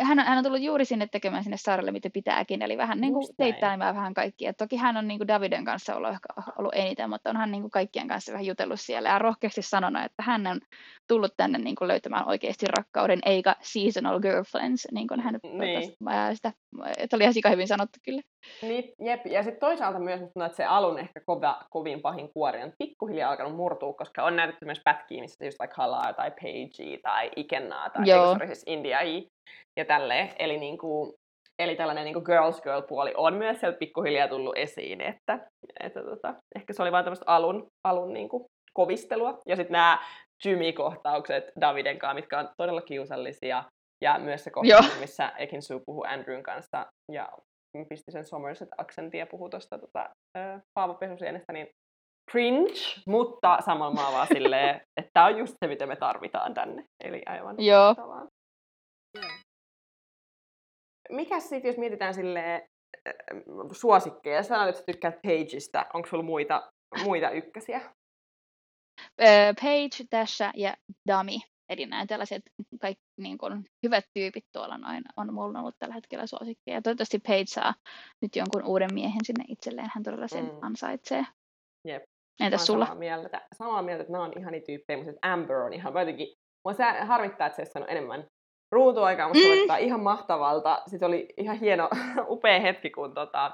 hän, 0.00 0.18
hän 0.18 0.38
on 0.38 0.44
tullut 0.44 0.60
juuri 0.60 0.84
sinne 0.84 1.06
tekemään 1.06 1.42
sinne 1.42 1.56
saarelle, 1.56 1.90
mitä 1.90 2.10
pitääkin, 2.10 2.62
eli 2.62 2.76
vähän 2.76 3.00
niin 3.00 3.12
kuin 3.12 3.26
teittäimään 3.36 3.94
vähän 3.94 4.14
kaikkia. 4.14 4.52
toki 4.54 4.76
hän 4.76 4.96
on 4.96 5.08
niin 5.08 5.18
kuin 5.18 5.28
Daviden 5.28 5.64
kanssa 5.64 5.96
ollut, 5.96 6.10
ehkä 6.10 6.28
ollut 6.58 6.74
eniten, 6.74 7.10
mutta 7.10 7.30
onhan 7.30 7.50
niin 7.50 7.62
kuin 7.62 7.70
kaikkien 7.70 8.08
kanssa 8.08 8.32
vähän 8.32 8.46
jutellut 8.46 8.80
siellä 8.80 9.08
ja 9.08 9.18
rohkeasti 9.18 9.62
sanonut, 9.62 10.04
että 10.04 10.22
hän 10.22 10.46
on 10.46 10.60
tullut 11.08 11.34
tänne 11.36 11.58
niin 11.58 11.76
kuin 11.76 11.88
löytämään 11.88 12.28
oikeasti 12.28 12.66
rakkauden, 12.78 13.18
eikä 13.24 13.56
seasonal 13.60 14.20
girlfriends, 14.20 14.88
niin 14.92 15.08
kuin 15.08 15.20
hän 15.20 15.38
niin. 15.42 15.92
sitä, 16.34 16.52
että 16.98 17.16
oli 17.16 17.24
ihan 17.24 17.52
hyvin 17.52 17.68
sanottu 17.68 17.98
kyllä. 18.04 18.22
Niin, 18.62 18.92
jep. 19.00 19.26
Ja 19.26 19.42
sitten 19.42 19.60
toisaalta 19.60 19.98
myös, 19.98 20.20
että 20.20 20.48
se 20.48 20.64
alun 20.64 20.98
ehkä 20.98 21.20
kova, 21.26 21.62
kovin 21.70 22.00
pahin 22.00 22.32
kuori 22.32 22.62
on 22.62 22.72
pikkuhiljaa 22.78 23.30
alkanut 23.30 23.56
murtua, 23.56 23.92
koska 23.92 24.24
on 24.24 24.36
näytetty 24.36 24.64
myös 24.64 24.80
pätkiä, 24.84 25.20
missä 25.20 25.44
just 25.44 25.58
vaikka 25.58 25.82
Halaa 25.82 26.12
tai 26.12 26.30
Pagea 26.30 26.98
tai 27.02 27.30
Ikennaa 27.36 27.90
tai 27.90 28.08
Joo. 28.08 28.32
Eikö, 28.32 28.46
siis 28.46 28.62
India 28.66 28.98
ja 29.76 29.84
tälleen. 29.84 30.30
Eli, 30.38 30.58
niin 30.58 30.78
kuin, 30.78 31.12
eli 31.58 31.76
tällainen 31.76 32.04
niin 32.04 32.14
kuin 32.14 32.24
girls 32.24 32.62
girl 32.62 32.82
puoli 32.82 33.12
on 33.16 33.34
myös 33.34 33.60
sieltä 33.60 33.78
pikkuhiljaa 33.78 34.28
tullut 34.28 34.58
esiin, 34.58 35.00
että, 35.00 35.38
että 35.80 36.02
tota, 36.02 36.34
ehkä 36.56 36.72
se 36.72 36.82
oli 36.82 36.92
vain 36.92 37.04
tämmöistä 37.04 37.24
alun, 37.28 37.66
alun 37.84 38.12
niin 38.12 38.28
kuin 38.28 38.44
kovistelua. 38.72 39.38
Ja 39.46 39.56
sitten 39.56 39.72
nämä 39.72 39.98
Jimmy-kohtaukset 40.44 41.44
Daviden 41.60 41.98
kanssa, 41.98 42.14
mitkä 42.14 42.38
on 42.38 42.48
todella 42.56 42.82
kiusallisia. 42.82 43.64
Ja 44.04 44.18
myös 44.18 44.44
se 44.44 44.50
kohtaus, 44.50 45.00
missä 45.00 45.32
Ekin 45.38 45.62
Sue 45.62 45.80
puhuu 45.86 46.04
Andrewn 46.08 46.42
kanssa 46.42 46.86
ja 47.12 47.28
pisti 47.88 48.12
sen 48.12 48.24
Somerset-aksentin 48.24 49.18
ja 49.18 49.26
puhuu 49.26 49.48
tuosta 49.48 49.78
tota, 49.78 50.10
äh, 50.38 50.60
paavopesusienestä, 50.74 51.52
niin 51.52 51.68
cringe, 52.30 53.02
mutta 53.06 53.58
samalla 53.60 53.94
mä 53.94 54.12
vaan 54.12 54.26
silleen, 54.26 54.74
että 55.00 55.10
tämä 55.12 55.26
on 55.26 55.38
just 55.38 55.54
se, 55.64 55.68
mitä 55.68 55.86
me 55.86 55.96
tarvitaan 55.96 56.54
tänne. 56.54 56.84
Eli 57.04 57.22
aivan 57.26 57.56
Joo 57.58 57.94
mikä 61.10 61.40
sitten, 61.40 61.68
jos 61.68 61.76
mietitään 61.76 62.14
sille 62.14 62.68
suosikkeja, 63.72 64.42
sanoit, 64.42 64.68
että 64.68 64.78
sä 64.80 64.84
tykkäät 64.86 65.22
Pageista, 65.22 65.86
onko 65.94 66.08
sulla 66.08 66.22
muita, 66.22 66.72
muita 67.04 67.30
ykkösiä? 67.30 67.80
Page, 69.60 70.04
Dasha 70.12 70.52
ja 70.56 70.76
Dummy. 71.08 71.38
Eli 71.68 71.86
nämä 71.86 72.06
tällaiset 72.06 72.42
kaikki 72.80 73.02
niin 73.20 73.38
kuin, 73.38 73.64
hyvät 73.82 74.04
tyypit 74.14 74.44
tuolla 74.52 74.78
noin 74.78 75.02
on 75.16 75.34
mulla 75.34 75.58
ollut 75.58 75.74
tällä 75.78 75.94
hetkellä 75.94 76.26
suosikkeja. 76.26 76.76
Ja 76.76 76.82
toivottavasti 76.82 77.18
Paige 77.18 77.46
saa 77.46 77.74
nyt 78.22 78.36
jonkun 78.36 78.64
uuden 78.64 78.94
miehen 78.94 79.24
sinne 79.24 79.44
itselleen. 79.48 79.90
Hän 79.94 80.04
todella 80.04 80.28
sen 80.28 80.44
mm. 80.44 80.58
ansaitsee. 80.62 81.24
Jep. 81.88 82.02
Entäs 82.40 82.66
sulla? 82.66 82.86
Samaa 82.86 82.98
mieltä, 82.98 83.40
samaa 83.54 83.82
mieltä, 83.82 84.00
että 84.02 84.12
nämä 84.12 84.24
on 84.24 84.38
ihani 84.38 84.60
tyyppejä, 84.60 84.96
mutta 84.96 85.32
Amber 85.32 85.56
on 85.56 85.72
ihan 85.72 85.94
jotenkin... 85.94 86.28
Mua 86.64 86.74
harmittaa, 87.06 87.46
että 87.46 87.64
se 87.64 87.78
on 87.78 87.90
enemmän 87.90 88.26
ruutuaikaa, 88.74 89.28
mutta 89.28 89.48
mm. 89.48 89.74
se 89.74 89.80
ihan 89.80 90.00
mahtavalta. 90.00 90.82
Sitten 90.86 91.06
oli 91.06 91.28
ihan 91.36 91.56
hieno, 91.56 91.88
upea 92.34 92.60
hetki, 92.60 92.90
kun, 92.90 93.14
tota, 93.14 93.52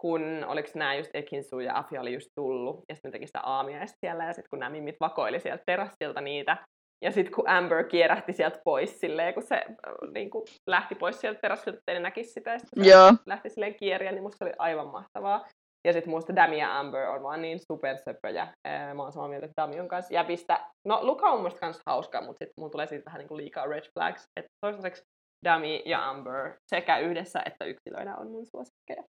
kun 0.00 0.44
oliko 0.46 0.68
nämä 0.74 0.94
just 0.94 1.10
Ekinsu 1.14 1.60
ja 1.60 1.78
Afia 1.78 2.00
oli 2.00 2.14
just 2.14 2.30
tullut, 2.34 2.84
ja 2.88 2.94
sitten 2.94 3.12
teki 3.12 3.26
sitä 3.26 3.40
aamia 3.40 3.86
siellä, 3.86 4.24
ja 4.24 4.32
sitten 4.32 4.50
kun 4.50 4.58
nämä 4.58 4.70
mimmit 4.70 4.96
vakoili 5.00 5.40
sieltä 5.40 5.62
terassilta 5.66 6.20
niitä, 6.20 6.56
ja 7.04 7.12
sitten 7.12 7.34
kun 7.34 7.48
Amber 7.48 7.84
kierähti 7.84 8.32
sieltä 8.32 8.60
pois 8.64 9.00
silleen, 9.00 9.34
kun 9.34 9.42
se 9.42 9.54
äh, 9.54 10.12
niin 10.14 10.30
kuin, 10.30 10.44
lähti 10.66 10.94
pois 10.94 11.20
sieltä 11.20 11.40
terassilta, 11.40 11.78
ettei 11.78 11.94
ne 11.94 12.00
näkisi 12.00 12.32
sitä, 12.32 12.52
ja 12.52 12.58
sitten 12.58 12.84
Joo. 12.84 13.12
lähti 13.26 13.50
silleen 13.50 13.74
kieriä, 13.74 14.12
niin 14.12 14.22
musta 14.22 14.44
oli 14.44 14.52
aivan 14.58 14.88
mahtavaa. 14.88 15.46
Ja 15.86 15.92
sitten 15.92 16.10
muista 16.10 16.36
Dami 16.36 16.58
ja 16.58 16.78
Amber 16.78 17.08
on 17.08 17.22
vaan 17.22 17.42
niin 17.42 17.58
supersöpöjä. 17.72 18.48
Mä 18.94 19.02
oon 19.02 19.12
samaa 19.12 19.28
mieltä 19.28 19.48
Dami 19.56 19.80
on 19.80 19.88
kanssa 19.88 20.14
jäpistä. 20.14 20.66
No 20.86 20.98
Luka 21.02 21.30
on 21.30 21.40
mun 21.40 21.50
kans 21.60 21.80
hauska, 21.86 22.20
mutta 22.20 22.38
sitten 22.38 22.54
mun 22.62 22.70
tulee 22.70 22.86
siitä 22.86 23.04
vähän 23.04 23.18
niinku 23.18 23.36
liikaa 23.36 23.66
red 23.66 23.84
flags. 23.98 24.24
Että 24.36 24.48
toistaiseksi 24.60 25.02
Dami 25.44 25.82
ja 25.86 26.10
Amber 26.10 26.54
sekä 26.74 26.98
yhdessä 26.98 27.42
että 27.46 27.64
yksilöinä 27.64 28.16
on 28.16 28.30
mun 28.30 28.46
suosikkeja. 28.46 29.04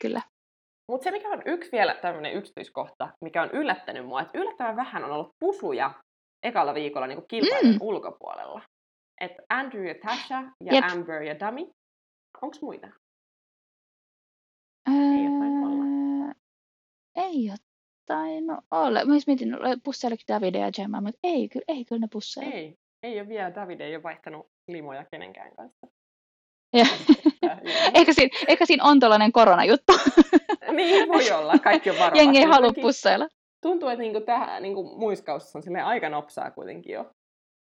Kyllä. 0.00 0.22
Mutta 0.90 1.04
se, 1.04 1.10
mikä 1.10 1.28
on 1.28 1.42
yksi 1.46 1.72
vielä 1.72 1.94
tämmöinen 1.94 2.32
yksityiskohta, 2.32 3.08
mikä 3.24 3.42
on 3.42 3.50
yllättänyt 3.52 4.06
mua, 4.06 4.20
että 4.20 4.38
yllättävän 4.38 4.76
vähän 4.76 5.04
on 5.04 5.10
ollut 5.10 5.30
pusuja 5.40 5.90
ekalla 6.42 6.74
viikolla 6.74 7.06
niin 7.06 7.28
kilpailun 7.28 7.72
mm. 7.72 7.78
ulkopuolella. 7.80 8.62
Että 9.20 9.42
Andrew 9.48 9.86
ja 9.86 9.94
Tasha 10.06 10.42
ja 10.64 10.74
Jep. 10.74 10.84
Amber 10.92 11.22
ja 11.22 11.40
Dami. 11.40 11.70
Onko 12.42 12.56
muita? 12.62 12.88
Ei 14.86 15.28
ole. 15.28 15.37
Ei 17.18 17.50
ole 17.50 17.58
tainnut 18.06 18.58
olla. 18.70 19.04
Mä 19.04 19.14
mietin, 19.26 19.56
pussailiko 19.84 20.22
Davide 20.28 20.58
ja 20.58 20.72
Gemma, 20.72 21.00
mutta 21.00 21.18
ei, 21.22 21.48
kyllä, 21.48 21.64
ei 21.68 21.84
kyllä 21.84 22.00
ne 22.00 22.08
pusseilla. 22.12 22.54
Ei, 22.54 22.74
ei 23.02 23.20
ole 23.20 23.28
vielä. 23.28 23.54
Davide 23.54 23.84
ei 23.84 23.96
ole 23.96 24.02
vaihtanut 24.02 24.46
limoja 24.68 25.04
kenenkään 25.10 25.56
kanssa. 25.56 25.86
Ja. 26.72 26.86
ehkä, 27.94 28.12
siinä, 28.12 28.38
ehkä 28.48 28.66
siinä 28.66 28.84
on 28.84 29.00
tuollainen 29.00 29.32
koronajuttu. 29.32 29.92
niin, 30.76 31.08
voi 31.08 31.30
olla. 31.30 31.58
Kaikki 31.58 31.90
on 31.90 31.96
varovasti. 31.96 32.18
Jengi 32.18 32.38
ei 32.38 32.44
halua 32.44 32.72
pusseilla. 32.82 33.28
Tuntuu, 33.62 33.88
että 33.88 34.02
niinku 34.02 34.20
tähän, 34.20 34.62
niinku 34.62 34.98
muiskaussa 34.98 35.58
on 35.58 35.76
aika 35.76 36.08
nopsaa 36.08 36.50
kuitenkin 36.50 36.92
jo 36.92 37.10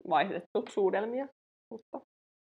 vaihdettu 0.10 0.66
suudelmia. 0.70 1.28
Mutta 1.72 2.00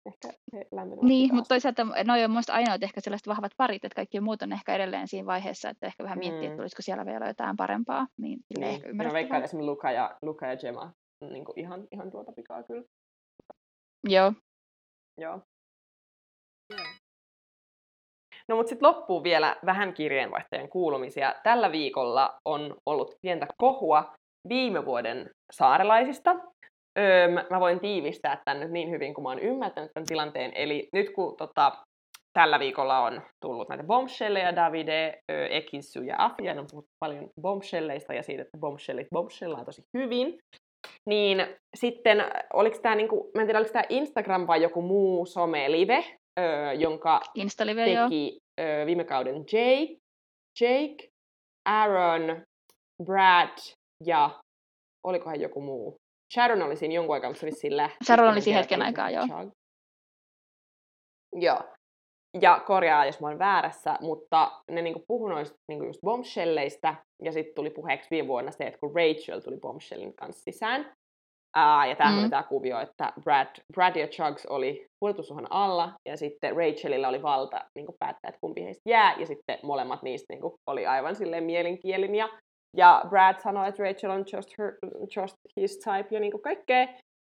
ehkä 0.05 0.27
he 0.53 0.65
Niin, 1.01 1.35
mutta 1.35 1.47
toisaalta 1.47 1.85
ne 1.85 2.25
on 2.25 2.31
mielestäni 2.31 2.57
ainoat 2.57 2.83
ehkä 2.83 3.01
sellaiset 3.01 3.27
vahvat 3.27 3.51
parit, 3.57 3.85
että 3.85 3.95
kaikki 3.95 4.19
muut 4.19 4.41
on 4.41 4.53
ehkä 4.53 4.75
edelleen 4.75 5.07
siinä 5.07 5.25
vaiheessa, 5.25 5.69
että 5.69 5.87
ehkä 5.87 6.03
vähän 6.03 6.19
miettiä, 6.19 6.41
mm. 6.41 6.45
että 6.45 6.57
tulisiko 6.57 6.81
siellä 6.81 7.05
vielä 7.05 7.27
jotain 7.27 7.57
parempaa. 7.57 8.07
Niin, 8.17 8.39
niin. 8.59 8.73
ehkä 8.73 8.93
Mä 8.93 9.13
veikkaan 9.13 9.43
esimerkiksi 9.43 9.71
Luka 9.71 9.91
ja, 9.91 10.17
Luka 10.21 10.47
ja 10.47 10.57
Gemma 10.57 10.91
niin 11.29 11.45
kuin 11.45 11.59
ihan, 11.59 11.87
ihan 11.91 12.11
tuota 12.11 12.31
pikaa 12.31 12.63
kyllä. 12.63 12.83
Joo. 14.07 14.33
Joo. 15.17 15.39
No 18.49 18.55
mutta 18.55 18.69
sitten 18.69 18.87
loppuu 18.87 19.23
vielä 19.23 19.55
vähän 19.65 19.93
kirjeenvaihtajan 19.93 20.69
kuulumisia. 20.69 21.35
Tällä 21.43 21.71
viikolla 21.71 22.39
on 22.45 22.75
ollut 22.85 23.15
pientä 23.21 23.47
kohua 23.57 24.13
viime 24.49 24.85
vuoden 24.85 25.29
saarelaisista. 25.51 26.35
Öö, 26.99 27.27
mä 27.27 27.59
voin 27.59 27.79
tiivistää 27.79 28.41
tämän 28.45 28.59
nyt 28.59 28.71
niin 28.71 28.89
hyvin 28.89 29.13
kuin 29.13 29.23
mä 29.23 29.29
oon 29.29 29.39
ymmärtänyt 29.39 29.91
tämän 29.93 30.07
tilanteen. 30.07 30.51
Eli 30.55 30.89
nyt 30.93 31.09
kun 31.15 31.37
tota, 31.37 31.71
tällä 32.33 32.59
viikolla 32.59 32.99
on 32.99 33.21
tullut 33.45 33.69
näitä 33.69 33.83
bombshelleja, 33.83 34.55
Davide, 34.55 35.19
ö, 35.31 35.45
Ekinsu 35.45 36.01
ja 36.01 36.15
Afia, 36.17 36.51
on 36.51 36.67
puhuttu 36.71 36.91
paljon 36.99 37.29
bombshelleista 37.41 38.13
ja 38.13 38.23
siitä, 38.23 38.41
että 38.41 38.57
bombshellit 38.57 39.07
bombshellaan 39.11 39.65
tosi 39.65 39.81
hyvin. 39.97 40.39
Niin 41.09 41.37
sitten, 41.75 42.17
oliko 42.53 42.77
tämä, 42.81 42.95
niinku, 42.95 43.31
mä 43.35 43.41
en 43.41 43.47
tiedä, 43.47 43.59
oliko 43.59 43.73
tämä 43.73 43.83
Instagram 43.89 44.47
vai 44.47 44.61
joku 44.61 44.81
muu 44.81 45.25
some-live, 45.25 46.03
ö, 46.39 46.73
jonka 46.73 47.21
Insta-live, 47.35 47.85
teki 47.85 48.37
ö, 48.61 48.85
viime 48.85 49.03
kauden 49.03 49.35
Jake, 49.35 49.95
Jake, 50.61 51.07
Aaron, 51.69 52.43
Brad 53.05 53.57
ja 54.05 54.39
olikohan 55.07 55.41
joku 55.41 55.61
muu. 55.61 55.97
Sharon 56.33 56.61
oli 56.61 56.75
siinä 56.75 56.93
jonkun 56.93 57.13
aikaa, 57.13 57.29
mutta 57.29 57.39
se 57.39 57.45
vissiin 57.45 57.77
lähti. 57.77 58.05
Sharon 58.05 58.31
oli 58.31 58.41
siinä 58.41 58.59
hetken 58.59 58.81
aikaa, 58.81 59.09
joo. 59.09 59.25
Joo. 61.35 61.59
Ja 62.41 62.61
korjaa, 62.65 63.05
jos 63.05 63.19
mä 63.19 63.27
oon 63.27 63.39
väärässä, 63.39 63.97
mutta 64.01 64.51
ne 64.71 64.81
niinku 64.81 65.03
puhui 65.07 65.29
noista 65.29 65.57
niinku 65.67 65.85
just 65.85 65.99
bombshelleistä, 66.01 66.95
ja 67.23 67.31
sitten 67.31 67.55
tuli 67.55 67.69
puheeksi 67.69 68.09
viime 68.11 68.27
vuonna 68.27 68.51
se, 68.51 68.63
että 68.63 68.79
kun 68.79 68.95
Rachel 68.95 69.39
tuli 69.39 69.57
bombshellin 69.57 70.15
kanssa 70.15 70.43
sisään, 70.43 70.93
ää, 71.55 71.85
ja 71.85 71.95
tämä 71.95 72.11
mm. 72.11 72.19
oli 72.19 72.29
tämä 72.29 72.43
kuvio, 72.43 72.79
että 72.79 73.13
Brad, 73.23 73.47
Brad 73.73 73.95
ja 73.95 74.07
Chugs 74.07 74.45
oli 74.45 74.87
kuljetusuhan 74.99 75.47
alla, 75.49 75.93
ja 76.05 76.17
sitten 76.17 76.55
Rachelilla 76.55 77.07
oli 77.07 77.21
valta 77.21 77.65
niin 77.75 77.87
päättää, 77.99 78.29
että 78.29 78.41
kumpi 78.41 78.63
heistä 78.63 78.89
jää, 78.89 79.15
ja 79.19 79.25
sitten 79.25 79.59
molemmat 79.63 80.03
niistä 80.03 80.33
niin 80.33 80.43
oli 80.67 80.85
aivan 80.87 81.15
silleen 81.15 81.43
mielenkielin, 81.43 82.15
ja 82.15 82.29
ja 82.77 83.01
Brad 83.09 83.39
sanoi, 83.39 83.69
että 83.69 83.83
Rachel 83.83 84.11
on 84.11 84.25
just, 84.33 84.57
her, 84.57 84.73
just 85.15 85.37
his 85.59 85.79
type 85.79 86.07
ja 86.15 86.19
niin 86.19 86.31
kuin 86.31 86.41
kaikkea. 86.41 86.87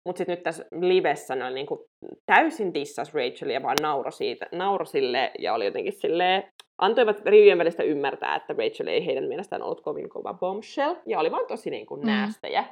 Mutta 0.09 0.19
sitten 0.19 0.37
nyt 0.37 0.43
tässä 0.43 0.65
livessä 0.81 1.35
ne 1.35 1.51
niin 1.51 1.67
kuin 1.67 1.81
täysin 2.27 2.75
dissas 2.75 3.15
Rachelia, 3.15 3.63
vaan 3.63 3.77
nauro, 3.83 4.11
siitä, 4.11 4.47
nauro 4.53 4.85
sille 4.85 5.31
ja 5.39 5.55
oli 5.55 5.65
jotenkin 5.65 5.93
silleen, 5.93 6.49
antoivat 6.83 7.21
rivien 7.27 7.59
välistä 7.59 7.83
ymmärtää, 7.83 8.37
että 8.37 8.53
Rachel 8.59 8.87
ei 8.87 9.07
heidän 9.07 9.25
mielestään 9.25 9.63
ollut 9.63 9.81
kovin 9.81 10.09
kova 10.09 10.35
bombshell, 10.35 10.95
ja 11.07 11.19
oli 11.19 11.31
vaan 11.31 11.47
tosi 11.47 11.71
niin 11.71 11.87
kuin 11.87 12.01
mm. 12.01 12.07
näästäjä. 12.07 12.65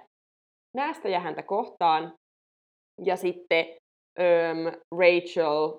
Näästäjä 0.76 1.20
häntä 1.20 1.42
kohtaan. 1.42 2.14
Ja 3.04 3.16
sitten 3.16 3.66
um, 3.66 4.72
Rachel 4.98 5.78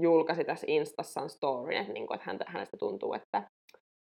julkaisi 0.00 0.44
tässä 0.44 0.66
Instassaan 0.68 1.30
storyn, 1.30 1.80
että, 1.80 1.92
niin 1.92 2.06
kuin, 2.06 2.14
että 2.14 2.26
häntä, 2.26 2.44
hänestä 2.48 2.76
tuntuu, 2.76 3.14
että 3.14 3.42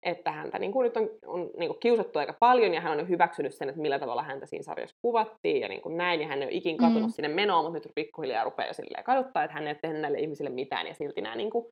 että 0.03 0.33
häntä 0.33 0.59
niin 0.59 0.73
kuin 0.73 0.85
nyt 0.85 0.97
on, 0.97 1.11
on 1.27 1.51
niin 1.59 1.69
kuin 1.69 1.81
kiusattu 1.81 2.19
aika 2.19 2.35
paljon 2.41 2.75
ja 2.75 2.81
hän 2.81 2.93
on 2.93 2.99
jo 2.99 3.07
hyväksynyt 3.07 3.55
sen, 3.55 3.69
että 3.69 3.81
millä 3.81 3.99
tavalla 3.99 4.23
häntä 4.23 4.47
siinä 4.47 4.63
sarjassa 4.63 4.97
kuvattiin 5.03 5.61
ja 5.61 5.69
niin 5.69 5.81
kuin 5.81 5.97
näin. 5.97 6.21
Ja 6.21 6.27
hän 6.27 6.43
ei 6.43 6.47
ole 6.47 6.55
ikin 6.55 6.77
katunut 6.77 7.03
mm. 7.03 7.13
sinne 7.13 7.29
menoon, 7.29 7.65
mutta 7.65 7.79
nyt 7.79 7.95
pikkuhiljaa 7.95 8.45
rupeaa 8.45 8.69
jo 8.69 8.75
silleen 8.75 9.05
kaduttaa, 9.05 9.45
että 9.45 9.55
hän 9.55 9.67
ei 9.67 9.71
ole 9.71 9.79
tehnyt 9.83 10.01
näille 10.01 10.19
ihmisille 10.19 10.51
mitään 10.51 10.87
ja 10.87 10.95
silti 10.95 11.21
nämä 11.21 11.37
niin 11.37 11.51
kuin 11.51 11.67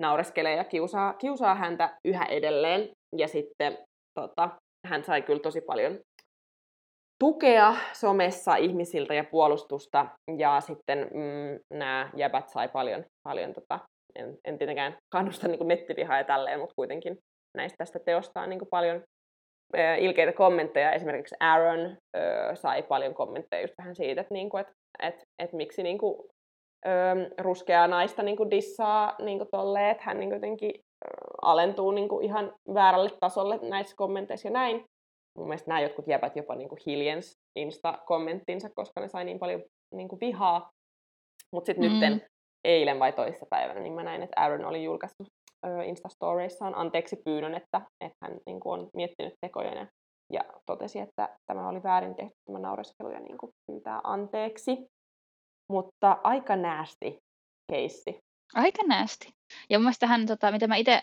naureskelee 0.00 0.56
ja 0.56 0.64
kiusaa, 0.64 1.14
kiusaa 1.14 1.54
häntä 1.54 1.98
yhä 2.04 2.24
edelleen. 2.24 2.90
Ja 3.16 3.28
sitten 3.28 3.78
tota, 4.20 4.50
hän 4.86 5.04
sai 5.04 5.22
kyllä 5.22 5.40
tosi 5.40 5.60
paljon 5.60 5.98
tukea 7.24 7.74
somessa 7.92 8.56
ihmisiltä 8.56 9.14
ja 9.14 9.24
puolustusta. 9.24 10.06
Ja 10.38 10.60
sitten 10.60 10.98
mm, 10.98 11.78
nämä 11.78 12.10
jäbät 12.16 12.48
sai 12.48 12.68
paljon, 12.68 13.04
paljon 13.28 13.52
tota, 13.52 13.78
en, 14.14 14.38
en 14.44 14.58
tietenkään 14.58 14.96
kannusta 15.12 15.48
niin 15.48 15.68
nettivihaa 15.68 16.18
ja 16.18 16.24
tälleen, 16.24 16.60
mutta 16.60 16.74
kuitenkin 16.74 17.18
näistä 17.56 17.76
tästä 17.76 17.98
teosta 17.98 18.40
on 18.40 18.48
niin 18.48 18.60
paljon 18.70 19.02
ilkeitä 19.98 20.32
kommentteja. 20.32 20.92
Esimerkiksi 20.92 21.34
Aaron 21.40 21.96
ö, 22.16 22.20
sai 22.54 22.82
paljon 22.82 23.14
kommentteja 23.14 23.62
just 23.62 23.74
vähän 23.78 23.94
siitä, 23.94 24.20
että, 24.20 24.34
niinku, 24.34 24.56
et, 24.56 24.66
et, 25.02 25.22
et 25.42 25.52
miksi 25.52 25.82
niinku, 25.82 26.28
ö, 26.86 26.90
ruskeaa 27.38 27.88
naista 27.88 28.22
niinku 28.22 28.50
dissaa 28.50 29.14
niinku 29.18 29.46
tolleen, 29.50 29.90
että 29.90 30.02
hän 30.06 30.18
niinku 30.18 30.34
jotenkin 30.34 30.72
alentuu 31.42 31.90
niinku 31.90 32.20
ihan 32.20 32.54
väärälle 32.74 33.10
tasolle 33.20 33.58
näissä 33.62 33.96
kommenteissa 33.96 34.48
ja 34.48 34.52
näin. 34.52 34.84
Mun 35.38 35.48
mielestä 35.48 35.68
nämä 35.68 35.80
jotkut 35.80 36.06
jäbät 36.06 36.36
jopa 36.36 36.54
niinku 36.54 36.76
hiljens 36.86 37.32
Insta-kommenttinsa, 37.58 38.70
koska 38.74 39.00
ne 39.00 39.08
sai 39.08 39.24
niin 39.24 39.38
paljon 39.38 39.62
niinku 39.94 40.18
vihaa. 40.20 40.70
Mutta 41.52 41.66
sitten 41.66 41.84
mm. 41.84 41.90
nytten 41.90 42.26
eilen 42.64 42.98
vai 42.98 43.12
toisessa 43.12 43.46
päivänä, 43.50 43.80
niin 43.80 43.92
mä 43.92 44.02
näin, 44.02 44.22
että 44.22 44.40
Aaron 44.40 44.64
oli 44.64 44.84
julkaissut 44.84 45.26
Instastoreissaan 45.86 46.74
anteeksi 46.74 47.16
pyynnön, 47.24 47.54
että, 47.54 47.80
että 48.00 48.16
hän 48.22 48.38
niin 48.46 48.60
kuin, 48.60 48.80
on 48.80 48.88
miettinyt 48.96 49.34
tekoja 49.40 49.74
ja, 49.74 49.86
ja 50.32 50.44
totesi, 50.66 50.98
että 50.98 51.38
tämä 51.46 51.68
oli 51.68 51.82
väärin 51.82 52.14
tehty 52.14 52.34
tämä 52.46 52.58
naureskelu 52.58 53.10
ja 53.10 53.20
niin 53.20 53.38
kuin, 53.38 53.52
pyytää 53.66 54.00
anteeksi. 54.04 54.86
Mutta 55.72 56.18
aika 56.24 56.56
näästi 56.56 57.18
keissi. 57.72 58.18
Aika 58.54 58.82
näästi. 58.86 59.28
Ja 59.70 59.78
mun 59.78 59.84
mielestä 59.84 60.06
hän, 60.06 60.26
tota, 60.26 60.52
mitä 60.52 60.66
mä 60.66 60.76
itse 60.76 61.02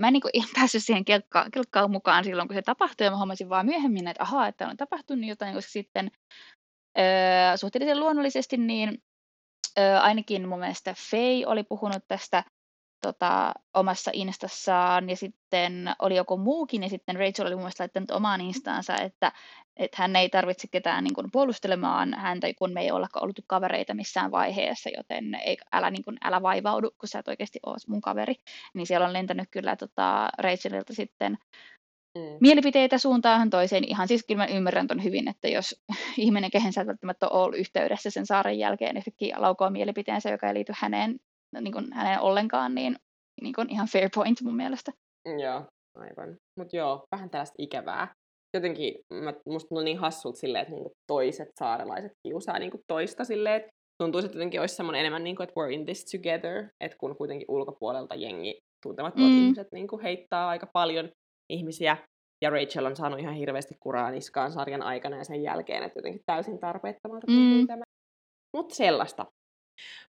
Mä 0.00 0.08
en 0.08 0.12
niin 0.12 0.44
päässyt 0.54 0.84
siihen 0.84 1.04
kelkkaan, 1.04 1.50
kelkkaan 1.50 1.90
mukaan 1.90 2.24
silloin, 2.24 2.48
kun 2.48 2.54
se 2.54 2.62
tapahtui, 2.62 3.04
ja 3.06 3.10
mä 3.10 3.16
huomasin 3.16 3.48
vaan 3.48 3.66
myöhemmin, 3.66 4.08
että 4.08 4.22
ahaa, 4.22 4.48
että 4.48 4.68
on 4.68 4.76
tapahtunut 4.76 5.28
jotain, 5.28 5.54
koska 5.54 5.70
sitten 5.70 6.10
ö, 6.98 7.02
suhteellisen 7.56 8.00
luonnollisesti, 8.00 8.56
niin 8.56 8.98
ö, 9.78 10.00
ainakin 10.00 10.48
mun 10.48 10.58
mielestä 10.58 10.94
Faye 11.10 11.46
oli 11.46 11.62
puhunut 11.62 12.02
tästä 12.08 12.44
tota, 13.02 13.52
omassa 13.74 14.10
instassaan 14.14 15.10
ja 15.10 15.16
sitten 15.16 15.94
oli 15.98 16.16
joku 16.16 16.36
muukin 16.36 16.82
ja 16.82 16.88
sitten 16.88 17.16
Rachel 17.16 17.46
oli 17.46 17.54
mun 17.54 17.62
mielestä 17.62 17.82
laittanut 17.82 18.10
omaan 18.10 18.40
instaansa, 18.40 18.96
että, 18.96 19.32
että 19.76 19.96
hän 20.02 20.16
ei 20.16 20.28
tarvitse 20.28 20.68
ketään 20.70 21.04
niin 21.04 21.14
kuin, 21.14 21.28
puolustelemaan 21.32 22.14
häntä, 22.14 22.46
kun 22.58 22.72
me 22.72 22.80
ei 22.80 22.90
olla 22.90 23.08
ollut 23.20 23.40
kavereita 23.46 23.94
missään 23.94 24.30
vaiheessa, 24.30 24.90
joten 24.96 25.34
ei, 25.34 25.56
älä, 25.72 25.90
niin 25.90 26.04
kuin, 26.04 26.16
älä 26.24 26.42
vaivaudu, 26.42 26.90
kun 26.90 27.08
sä 27.08 27.18
et 27.18 27.28
oikeasti 27.28 27.58
ole 27.66 27.76
mun 27.88 28.00
kaveri. 28.00 28.34
Niin 28.74 28.86
siellä 28.86 29.06
on 29.06 29.12
lentänyt 29.12 29.48
kyllä 29.50 29.76
tota, 29.76 30.28
Rachelilta 30.38 30.94
sitten 30.94 31.38
mm. 32.18 32.36
mielipiteitä 32.40 32.98
suuntaan 32.98 33.50
toiseen. 33.50 33.84
Ihan 33.84 34.08
siis 34.08 34.24
kyllä 34.26 34.42
mä 34.42 34.56
ymmärrän 34.56 34.86
ton 34.86 35.04
hyvin, 35.04 35.28
että 35.28 35.48
jos 35.48 35.82
ihminen, 36.16 36.50
kehen 36.50 36.72
sä 36.72 36.80
et 36.80 36.86
välttämättä 36.86 37.28
ole 37.28 37.42
ollut 37.42 37.58
yhteydessä 37.58 38.10
sen 38.10 38.26
saaren 38.26 38.58
jälkeen, 38.58 38.96
yhtäkkiä 38.96 39.36
laukoo 39.38 39.70
mielipiteensä, 39.70 40.30
joka 40.30 40.48
ei 40.48 40.54
liity 40.54 40.72
häneen, 40.76 41.20
niin 41.60 41.72
kuin 41.72 41.92
häneen 41.92 42.20
ollenkaan, 42.20 42.74
niin, 42.74 42.96
niin 43.42 43.54
kuin 43.54 43.70
ihan 43.70 43.88
fair 43.92 44.10
point 44.14 44.42
mun 44.42 44.56
mielestä. 44.56 44.92
Joo, 45.42 45.64
aivan. 45.96 46.36
Mutta 46.58 46.76
joo, 46.76 47.02
vähän 47.16 47.30
tällaista 47.30 47.54
ikävää. 47.58 48.08
Jotenkin 48.56 48.94
mä, 49.12 49.34
musta 49.48 49.74
on 49.74 49.84
niin 49.84 49.98
hassut 49.98 50.36
silleen, 50.36 50.62
että 50.62 50.74
niinku 50.74 50.92
toiset 51.06 51.48
saarelaiset 51.58 52.12
kiusaa 52.26 52.58
niinku 52.58 52.78
toista 52.92 53.24
silleen, 53.24 53.56
että 53.56 53.68
tuntuisi, 54.02 54.26
että 54.26 54.38
jotenkin 54.38 54.60
olisi 54.60 54.74
semmoinen 54.74 55.00
enemmän, 55.00 55.24
niin 55.24 55.36
kuin, 55.36 55.48
että 55.48 55.60
we're 55.60 55.70
in 55.70 55.84
this 55.84 56.04
together, 56.04 56.68
että 56.84 56.98
kun 57.00 57.16
kuitenkin 57.16 57.46
ulkopuolelta 57.48 58.14
jengi 58.14 58.58
tuntemattomat 58.82 59.30
mm. 59.30 59.38
ihmiset 59.38 59.68
niin 59.72 59.88
kuin 59.88 60.02
heittää 60.02 60.48
aika 60.48 60.66
paljon 60.72 61.10
ihmisiä, 61.52 61.96
ja 62.42 62.50
Rachel 62.50 62.86
on 62.86 62.96
saanut 62.96 63.20
ihan 63.20 63.34
hirveästi 63.34 63.74
kuraa 63.80 64.10
niskaan 64.10 64.52
sarjan 64.52 64.82
aikana 64.82 65.16
ja 65.16 65.24
sen 65.24 65.42
jälkeen, 65.42 65.82
että 65.82 65.98
jotenkin 65.98 66.22
täysin 66.26 66.58
tarpeettomalta 66.58 67.26
mm. 67.26 67.66
tämä. 67.66 67.82
Mutta 68.56 68.74
sellaista. 68.74 69.26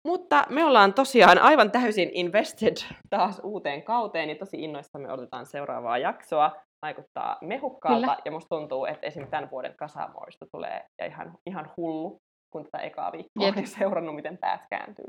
Mutta 0.05 0.45
me 0.49 0.65
ollaan 0.65 0.93
tosiaan 0.93 1.39
aivan 1.39 1.71
täysin 1.71 2.09
invested 2.13 2.77
taas 3.09 3.41
uuteen 3.43 3.83
kauteen, 3.83 4.29
ja 4.29 4.35
tosi 4.35 4.63
innoissamme 4.63 5.11
odotetaan 5.11 5.45
seuraavaa 5.45 5.97
jaksoa. 5.97 6.51
Vaikuttaa 6.81 7.37
mehukkaalta, 7.41 8.07
Kyllä. 8.07 8.17
ja 8.25 8.31
musta 8.31 8.55
tuntuu, 8.55 8.85
että 8.85 9.07
esimerkiksi 9.07 9.31
tämän 9.31 9.51
vuoden 9.51 9.75
Kasamoista 9.77 10.45
tulee 10.51 10.85
ja 10.99 11.05
ihan, 11.05 11.33
ihan 11.45 11.71
hullu, 11.77 12.21
kun 12.53 12.63
tätä 12.63 12.77
ekaa 12.77 13.11
viikkoa 13.11 13.47
Jep. 13.47 13.65
seurannut, 13.65 14.15
miten 14.15 14.37
päät 14.37 14.61
kääntyy. 14.69 15.05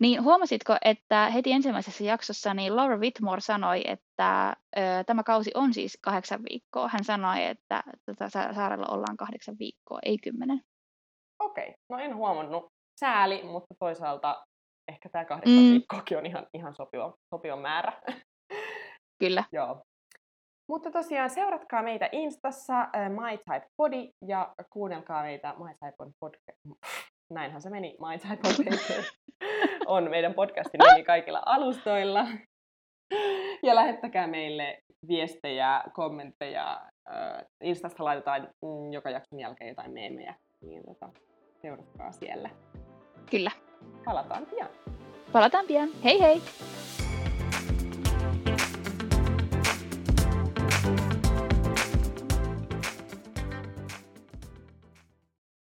Niin 0.00 0.24
huomasitko, 0.24 0.76
että 0.84 1.30
heti 1.30 1.52
ensimmäisessä 1.52 2.04
jaksossa 2.04 2.54
niin 2.54 2.76
Laura 2.76 2.96
Whitmore 2.96 3.40
sanoi, 3.40 3.82
että 3.84 4.56
ö, 4.76 4.80
tämä 5.06 5.22
kausi 5.22 5.50
on 5.54 5.74
siis 5.74 5.98
kahdeksan 6.02 6.40
viikkoa. 6.50 6.88
Hän 6.88 7.04
sanoi, 7.04 7.44
että 7.44 7.82
tota, 8.06 8.28
saarella 8.30 8.86
ollaan 8.90 9.16
kahdeksan 9.16 9.56
viikkoa, 9.58 9.98
ei 10.02 10.18
kymmenen. 10.18 10.60
Okei, 11.44 11.68
okay. 11.68 11.74
no 11.90 11.98
en 11.98 12.16
huomannut. 12.16 12.66
Sääli, 13.00 13.42
mutta 13.44 13.74
toisaalta 13.78 14.44
ehkä 14.88 15.08
tämä 15.08 15.24
kahdeksan 15.24 15.62
mm. 15.62 15.70
viikkoakin 15.70 16.18
on 16.18 16.26
ihan, 16.26 16.46
ihan 16.54 16.74
sopiva, 16.74 17.14
sopiva 17.34 17.56
määrä. 17.56 17.92
Kyllä. 19.20 19.44
Joo. 19.52 19.82
Mutta 20.68 20.90
tosiaan 20.90 21.30
seuratkaa 21.30 21.82
meitä 21.82 22.08
Instassa 22.12 22.82
uh, 22.82 23.10
My 23.10 23.38
Type 23.38 23.66
Body 23.76 24.08
ja 24.26 24.54
kuunnelkaa 24.70 25.22
meitä 25.22 25.54
My 25.58 25.70
Type 25.70 25.94
on 25.98 26.12
podcast. 26.20 26.58
Näinhän 27.34 27.62
se 27.62 27.70
meni, 27.70 27.96
My 28.00 28.18
Type 28.18 28.48
on 28.48 28.54
on 29.96 30.10
meidän 30.10 30.34
podcastin 30.34 30.80
nimi 30.90 31.04
kaikilla 31.04 31.42
alustoilla. 31.46 32.26
Ja 33.62 33.74
lähettäkää 33.74 34.26
meille 34.26 34.78
viestejä, 35.08 35.84
kommentteja. 35.92 36.86
Instasta 37.62 38.04
laitetaan 38.04 38.42
mm, 38.42 38.92
joka 38.92 39.10
jakson 39.10 39.40
jälkeen 39.40 39.68
jotain 39.68 39.92
meemejä, 39.92 40.34
niin 40.60 40.82
tota, 40.86 41.08
seuratkaa 41.62 42.12
siellä. 42.12 42.50
Kyllä. 43.30 43.50
Palataan 44.04 44.46
pian. 44.46 44.68
Palataan 45.32 45.66
pian. 45.66 45.88
Hei 46.04 46.20
hei! 46.20 46.42